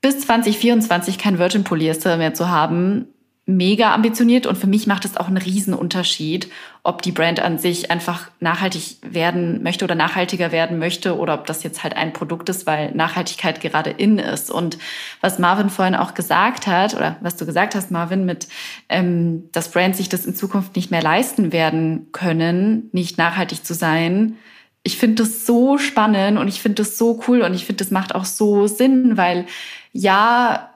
bis 0.00 0.20
2024 0.20 1.18
kein 1.18 1.38
Virgin 1.38 1.64
Polyester 1.64 2.16
mehr 2.16 2.32
zu 2.32 2.48
haben, 2.48 3.08
mega 3.56 3.94
ambitioniert 3.94 4.46
und 4.46 4.56
für 4.56 4.66
mich 4.66 4.86
macht 4.86 5.04
es 5.04 5.16
auch 5.16 5.26
einen 5.26 5.36
Riesenunterschied, 5.36 6.50
ob 6.82 7.02
die 7.02 7.12
Brand 7.12 7.40
an 7.40 7.58
sich 7.58 7.90
einfach 7.90 8.30
nachhaltig 8.38 8.98
werden 9.02 9.62
möchte 9.62 9.84
oder 9.84 9.94
nachhaltiger 9.94 10.52
werden 10.52 10.78
möchte 10.78 11.18
oder 11.18 11.34
ob 11.34 11.46
das 11.46 11.62
jetzt 11.62 11.82
halt 11.82 11.96
ein 11.96 12.12
Produkt 12.12 12.48
ist, 12.48 12.66
weil 12.66 12.92
Nachhaltigkeit 12.92 13.60
gerade 13.60 13.90
in 13.90 14.18
ist. 14.18 14.50
Und 14.50 14.78
was 15.20 15.38
Marvin 15.38 15.68
vorhin 15.68 15.94
auch 15.94 16.14
gesagt 16.14 16.66
hat 16.66 16.94
oder 16.94 17.16
was 17.20 17.36
du 17.36 17.44
gesagt 17.44 17.74
hast, 17.74 17.90
Marvin, 17.90 18.24
mit, 18.24 18.48
ähm, 18.88 19.48
dass 19.52 19.70
Brands 19.70 19.98
sich 19.98 20.08
das 20.08 20.26
in 20.26 20.34
Zukunft 20.34 20.76
nicht 20.76 20.90
mehr 20.90 21.02
leisten 21.02 21.52
werden 21.52 22.08
können, 22.12 22.88
nicht 22.92 23.18
nachhaltig 23.18 23.64
zu 23.64 23.74
sein. 23.74 24.36
Ich 24.82 24.96
finde 24.96 25.24
das 25.24 25.44
so 25.44 25.76
spannend 25.76 26.38
und 26.38 26.48
ich 26.48 26.62
finde 26.62 26.82
das 26.82 26.96
so 26.96 27.22
cool 27.28 27.42
und 27.42 27.52
ich 27.52 27.66
finde, 27.66 27.84
das 27.84 27.90
macht 27.90 28.14
auch 28.14 28.24
so 28.24 28.66
Sinn, 28.66 29.16
weil 29.16 29.44
ja, 29.92 30.69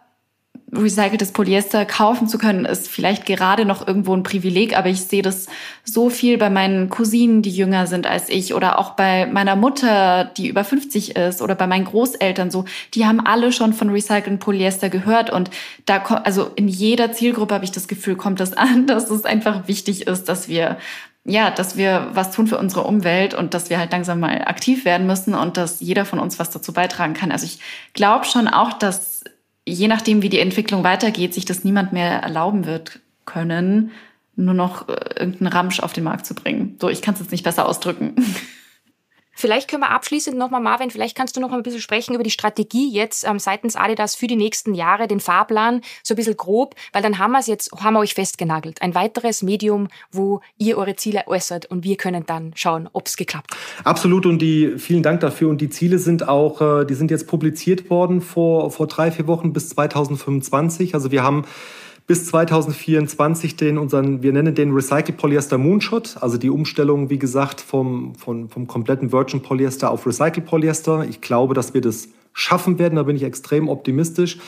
recyceltes 0.76 1.32
Polyester 1.32 1.84
kaufen 1.84 2.28
zu 2.28 2.38
können, 2.38 2.64
ist 2.64 2.88
vielleicht 2.88 3.26
gerade 3.26 3.64
noch 3.64 3.86
irgendwo 3.86 4.14
ein 4.14 4.22
Privileg, 4.22 4.76
aber 4.76 4.88
ich 4.88 5.02
sehe 5.02 5.22
das 5.22 5.46
so 5.84 6.10
viel 6.10 6.38
bei 6.38 6.50
meinen 6.50 6.88
Cousinen, 6.90 7.42
die 7.42 7.50
jünger 7.50 7.86
sind 7.86 8.06
als 8.06 8.28
ich 8.28 8.54
oder 8.54 8.78
auch 8.78 8.92
bei 8.92 9.26
meiner 9.26 9.56
Mutter, 9.56 10.24
die 10.24 10.48
über 10.48 10.64
50 10.64 11.16
ist 11.16 11.42
oder 11.42 11.54
bei 11.54 11.66
meinen 11.66 11.84
Großeltern 11.84 12.50
so, 12.50 12.64
die 12.94 13.06
haben 13.06 13.24
alle 13.24 13.52
schon 13.52 13.72
von 13.72 13.90
recyceltem 13.90 14.38
Polyester 14.38 14.90
gehört 14.90 15.30
und 15.30 15.50
da 15.86 15.98
kommt, 15.98 16.26
also 16.26 16.50
in 16.56 16.68
jeder 16.68 17.12
Zielgruppe 17.12 17.54
habe 17.54 17.64
ich 17.64 17.72
das 17.72 17.88
Gefühl, 17.88 18.16
kommt 18.16 18.40
das 18.40 18.52
an, 18.56 18.86
dass 18.86 19.10
es 19.10 19.24
einfach 19.24 19.68
wichtig 19.68 20.06
ist, 20.06 20.28
dass 20.28 20.48
wir 20.48 20.78
ja, 21.26 21.50
dass 21.50 21.76
wir 21.76 22.08
was 22.12 22.32
tun 22.32 22.46
für 22.46 22.58
unsere 22.58 22.84
Umwelt 22.84 23.32
und 23.32 23.54
dass 23.54 23.70
wir 23.70 23.78
halt 23.78 23.92
langsam 23.92 24.20
mal 24.20 24.42
aktiv 24.42 24.84
werden 24.84 25.06
müssen 25.06 25.34
und 25.34 25.56
dass 25.56 25.80
jeder 25.80 26.04
von 26.04 26.18
uns 26.18 26.38
was 26.38 26.50
dazu 26.50 26.74
beitragen 26.74 27.14
kann. 27.14 27.32
Also 27.32 27.46
ich 27.46 27.60
glaube 27.94 28.26
schon 28.26 28.46
auch, 28.46 28.74
dass 28.74 29.24
je 29.66 29.88
nachdem, 29.88 30.22
wie 30.22 30.28
die 30.28 30.40
Entwicklung 30.40 30.84
weitergeht, 30.84 31.34
sich 31.34 31.44
das 31.44 31.64
niemand 31.64 31.92
mehr 31.92 32.20
erlauben 32.22 32.66
wird 32.66 33.00
können, 33.24 33.92
nur 34.36 34.54
noch 34.54 34.88
äh, 34.88 34.92
irgendeinen 35.18 35.52
Ramsch 35.52 35.80
auf 35.80 35.92
den 35.92 36.04
Markt 36.04 36.26
zu 36.26 36.34
bringen. 36.34 36.76
So, 36.80 36.88
ich 36.88 37.02
kann 37.02 37.14
es 37.14 37.20
jetzt 37.20 37.32
nicht 37.32 37.44
besser 37.44 37.66
ausdrücken. 37.66 38.14
Vielleicht 39.34 39.68
können 39.68 39.82
wir 39.82 39.90
abschließend 39.90 40.36
nochmal, 40.36 40.60
Marvin, 40.60 40.90
vielleicht 40.90 41.16
kannst 41.16 41.36
du 41.36 41.40
noch 41.40 41.52
ein 41.52 41.62
bisschen 41.62 41.80
sprechen 41.80 42.14
über 42.14 42.22
die 42.22 42.30
Strategie 42.30 42.90
jetzt 42.92 43.24
ähm, 43.24 43.38
seitens 43.38 43.76
Adidas 43.76 44.14
für 44.14 44.26
die 44.26 44.36
nächsten 44.36 44.74
Jahre, 44.74 45.08
den 45.08 45.20
Fahrplan, 45.20 45.80
so 46.02 46.14
ein 46.14 46.16
bisschen 46.16 46.36
grob, 46.36 46.74
weil 46.92 47.02
dann 47.02 47.18
haben 47.18 47.32
wir 47.32 47.40
es 47.40 47.46
jetzt, 47.46 47.70
haben 47.72 47.94
wir 47.94 48.00
euch 48.00 48.14
festgenagelt. 48.14 48.80
Ein 48.82 48.94
weiteres 48.94 49.42
Medium, 49.42 49.88
wo 50.12 50.40
ihr 50.58 50.78
eure 50.78 50.96
Ziele 50.96 51.24
äußert 51.26 51.66
und 51.66 51.84
wir 51.84 51.96
können 51.96 52.24
dann 52.26 52.52
schauen, 52.54 52.88
ob 52.92 53.06
es 53.06 53.16
geklappt 53.16 53.50
hat. 53.52 53.86
Absolut 53.86 54.26
und 54.26 54.38
die, 54.40 54.78
vielen 54.78 55.02
Dank 55.02 55.20
dafür 55.20 55.48
und 55.48 55.60
die 55.60 55.70
Ziele 55.70 55.98
sind 55.98 56.28
auch, 56.28 56.60
äh, 56.60 56.84
die 56.84 56.94
sind 56.94 57.10
jetzt 57.10 57.26
publiziert 57.26 57.90
worden 57.90 58.20
vor, 58.20 58.70
vor 58.70 58.86
drei, 58.86 59.10
vier 59.10 59.26
Wochen 59.26 59.52
bis 59.52 59.70
2025. 59.70 60.94
Also 60.94 61.10
wir 61.10 61.22
haben 61.22 61.44
bis 62.06 62.26
2024 62.26 63.56
den 63.56 63.78
unseren, 63.78 64.22
wir 64.22 64.32
nennen 64.32 64.54
den 64.54 64.72
Recycled 64.72 65.16
Polyester 65.16 65.56
Moonshot, 65.56 66.16
also 66.20 66.36
die 66.36 66.50
Umstellung, 66.50 67.08
wie 67.08 67.18
gesagt, 67.18 67.60
vom, 67.60 68.14
vom, 68.14 68.48
vom 68.50 68.66
kompletten 68.66 69.10
Virgin 69.10 69.40
Polyester 69.40 69.90
auf 69.90 70.06
Recycled 70.06 70.44
Polyester. 70.44 71.06
Ich 71.08 71.20
glaube, 71.20 71.54
dass 71.54 71.72
wir 71.72 71.80
das 71.80 72.08
schaffen 72.34 72.78
werden, 72.78 72.96
da 72.96 73.04
bin 73.04 73.16
ich 73.16 73.22
extrem 73.22 73.68
optimistisch. 73.68 74.38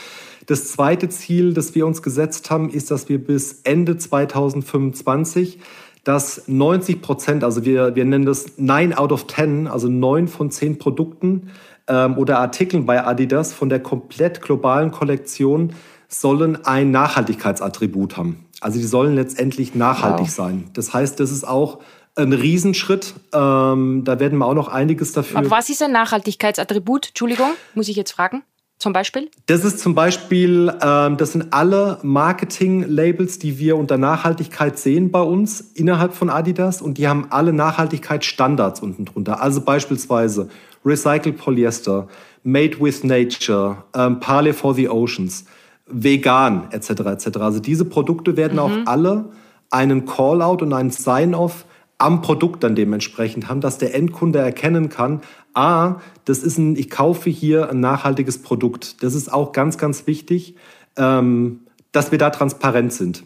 Das 0.46 0.70
zweite 0.70 1.08
Ziel, 1.08 1.54
das 1.54 1.74
wir 1.74 1.86
uns 1.86 2.02
gesetzt 2.02 2.50
haben, 2.50 2.68
ist, 2.68 2.90
dass 2.90 3.08
wir 3.08 3.18
bis 3.18 3.60
Ende 3.64 3.96
2025 3.96 5.58
dass 6.04 6.46
90 6.46 7.02
Prozent, 7.02 7.42
also 7.42 7.64
wir, 7.64 7.96
wir 7.96 8.04
nennen 8.04 8.26
das 8.26 8.58
9 8.58 8.94
out 8.94 9.10
of 9.10 9.26
10, 9.26 9.66
also 9.66 9.88
9 9.88 10.28
von 10.28 10.52
10 10.52 10.78
Produkten 10.78 11.50
ähm, 11.88 12.16
oder 12.16 12.38
Artikeln 12.38 12.86
bei 12.86 13.04
Adidas 13.04 13.52
von 13.52 13.68
der 13.68 13.80
komplett 13.80 14.40
globalen 14.40 14.92
Kollektion 14.92 15.72
sollen 16.08 16.64
ein 16.64 16.90
Nachhaltigkeitsattribut 16.90 18.16
haben. 18.16 18.46
Also 18.60 18.78
die 18.78 18.86
sollen 18.86 19.14
letztendlich 19.14 19.74
nachhaltig 19.74 20.26
wow. 20.26 20.30
sein. 20.30 20.70
Das 20.72 20.94
heißt, 20.94 21.20
das 21.20 21.30
ist 21.30 21.46
auch 21.46 21.80
ein 22.14 22.32
Riesenschritt. 22.32 23.14
Ähm, 23.32 24.02
da 24.04 24.18
werden 24.18 24.38
wir 24.38 24.46
auch 24.46 24.54
noch 24.54 24.68
einiges 24.68 25.12
dafür. 25.12 25.38
Aber 25.38 25.50
was 25.50 25.68
ist 25.68 25.82
ein 25.82 25.92
Nachhaltigkeitsattribut? 25.92 27.08
Entschuldigung, 27.08 27.50
muss 27.74 27.88
ich 27.88 27.96
jetzt 27.96 28.12
fragen. 28.12 28.42
Zum 28.78 28.92
Beispiel? 28.92 29.30
Das 29.46 29.64
ist 29.64 29.78
zum 29.78 29.94
Beispiel, 29.94 30.70
ähm, 30.82 31.16
das 31.16 31.32
sind 31.32 31.52
alle 31.54 31.98
Marketing-Labels, 32.02 33.38
die 33.38 33.58
wir 33.58 33.76
unter 33.76 33.96
Nachhaltigkeit 33.96 34.78
sehen 34.78 35.10
bei 35.10 35.22
uns 35.22 35.60
innerhalb 35.60 36.12
von 36.12 36.28
Adidas 36.28 36.82
und 36.82 36.98
die 36.98 37.08
haben 37.08 37.28
alle 37.30 37.54
Nachhaltigkeitsstandards 37.54 38.80
unten 38.80 39.06
drunter. 39.06 39.40
Also 39.40 39.62
beispielsweise 39.62 40.50
Recycled 40.84 41.38
Polyester, 41.38 42.06
Made 42.42 42.78
with 42.78 43.02
Nature, 43.02 43.84
ähm, 43.94 44.20
Parley 44.20 44.52
for 44.52 44.74
the 44.74 44.90
Oceans 44.90 45.46
vegan 45.86 46.68
etc. 46.70 46.90
etc. 46.90 47.38
Also 47.38 47.60
diese 47.60 47.84
Produkte 47.84 48.36
werden 48.36 48.54
mhm. 48.54 48.58
auch 48.58 48.72
alle 48.86 49.30
einen 49.70 50.06
Callout 50.06 50.62
und 50.62 50.72
einen 50.72 50.90
Sign-off 50.90 51.64
am 51.98 52.20
Produkt 52.20 52.62
dann 52.62 52.74
dementsprechend 52.74 53.48
haben, 53.48 53.60
dass 53.60 53.78
der 53.78 53.94
Endkunde 53.94 54.38
erkennen 54.38 54.88
kann, 54.90 55.22
ah, 55.54 55.96
das 56.26 56.40
ist 56.40 56.58
ein, 56.58 56.76
ich 56.76 56.90
kaufe 56.90 57.30
hier 57.30 57.70
ein 57.70 57.80
nachhaltiges 57.80 58.42
Produkt. 58.42 59.02
Das 59.02 59.14
ist 59.14 59.32
auch 59.32 59.52
ganz, 59.52 59.78
ganz 59.78 60.06
wichtig, 60.06 60.56
ähm, 60.96 61.60
dass 61.92 62.12
wir 62.12 62.18
da 62.18 62.30
transparent 62.30 62.92
sind. 62.92 63.24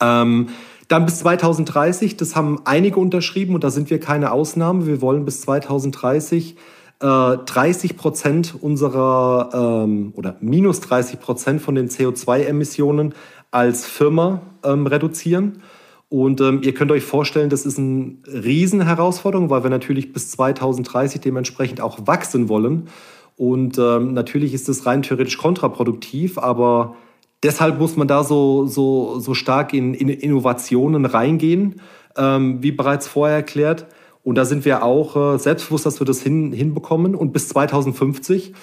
Ähm, 0.00 0.48
dann 0.86 1.06
bis 1.06 1.18
2030, 1.20 2.16
das 2.16 2.36
haben 2.36 2.60
einige 2.64 3.00
unterschrieben 3.00 3.54
und 3.54 3.64
da 3.64 3.70
sind 3.70 3.90
wir 3.90 3.98
keine 3.98 4.30
Ausnahme. 4.30 4.86
Wir 4.86 5.00
wollen 5.00 5.24
bis 5.24 5.40
2030 5.40 6.56
30 7.04 7.90
äh, 7.90 7.94
Prozent 7.94 8.54
unserer 8.58 9.84
ähm, 9.84 10.12
oder 10.16 10.36
minus 10.40 10.80
30 10.80 11.20
Prozent 11.20 11.60
von 11.60 11.74
den 11.74 11.88
CO2-Emissionen 11.88 13.14
als 13.50 13.86
Firma 13.86 14.40
ähm, 14.64 14.86
reduzieren. 14.86 15.62
Und 16.08 16.40
ähm, 16.40 16.60
ihr 16.62 16.72
könnt 16.74 16.92
euch 16.92 17.02
vorstellen, 17.02 17.50
das 17.50 17.66
ist 17.66 17.78
eine 17.78 18.16
Riesenherausforderung, 18.26 19.50
weil 19.50 19.64
wir 19.64 19.70
natürlich 19.70 20.12
bis 20.12 20.30
2030 20.30 21.20
dementsprechend 21.20 21.80
auch 21.80 22.06
wachsen 22.06 22.48
wollen. 22.48 22.88
Und 23.36 23.78
ähm, 23.78 24.14
natürlich 24.14 24.54
ist 24.54 24.68
das 24.68 24.86
rein 24.86 25.02
theoretisch 25.02 25.38
kontraproduktiv, 25.38 26.38
aber 26.38 26.94
deshalb 27.42 27.80
muss 27.80 27.96
man 27.96 28.06
da 28.06 28.22
so, 28.22 28.66
so, 28.66 29.18
so 29.18 29.34
stark 29.34 29.74
in, 29.74 29.92
in 29.92 30.08
Innovationen 30.08 31.04
reingehen, 31.04 31.80
ähm, 32.16 32.62
wie 32.62 32.72
bereits 32.72 33.08
vorher 33.08 33.36
erklärt. 33.36 33.86
Und 34.24 34.36
da 34.36 34.46
sind 34.46 34.64
wir 34.64 34.82
auch 34.82 35.34
äh, 35.34 35.38
selbstbewusst, 35.38 35.86
dass 35.86 36.00
wir 36.00 36.06
das 36.06 36.20
hin, 36.22 36.52
hinbekommen. 36.52 37.14
Und 37.14 37.32
bis 37.32 37.48
2050 37.50 38.54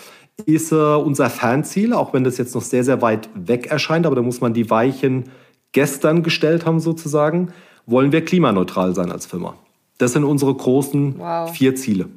ist 0.45 0.71
äh, 0.71 0.75
unser 0.75 1.29
Fernziel, 1.29 1.93
auch 1.93 2.13
wenn 2.13 2.23
das 2.23 2.37
jetzt 2.37 2.55
noch 2.55 2.63
sehr, 2.63 2.83
sehr 2.83 3.01
weit 3.01 3.29
weg 3.35 3.67
erscheint, 3.67 4.05
aber 4.05 4.15
da 4.15 4.23
muss 4.23 4.41
man 4.41 4.53
die 4.53 4.69
Weichen 4.69 5.29
gestern 5.71 6.23
gestellt 6.23 6.65
haben 6.65 6.79
sozusagen, 6.79 7.53
wollen 7.85 8.11
wir 8.11 8.25
klimaneutral 8.25 8.95
sein 8.95 9.11
als 9.11 9.27
Firma. 9.27 9.55
Das 9.99 10.13
sind 10.13 10.23
unsere 10.23 10.53
großen 10.53 11.19
wow. 11.19 11.51
vier 11.51 11.75
Ziele. 11.75 12.09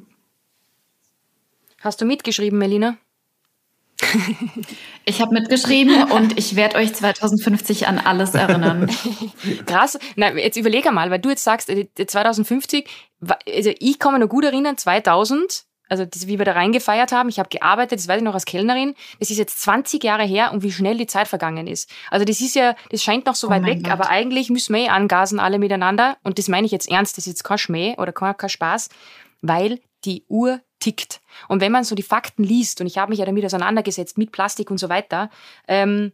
Hast 1.81 2.01
du 2.01 2.05
mitgeschrieben, 2.05 2.57
Melina? 2.57 2.97
Ich 5.07 5.21
habe 5.21 5.35
mitgeschrieben 5.35 6.11
und 6.11 6.37
ich 6.37 6.55
werde 6.55 6.77
euch 6.77 6.93
2050 6.93 7.87
an 7.87 7.99
alles 7.99 8.33
erinnern. 8.33 8.89
Krass. 9.67 9.99
Na, 10.15 10.33
jetzt 10.33 10.57
überlege 10.57 10.91
mal, 10.91 11.11
weil 11.11 11.19
du 11.19 11.29
jetzt 11.29 11.43
sagst, 11.43 11.71
2050, 11.95 12.87
äh, 13.21 13.55
also 13.55 13.71
ich 13.79 13.99
kann 13.99 14.13
mich 14.13 14.21
noch 14.21 14.29
gut 14.29 14.45
erinnern, 14.45 14.77
2000, 14.77 15.65
also 15.89 16.05
das, 16.05 16.25
wie 16.25 16.39
wir 16.39 16.45
da 16.45 16.53
reingefeiert 16.53 17.11
haben, 17.11 17.29
ich 17.29 17.37
habe 17.37 17.49
gearbeitet, 17.49 17.99
das 17.99 18.07
weiß 18.07 18.17
ich 18.17 18.23
noch 18.23 18.33
als 18.33 18.45
Kellnerin, 18.45 18.95
das 19.19 19.29
ist 19.29 19.37
jetzt 19.37 19.61
20 19.61 20.03
Jahre 20.03 20.23
her 20.23 20.51
und 20.51 20.63
wie 20.63 20.71
schnell 20.71 20.97
die 20.97 21.05
Zeit 21.05 21.27
vergangen 21.27 21.67
ist. 21.67 21.87
Also 22.09 22.25
das 22.25 22.41
ist 22.41 22.55
ja, 22.55 22.75
das 22.89 23.03
scheint 23.03 23.27
noch 23.27 23.35
so 23.35 23.47
oh 23.47 23.49
weit 23.51 23.63
weg, 23.63 23.83
Gott. 23.83 23.91
aber 23.91 24.09
eigentlich 24.09 24.49
müssen 24.49 24.73
wir 24.73 24.85
eh 24.85 24.89
angasen 24.89 25.39
alle 25.39 25.59
miteinander 25.59 26.17
und 26.23 26.39
das 26.39 26.47
meine 26.47 26.65
ich 26.65 26.71
jetzt 26.71 26.89
ernst, 26.89 27.17
das 27.17 27.27
ist 27.27 27.33
jetzt 27.33 27.43
kein 27.43 27.59
Schmäh 27.59 27.95
oder 27.99 28.11
kein, 28.11 28.35
kein 28.35 28.49
Spaß, 28.49 28.89
weil 29.41 29.79
die 30.03 30.23
Uhr 30.27 30.61
tickt. 30.85 31.21
Und 31.47 31.61
wenn 31.61 31.71
man 31.71 31.83
so 31.83 31.95
die 31.95 32.03
Fakten 32.03 32.43
liest, 32.43 32.79
und 32.79 32.87
ich 32.87 32.97
habe 32.97 33.09
mich 33.09 33.19
ja 33.19 33.25
damit 33.25 33.43
auseinandergesetzt, 33.43 34.17
mit 34.17 34.31
Plastik 34.31 34.69
und 34.69 34.77
so 34.77 34.87
weiter, 34.87 35.31
ähm, 35.67 36.11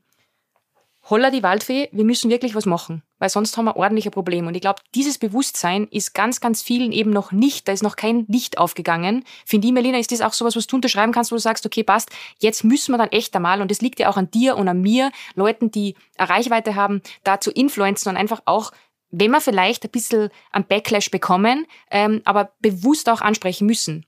holla 1.09 1.29
die 1.29 1.43
Waldfee, 1.43 1.89
wir 1.91 2.05
müssen 2.05 2.29
wirklich 2.29 2.55
was 2.55 2.65
machen, 2.65 3.01
weil 3.19 3.29
sonst 3.29 3.57
haben 3.57 3.65
wir 3.65 3.75
ordentlich 3.75 4.05
ein 4.05 4.11
Problem. 4.11 4.47
Und 4.47 4.55
ich 4.55 4.61
glaube, 4.61 4.81
dieses 4.95 5.17
Bewusstsein 5.17 5.87
ist 5.87 6.13
ganz, 6.13 6.39
ganz 6.39 6.61
vielen 6.61 6.91
eben 6.91 7.11
noch 7.11 7.31
nicht, 7.33 7.67
da 7.67 7.73
ist 7.73 7.83
noch 7.83 7.95
kein 7.97 8.25
Licht 8.27 8.59
aufgegangen. 8.59 9.25
Finde 9.45 9.67
ich, 9.67 9.73
Melina, 9.73 9.97
ist 9.97 10.11
das 10.11 10.21
auch 10.21 10.33
sowas, 10.33 10.55
was 10.55 10.67
du 10.67 10.77
unterschreiben 10.77 11.11
kannst, 11.11 11.31
wo 11.31 11.35
du 11.35 11.41
sagst, 11.41 11.65
okay, 11.65 11.83
passt, 11.83 12.11
jetzt 12.39 12.63
müssen 12.63 12.93
wir 12.93 12.97
dann 12.97 13.11
echt 13.11 13.35
einmal, 13.35 13.61
und 13.61 13.71
das 13.71 13.81
liegt 13.81 13.99
ja 13.99 14.09
auch 14.09 14.17
an 14.17 14.31
dir 14.31 14.55
und 14.55 14.67
an 14.69 14.79
mir, 14.79 15.11
Leuten, 15.35 15.69
die 15.69 15.95
eine 16.17 16.29
Reichweite 16.29 16.75
haben, 16.75 17.01
da 17.23 17.41
zu 17.41 17.51
influenzen 17.51 18.09
und 18.09 18.17
einfach 18.17 18.41
auch 18.45 18.71
wenn 19.11 19.31
wir 19.31 19.41
vielleicht 19.41 19.83
ein 19.83 19.91
bisschen 19.91 20.29
einen 20.53 20.65
Backlash 20.65 21.11
bekommen, 21.11 21.67
ähm, 21.91 22.21
aber 22.23 22.53
bewusst 22.61 23.09
auch 23.09 23.19
ansprechen 23.19 23.67
müssen. 23.67 24.05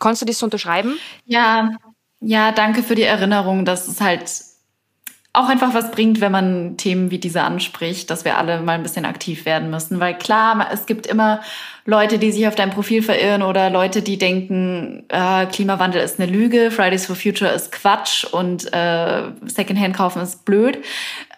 Kannst 0.00 0.26
du 0.26 0.32
so 0.32 0.46
unterschreiben? 0.46 0.98
Ja, 1.26 1.70
ja, 2.20 2.52
danke 2.52 2.82
für 2.82 2.94
die 2.94 3.04
Erinnerung, 3.04 3.64
dass 3.64 3.86
es 3.86 4.00
halt 4.00 4.24
auch 5.32 5.48
einfach 5.48 5.74
was 5.74 5.92
bringt, 5.92 6.20
wenn 6.20 6.32
man 6.32 6.76
Themen 6.76 7.12
wie 7.12 7.18
diese 7.18 7.42
anspricht, 7.42 8.10
dass 8.10 8.24
wir 8.24 8.36
alle 8.36 8.60
mal 8.60 8.72
ein 8.72 8.82
bisschen 8.82 9.04
aktiv 9.04 9.44
werden 9.44 9.70
müssen. 9.70 10.00
Weil 10.00 10.18
klar, 10.18 10.68
es 10.72 10.86
gibt 10.86 11.06
immer 11.06 11.40
Leute, 11.84 12.18
die 12.18 12.32
sich 12.32 12.48
auf 12.48 12.56
dein 12.56 12.70
Profil 12.70 13.00
verirren 13.02 13.42
oder 13.42 13.70
Leute, 13.70 14.02
die 14.02 14.18
denken, 14.18 15.04
äh, 15.08 15.46
Klimawandel 15.46 16.02
ist 16.02 16.18
eine 16.18 16.30
Lüge, 16.30 16.72
Fridays 16.72 17.06
for 17.06 17.14
Future 17.14 17.52
ist 17.52 17.70
Quatsch 17.70 18.24
und 18.24 18.72
äh, 18.72 19.22
Secondhand 19.46 19.96
kaufen 19.96 20.20
ist 20.20 20.44
blöd. 20.44 20.78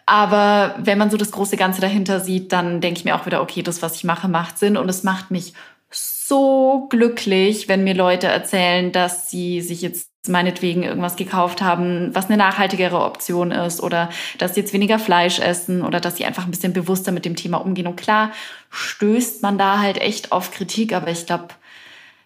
Aber 0.07 0.75
wenn 0.79 0.99
man 0.99 1.11
so 1.11 1.19
das 1.19 1.31
große 1.31 1.57
Ganze 1.57 1.81
dahinter 1.81 2.19
sieht, 2.19 2.53
dann 2.53 2.81
denke 2.81 2.99
ich 2.99 3.05
mir 3.05 3.15
auch 3.15 3.27
wieder, 3.27 3.43
okay, 3.43 3.63
das, 3.63 3.83
was 3.83 3.97
ich 3.97 4.05
mache, 4.05 4.27
macht 4.27 4.59
Sinn 4.59 4.77
und 4.77 4.89
es 4.89 5.05
macht 5.05 5.31
mich 5.31 5.53
so 6.29 6.87
glücklich, 6.91 7.68
wenn 7.68 7.85
mir 7.85 7.95
Leute 7.95 8.27
erzählen, 8.27 8.93
dass 8.93 9.31
sie 9.31 9.61
sich 9.61 9.83
jetzt 9.83 10.12
meinetwegen 10.29 10.85
irgendwas 10.85 11.16
gekauft 11.16 11.62
haben, 11.62 12.14
was 12.14 12.27
eine 12.27 12.37
nachhaltigere 12.37 13.01
Option 13.01 13.51
ist 13.51 13.83
oder 13.83 14.09
dass 14.39 14.55
sie 14.55 14.61
jetzt 14.61 14.73
weniger 14.73 14.99
Fleisch 14.99 15.41
essen 15.41 15.83
oder 15.83 16.01
dass 16.01 16.16
sie 16.16 16.25
einfach 16.25 16.45
ein 16.45 16.51
bisschen 16.51 16.73
bewusster 16.73 17.11
mit 17.11 17.25
dem 17.25 17.35
Thema 17.35 17.59
umgehen. 17.59 17.89
Und 17.89 17.97
klar 17.97 18.31
stößt 18.70 19.43
man 19.43 19.59
da 19.59 19.81
halt 19.81 19.99
echt 19.99 20.31
auf 20.31 20.53
Kritik, 20.53 20.93
aber 20.93 21.09
ich 21.09 21.27
glaube, 21.27 21.49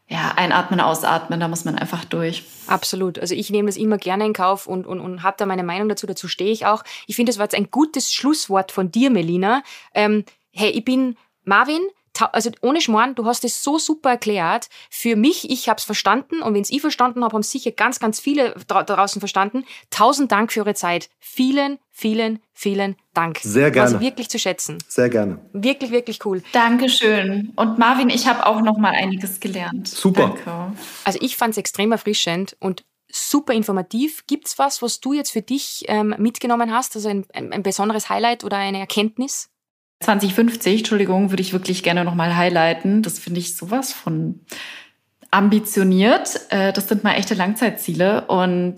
ja, 0.09 0.33
einatmen, 0.37 0.81
ausatmen, 0.81 1.41
da 1.41 1.49
muss 1.49 1.65
man 1.65 1.77
einfach 1.77 2.05
durch. 2.05 2.45
Absolut. 2.67 3.19
Also 3.19 3.35
ich 3.35 3.51
nehme 3.51 3.69
das 3.69 3.77
immer 3.77 3.99
gerne 3.99 4.27
in 4.27 4.35
Kauf 4.35 4.67
und, 4.67 4.87
und, 4.87 5.01
und 5.01 5.23
habe 5.23 5.37
da 5.39 5.47
meine 5.47 5.65
Meinung 5.65 5.89
dazu, 5.89 6.07
dazu 6.07 6.29
stehe 6.29 6.53
ich 6.53 6.67
auch. 6.67 6.85
Ich 7.07 7.17
finde, 7.17 7.31
das 7.31 7.39
war 7.39 7.47
jetzt 7.47 7.57
ein 7.57 7.71
gutes 7.71 8.13
Schlusswort 8.13 8.71
von 8.71 8.93
dir, 8.93 9.11
Melina. 9.11 9.63
Ähm, 9.95 10.25
hey, 10.53 10.71
ich 10.71 10.85
bin 10.85 11.17
Marvin, 11.45 11.81
also 12.23 12.51
ohne 12.61 12.81
Schmarrn, 12.81 13.15
du 13.15 13.25
hast 13.25 13.45
es 13.45 13.63
so 13.63 13.79
super 13.79 14.11
erklärt. 14.11 14.69
Für 14.91 15.17
mich, 15.17 15.51
ich 15.51 15.69
habe 15.69 15.79
es 15.79 15.85
verstanden 15.85 16.43
und 16.43 16.55
wenn 16.55 16.63
es 16.63 16.71
ich 16.71 16.81
verstanden 16.81 17.25
habe, 17.25 17.35
haben 17.35 17.43
sicher 17.43 17.73
ganz, 17.73 17.99
ganz 17.99 18.21
viele 18.21 18.55
da 18.67 18.83
draußen 18.83 19.21
verstanden. 19.21 19.65
Tausend 19.91 20.33
Dank 20.33 20.53
für 20.53 20.61
eure 20.61 20.75
Zeit. 20.75 21.11
Vielen, 21.19 21.79
vielen, 21.91 22.41
vielen 22.53 22.97
Dank. 23.15 23.39
Sehr 23.43 23.71
gerne. 23.71 23.87
Also 23.87 24.01
wirklich 24.01 24.29
zu 24.29 24.39
schätzen. 24.39 24.79
Sehr 24.89 25.09
gerne. 25.09 25.39
Wirklich, 25.53 25.91
wirklich 25.91 26.25
cool. 26.25 26.43
Dankeschön. 26.53 27.53
Und 27.57 27.79
Marvin, 27.79 28.11
ich 28.11 28.27
habe 28.27 28.47
auch 28.47 28.61
noch 28.61 28.79
mal 28.79 28.93
einiges 28.93 29.41
gelernt. 29.41 29.89
Super. 29.89 30.35
Danke. 30.45 30.73
Also 31.05 31.19
ich 31.23 31.37
fand 31.37 31.53
es 31.53 31.59
extrem 31.59 31.93
erfrischend 31.93 32.57
und 32.61 32.85
super 33.11 33.53
informativ. 33.55 34.27
Gibt 34.27 34.49
es 34.49 34.59
was, 34.59 34.83
was 34.83 35.01
du 35.01 35.13
jetzt 35.13 35.31
für 35.31 35.43
dich 35.43 35.85
ähm, 35.89 36.15
mitgenommen 36.19 36.73
hast? 36.73 36.97
Also 36.97 37.09
ein, 37.09 37.27
ein, 37.33 37.53
ein 37.53 37.63
besonderes 37.63 38.09
Highlight 38.09 38.45
oder 38.45 38.57
eine 38.57 38.79
Erkenntnis? 38.79 39.51
2050, 40.01 40.79
Entschuldigung, 40.79 41.31
würde 41.31 41.43
ich 41.43 41.53
wirklich 41.53 41.83
gerne 41.83 42.05
nochmal 42.05 42.37
highlighten. 42.37 43.03
Das 43.03 43.19
finde 43.19 43.41
ich 43.41 43.57
sowas 43.57 43.93
von 43.93 44.41
ambitioniert. 45.31 46.41
Äh, 46.51 46.73
das 46.73 46.89
sind 46.89 47.05
mal 47.05 47.15
echte 47.15 47.35
Langzeitziele 47.35 48.27
und 48.27 48.77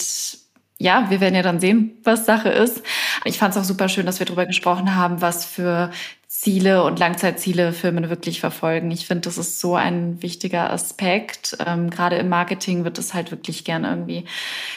ja, 0.79 1.11
wir 1.11 1.21
werden 1.21 1.35
ja 1.35 1.43
dann 1.43 1.59
sehen, 1.59 1.99
was 2.05 2.25
Sache 2.25 2.51
ist. 2.51 2.83
Ich 3.25 3.39
fand 3.39 3.55
es 3.55 3.61
auch 3.61 3.65
super 3.65 3.89
schön, 3.89 4.07
dass 4.07 4.21
wir 4.21 4.27
darüber 4.27 4.47
gesprochen 4.47 4.95
haben, 4.95 5.21
was 5.21 5.45
für 5.45 5.91
Ziele 6.29 6.85
und 6.85 7.01
Langzeitziele 7.01 7.73
Firmen 7.73 8.11
wirklich 8.11 8.39
verfolgen. 8.39 8.93
Ich 8.93 9.07
finde, 9.07 9.23
das 9.23 9.39
ist 9.39 9.59
so 9.59 9.75
ein 9.75 10.23
wichtiger 10.23 10.71
Aspekt. 10.71 11.57
Ähm, 11.67 11.91
gerade 11.91 12.15
im 12.17 12.29
Marketing 12.29 12.85
wird 12.85 12.97
es 12.99 13.13
halt 13.13 13.33
wirklich 13.33 13.65
gerne 13.65 13.89
irgendwie 13.89 14.25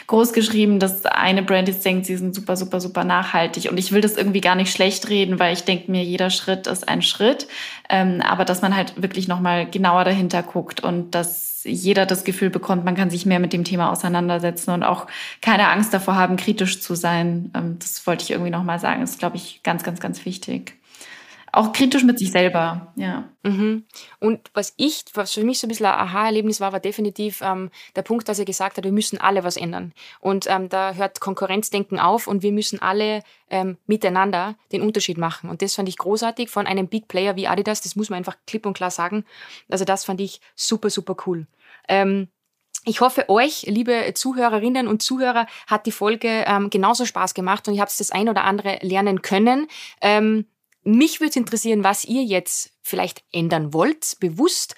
groß 0.08 0.32
geschrieben, 0.32 0.80
dass 0.80 1.06
eine 1.06 1.44
Brand 1.44 1.68
jetzt 1.68 1.84
denkt, 1.84 2.06
sie 2.06 2.16
sind 2.16 2.34
super, 2.34 2.56
super, 2.56 2.80
super 2.80 3.04
nachhaltig. 3.04 3.70
Und 3.70 3.78
ich 3.78 3.92
will 3.92 4.00
das 4.00 4.16
irgendwie 4.16 4.40
gar 4.40 4.56
nicht 4.56 4.72
schlecht 4.72 5.08
reden, 5.08 5.38
weil 5.38 5.52
ich 5.52 5.62
denke 5.62 5.88
mir, 5.88 6.02
jeder 6.02 6.30
Schritt 6.30 6.66
ist 6.66 6.88
ein 6.88 7.02
Schritt. 7.02 7.46
Ähm, 7.88 8.22
aber 8.22 8.44
dass 8.44 8.60
man 8.60 8.74
halt 8.74 9.00
wirklich 9.00 9.28
nochmal 9.28 9.70
genauer 9.70 10.02
dahinter 10.02 10.42
guckt 10.42 10.82
und 10.82 11.12
dass 11.14 11.51
jeder 11.64 12.06
das 12.06 12.24
Gefühl 12.24 12.50
bekommt, 12.50 12.84
man 12.84 12.94
kann 12.94 13.10
sich 13.10 13.26
mehr 13.26 13.40
mit 13.40 13.52
dem 13.52 13.64
Thema 13.64 13.90
auseinandersetzen 13.90 14.70
und 14.70 14.82
auch 14.82 15.06
keine 15.40 15.68
Angst 15.68 15.92
davor 15.94 16.16
haben, 16.16 16.36
kritisch 16.36 16.80
zu 16.80 16.94
sein. 16.94 17.50
Ähm, 17.54 17.78
das 17.78 18.06
wollte 18.06 18.24
ich 18.24 18.30
irgendwie 18.30 18.50
nochmal 18.50 18.78
sagen. 18.78 19.00
Das 19.00 19.10
ist, 19.10 19.18
glaube 19.18 19.36
ich, 19.36 19.62
ganz, 19.62 19.82
ganz, 19.82 20.00
ganz 20.00 20.24
wichtig 20.24 20.74
auch 21.54 21.72
kritisch 21.72 22.02
mit 22.02 22.18
sich 22.18 22.32
selber, 22.32 22.92
ja. 22.96 23.28
Mhm. 23.42 23.84
Und 24.20 24.50
was 24.54 24.72
ich, 24.78 25.04
was 25.12 25.34
für 25.34 25.44
mich 25.44 25.58
so 25.58 25.66
ein 25.66 25.68
bisschen 25.68 25.84
ein 25.84 25.92
Aha-Erlebnis 25.92 26.60
war, 26.60 26.72
war 26.72 26.80
definitiv 26.80 27.42
ähm, 27.42 27.70
der 27.94 28.00
Punkt, 28.00 28.26
dass 28.28 28.38
er 28.38 28.46
gesagt 28.46 28.78
hat, 28.78 28.84
wir 28.84 28.92
müssen 28.92 29.20
alle 29.20 29.44
was 29.44 29.58
ändern. 29.58 29.92
Und 30.20 30.46
ähm, 30.48 30.70
da 30.70 30.94
hört 30.94 31.20
Konkurrenzdenken 31.20 32.00
auf 32.00 32.26
und 32.26 32.42
wir 32.42 32.52
müssen 32.52 32.80
alle 32.80 33.22
ähm, 33.50 33.76
miteinander 33.86 34.56
den 34.72 34.80
Unterschied 34.80 35.18
machen. 35.18 35.50
Und 35.50 35.60
das 35.60 35.74
fand 35.74 35.90
ich 35.90 35.98
großartig 35.98 36.48
von 36.48 36.66
einem 36.66 36.88
Big 36.88 37.06
Player 37.06 37.36
wie 37.36 37.46
Adidas, 37.46 37.82
das 37.82 37.96
muss 37.96 38.08
man 38.08 38.16
einfach 38.16 38.38
klipp 38.46 38.64
und 38.64 38.72
klar 38.72 38.90
sagen. 38.90 39.26
Also 39.68 39.84
das 39.84 40.06
fand 40.06 40.22
ich 40.22 40.40
super, 40.56 40.88
super 40.88 41.16
cool. 41.26 41.46
Ähm, 41.86 42.28
ich 42.86 43.02
hoffe, 43.02 43.28
euch, 43.28 43.64
liebe 43.68 44.12
Zuhörerinnen 44.14 44.88
und 44.88 45.02
Zuhörer, 45.02 45.46
hat 45.66 45.84
die 45.84 45.92
Folge 45.92 46.44
ähm, 46.46 46.70
genauso 46.70 47.04
Spaß 47.04 47.34
gemacht 47.34 47.68
und 47.68 47.74
ihr 47.74 47.82
habt 47.82 48.00
das 48.00 48.10
ein 48.10 48.30
oder 48.30 48.44
andere 48.44 48.78
lernen 48.80 49.20
können. 49.20 49.68
Ähm, 50.00 50.46
mich 50.84 51.20
würde 51.20 51.38
interessieren, 51.38 51.84
was 51.84 52.04
ihr 52.04 52.22
jetzt 52.22 52.72
vielleicht 52.82 53.22
ändern 53.32 53.72
wollt, 53.72 54.16
bewusst 54.20 54.74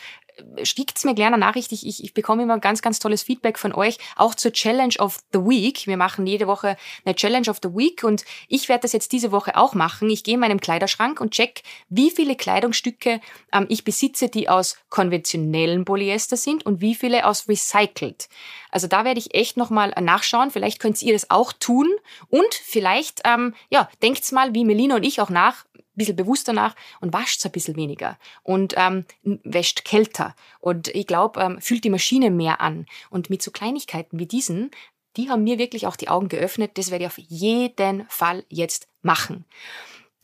schickt 0.62 1.04
mir 1.04 1.14
gerne 1.14 1.36
eine 1.36 1.44
Nachricht. 1.44 1.72
Ich, 1.72 1.86
ich, 1.86 2.14
bekomme 2.14 2.42
immer 2.42 2.58
ganz, 2.58 2.82
ganz 2.82 2.98
tolles 2.98 3.22
Feedback 3.22 3.58
von 3.58 3.72
euch, 3.72 3.98
auch 4.16 4.34
zur 4.34 4.52
Challenge 4.52 4.94
of 4.98 5.18
the 5.32 5.38
Week. 5.40 5.86
Wir 5.86 5.96
machen 5.96 6.26
jede 6.26 6.46
Woche 6.46 6.76
eine 7.04 7.14
Challenge 7.14 7.48
of 7.48 7.58
the 7.62 7.70
Week 7.70 8.02
und 8.04 8.24
ich 8.48 8.68
werde 8.68 8.82
das 8.82 8.92
jetzt 8.92 9.12
diese 9.12 9.32
Woche 9.32 9.56
auch 9.56 9.74
machen. 9.74 10.10
Ich 10.10 10.24
gehe 10.24 10.34
in 10.34 10.40
meinem 10.40 10.60
Kleiderschrank 10.60 11.20
und 11.20 11.32
check, 11.32 11.62
wie 11.88 12.10
viele 12.10 12.36
Kleidungsstücke 12.36 13.20
ähm, 13.52 13.66
ich 13.68 13.84
besitze, 13.84 14.28
die 14.28 14.48
aus 14.48 14.76
konventionellen 14.88 15.84
Polyester 15.84 16.36
sind 16.36 16.66
und 16.66 16.80
wie 16.80 16.94
viele 16.94 17.26
aus 17.26 17.48
recycelt. 17.48 18.28
Also 18.70 18.86
da 18.86 19.04
werde 19.04 19.20
ich 19.20 19.34
echt 19.34 19.56
nochmal 19.56 19.94
nachschauen. 20.00 20.50
Vielleicht 20.50 20.80
könnt 20.80 21.00
ihr 21.02 21.12
das 21.12 21.30
auch 21.30 21.52
tun 21.52 21.88
und 22.28 22.54
vielleicht, 22.54 23.20
ähm, 23.24 23.54
ja, 23.70 23.88
denkt's 24.02 24.32
mal, 24.32 24.54
wie 24.54 24.64
Melina 24.64 24.96
und 24.96 25.04
ich 25.04 25.20
auch 25.20 25.30
nach, 25.30 25.64
bisschen 25.96 26.16
bewusster 26.16 26.52
nach 26.52 26.74
und 27.00 27.12
wascht 27.12 27.44
ein 27.44 27.52
bisschen 27.52 27.76
weniger 27.76 28.18
und 28.42 28.74
ähm, 28.76 29.04
wäscht 29.22 29.84
kälter. 29.84 30.34
Und 30.60 30.88
ich 30.88 31.06
glaube, 31.06 31.40
ähm, 31.40 31.60
fühlt 31.60 31.84
die 31.84 31.90
Maschine 31.90 32.30
mehr 32.30 32.60
an. 32.60 32.86
Und 33.10 33.30
mit 33.30 33.42
so 33.42 33.50
Kleinigkeiten 33.50 34.18
wie 34.18 34.26
diesen, 34.26 34.70
die 35.16 35.30
haben 35.30 35.44
mir 35.44 35.58
wirklich 35.58 35.86
auch 35.86 35.96
die 35.96 36.08
Augen 36.08 36.28
geöffnet. 36.28 36.72
Das 36.74 36.90
werde 36.90 37.04
ich 37.04 37.10
auf 37.10 37.18
jeden 37.18 38.06
Fall 38.08 38.44
jetzt 38.48 38.88
machen. 39.02 39.44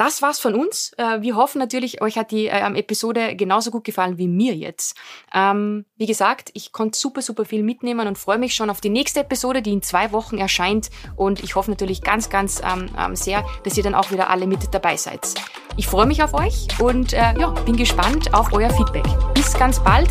Das 0.01 0.23
war's 0.23 0.41
von 0.41 0.55
uns. 0.55 0.93
Äh, 0.97 1.21
wir 1.21 1.37
hoffen 1.37 1.59
natürlich, 1.59 2.01
euch 2.01 2.17
hat 2.17 2.31
die 2.31 2.47
ähm, 2.47 2.75
Episode 2.75 3.37
genauso 3.37 3.71
gut 3.71 3.85
gefallen 3.85 4.17
wie 4.17 4.29
mir 4.29 4.55
jetzt. 4.55 4.97
Ähm, 5.35 5.85
wie 5.99 6.07
gesagt, 6.07 6.51
ich 6.55 6.73
konnte 6.73 6.99
super, 6.99 7.21
super 7.21 7.45
viel 7.45 7.63
mitnehmen 7.63 8.09
und 8.09 8.17
freue 8.17 8.39
mich 8.39 8.55
schon 8.55 8.71
auf 8.71 8.81
die 8.81 8.89
nächste 8.89 9.21
Episode, 9.21 9.61
die 9.61 9.75
in 9.75 9.83
zwei 9.83 10.11
Wochen 10.13 10.39
erscheint. 10.39 10.89
Und 11.17 11.45
ich 11.45 11.55
hoffe 11.55 11.71
natürlich 11.71 12.01
ganz, 12.01 12.31
ganz 12.31 12.63
ähm, 12.65 13.15
sehr, 13.15 13.45
dass 13.63 13.77
ihr 13.77 13.83
dann 13.83 13.95
auch 13.95 14.11
wieder 14.11 14.31
alle 14.31 14.47
mit 14.47 14.73
dabei 14.73 14.97
seid. 14.97 15.35
Ich 15.77 15.87
freue 15.87 16.07
mich 16.07 16.23
auf 16.23 16.33
euch 16.33 16.69
und 16.81 17.13
äh, 17.13 17.39
ja, 17.39 17.51
bin 17.67 17.77
gespannt 17.77 18.33
auf 18.33 18.55
euer 18.55 18.71
Feedback. 18.71 19.05
Bis 19.35 19.53
ganz 19.53 19.85
bald. 19.85 20.09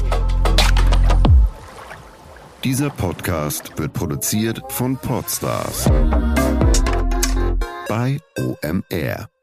Dieser 2.64 2.92
Podcast 2.92 3.76
wird 3.76 3.94
produziert 3.94 4.62
von 4.70 4.98
Podstars 4.98 5.90
bei 7.88 8.20
OMR. 8.38 9.39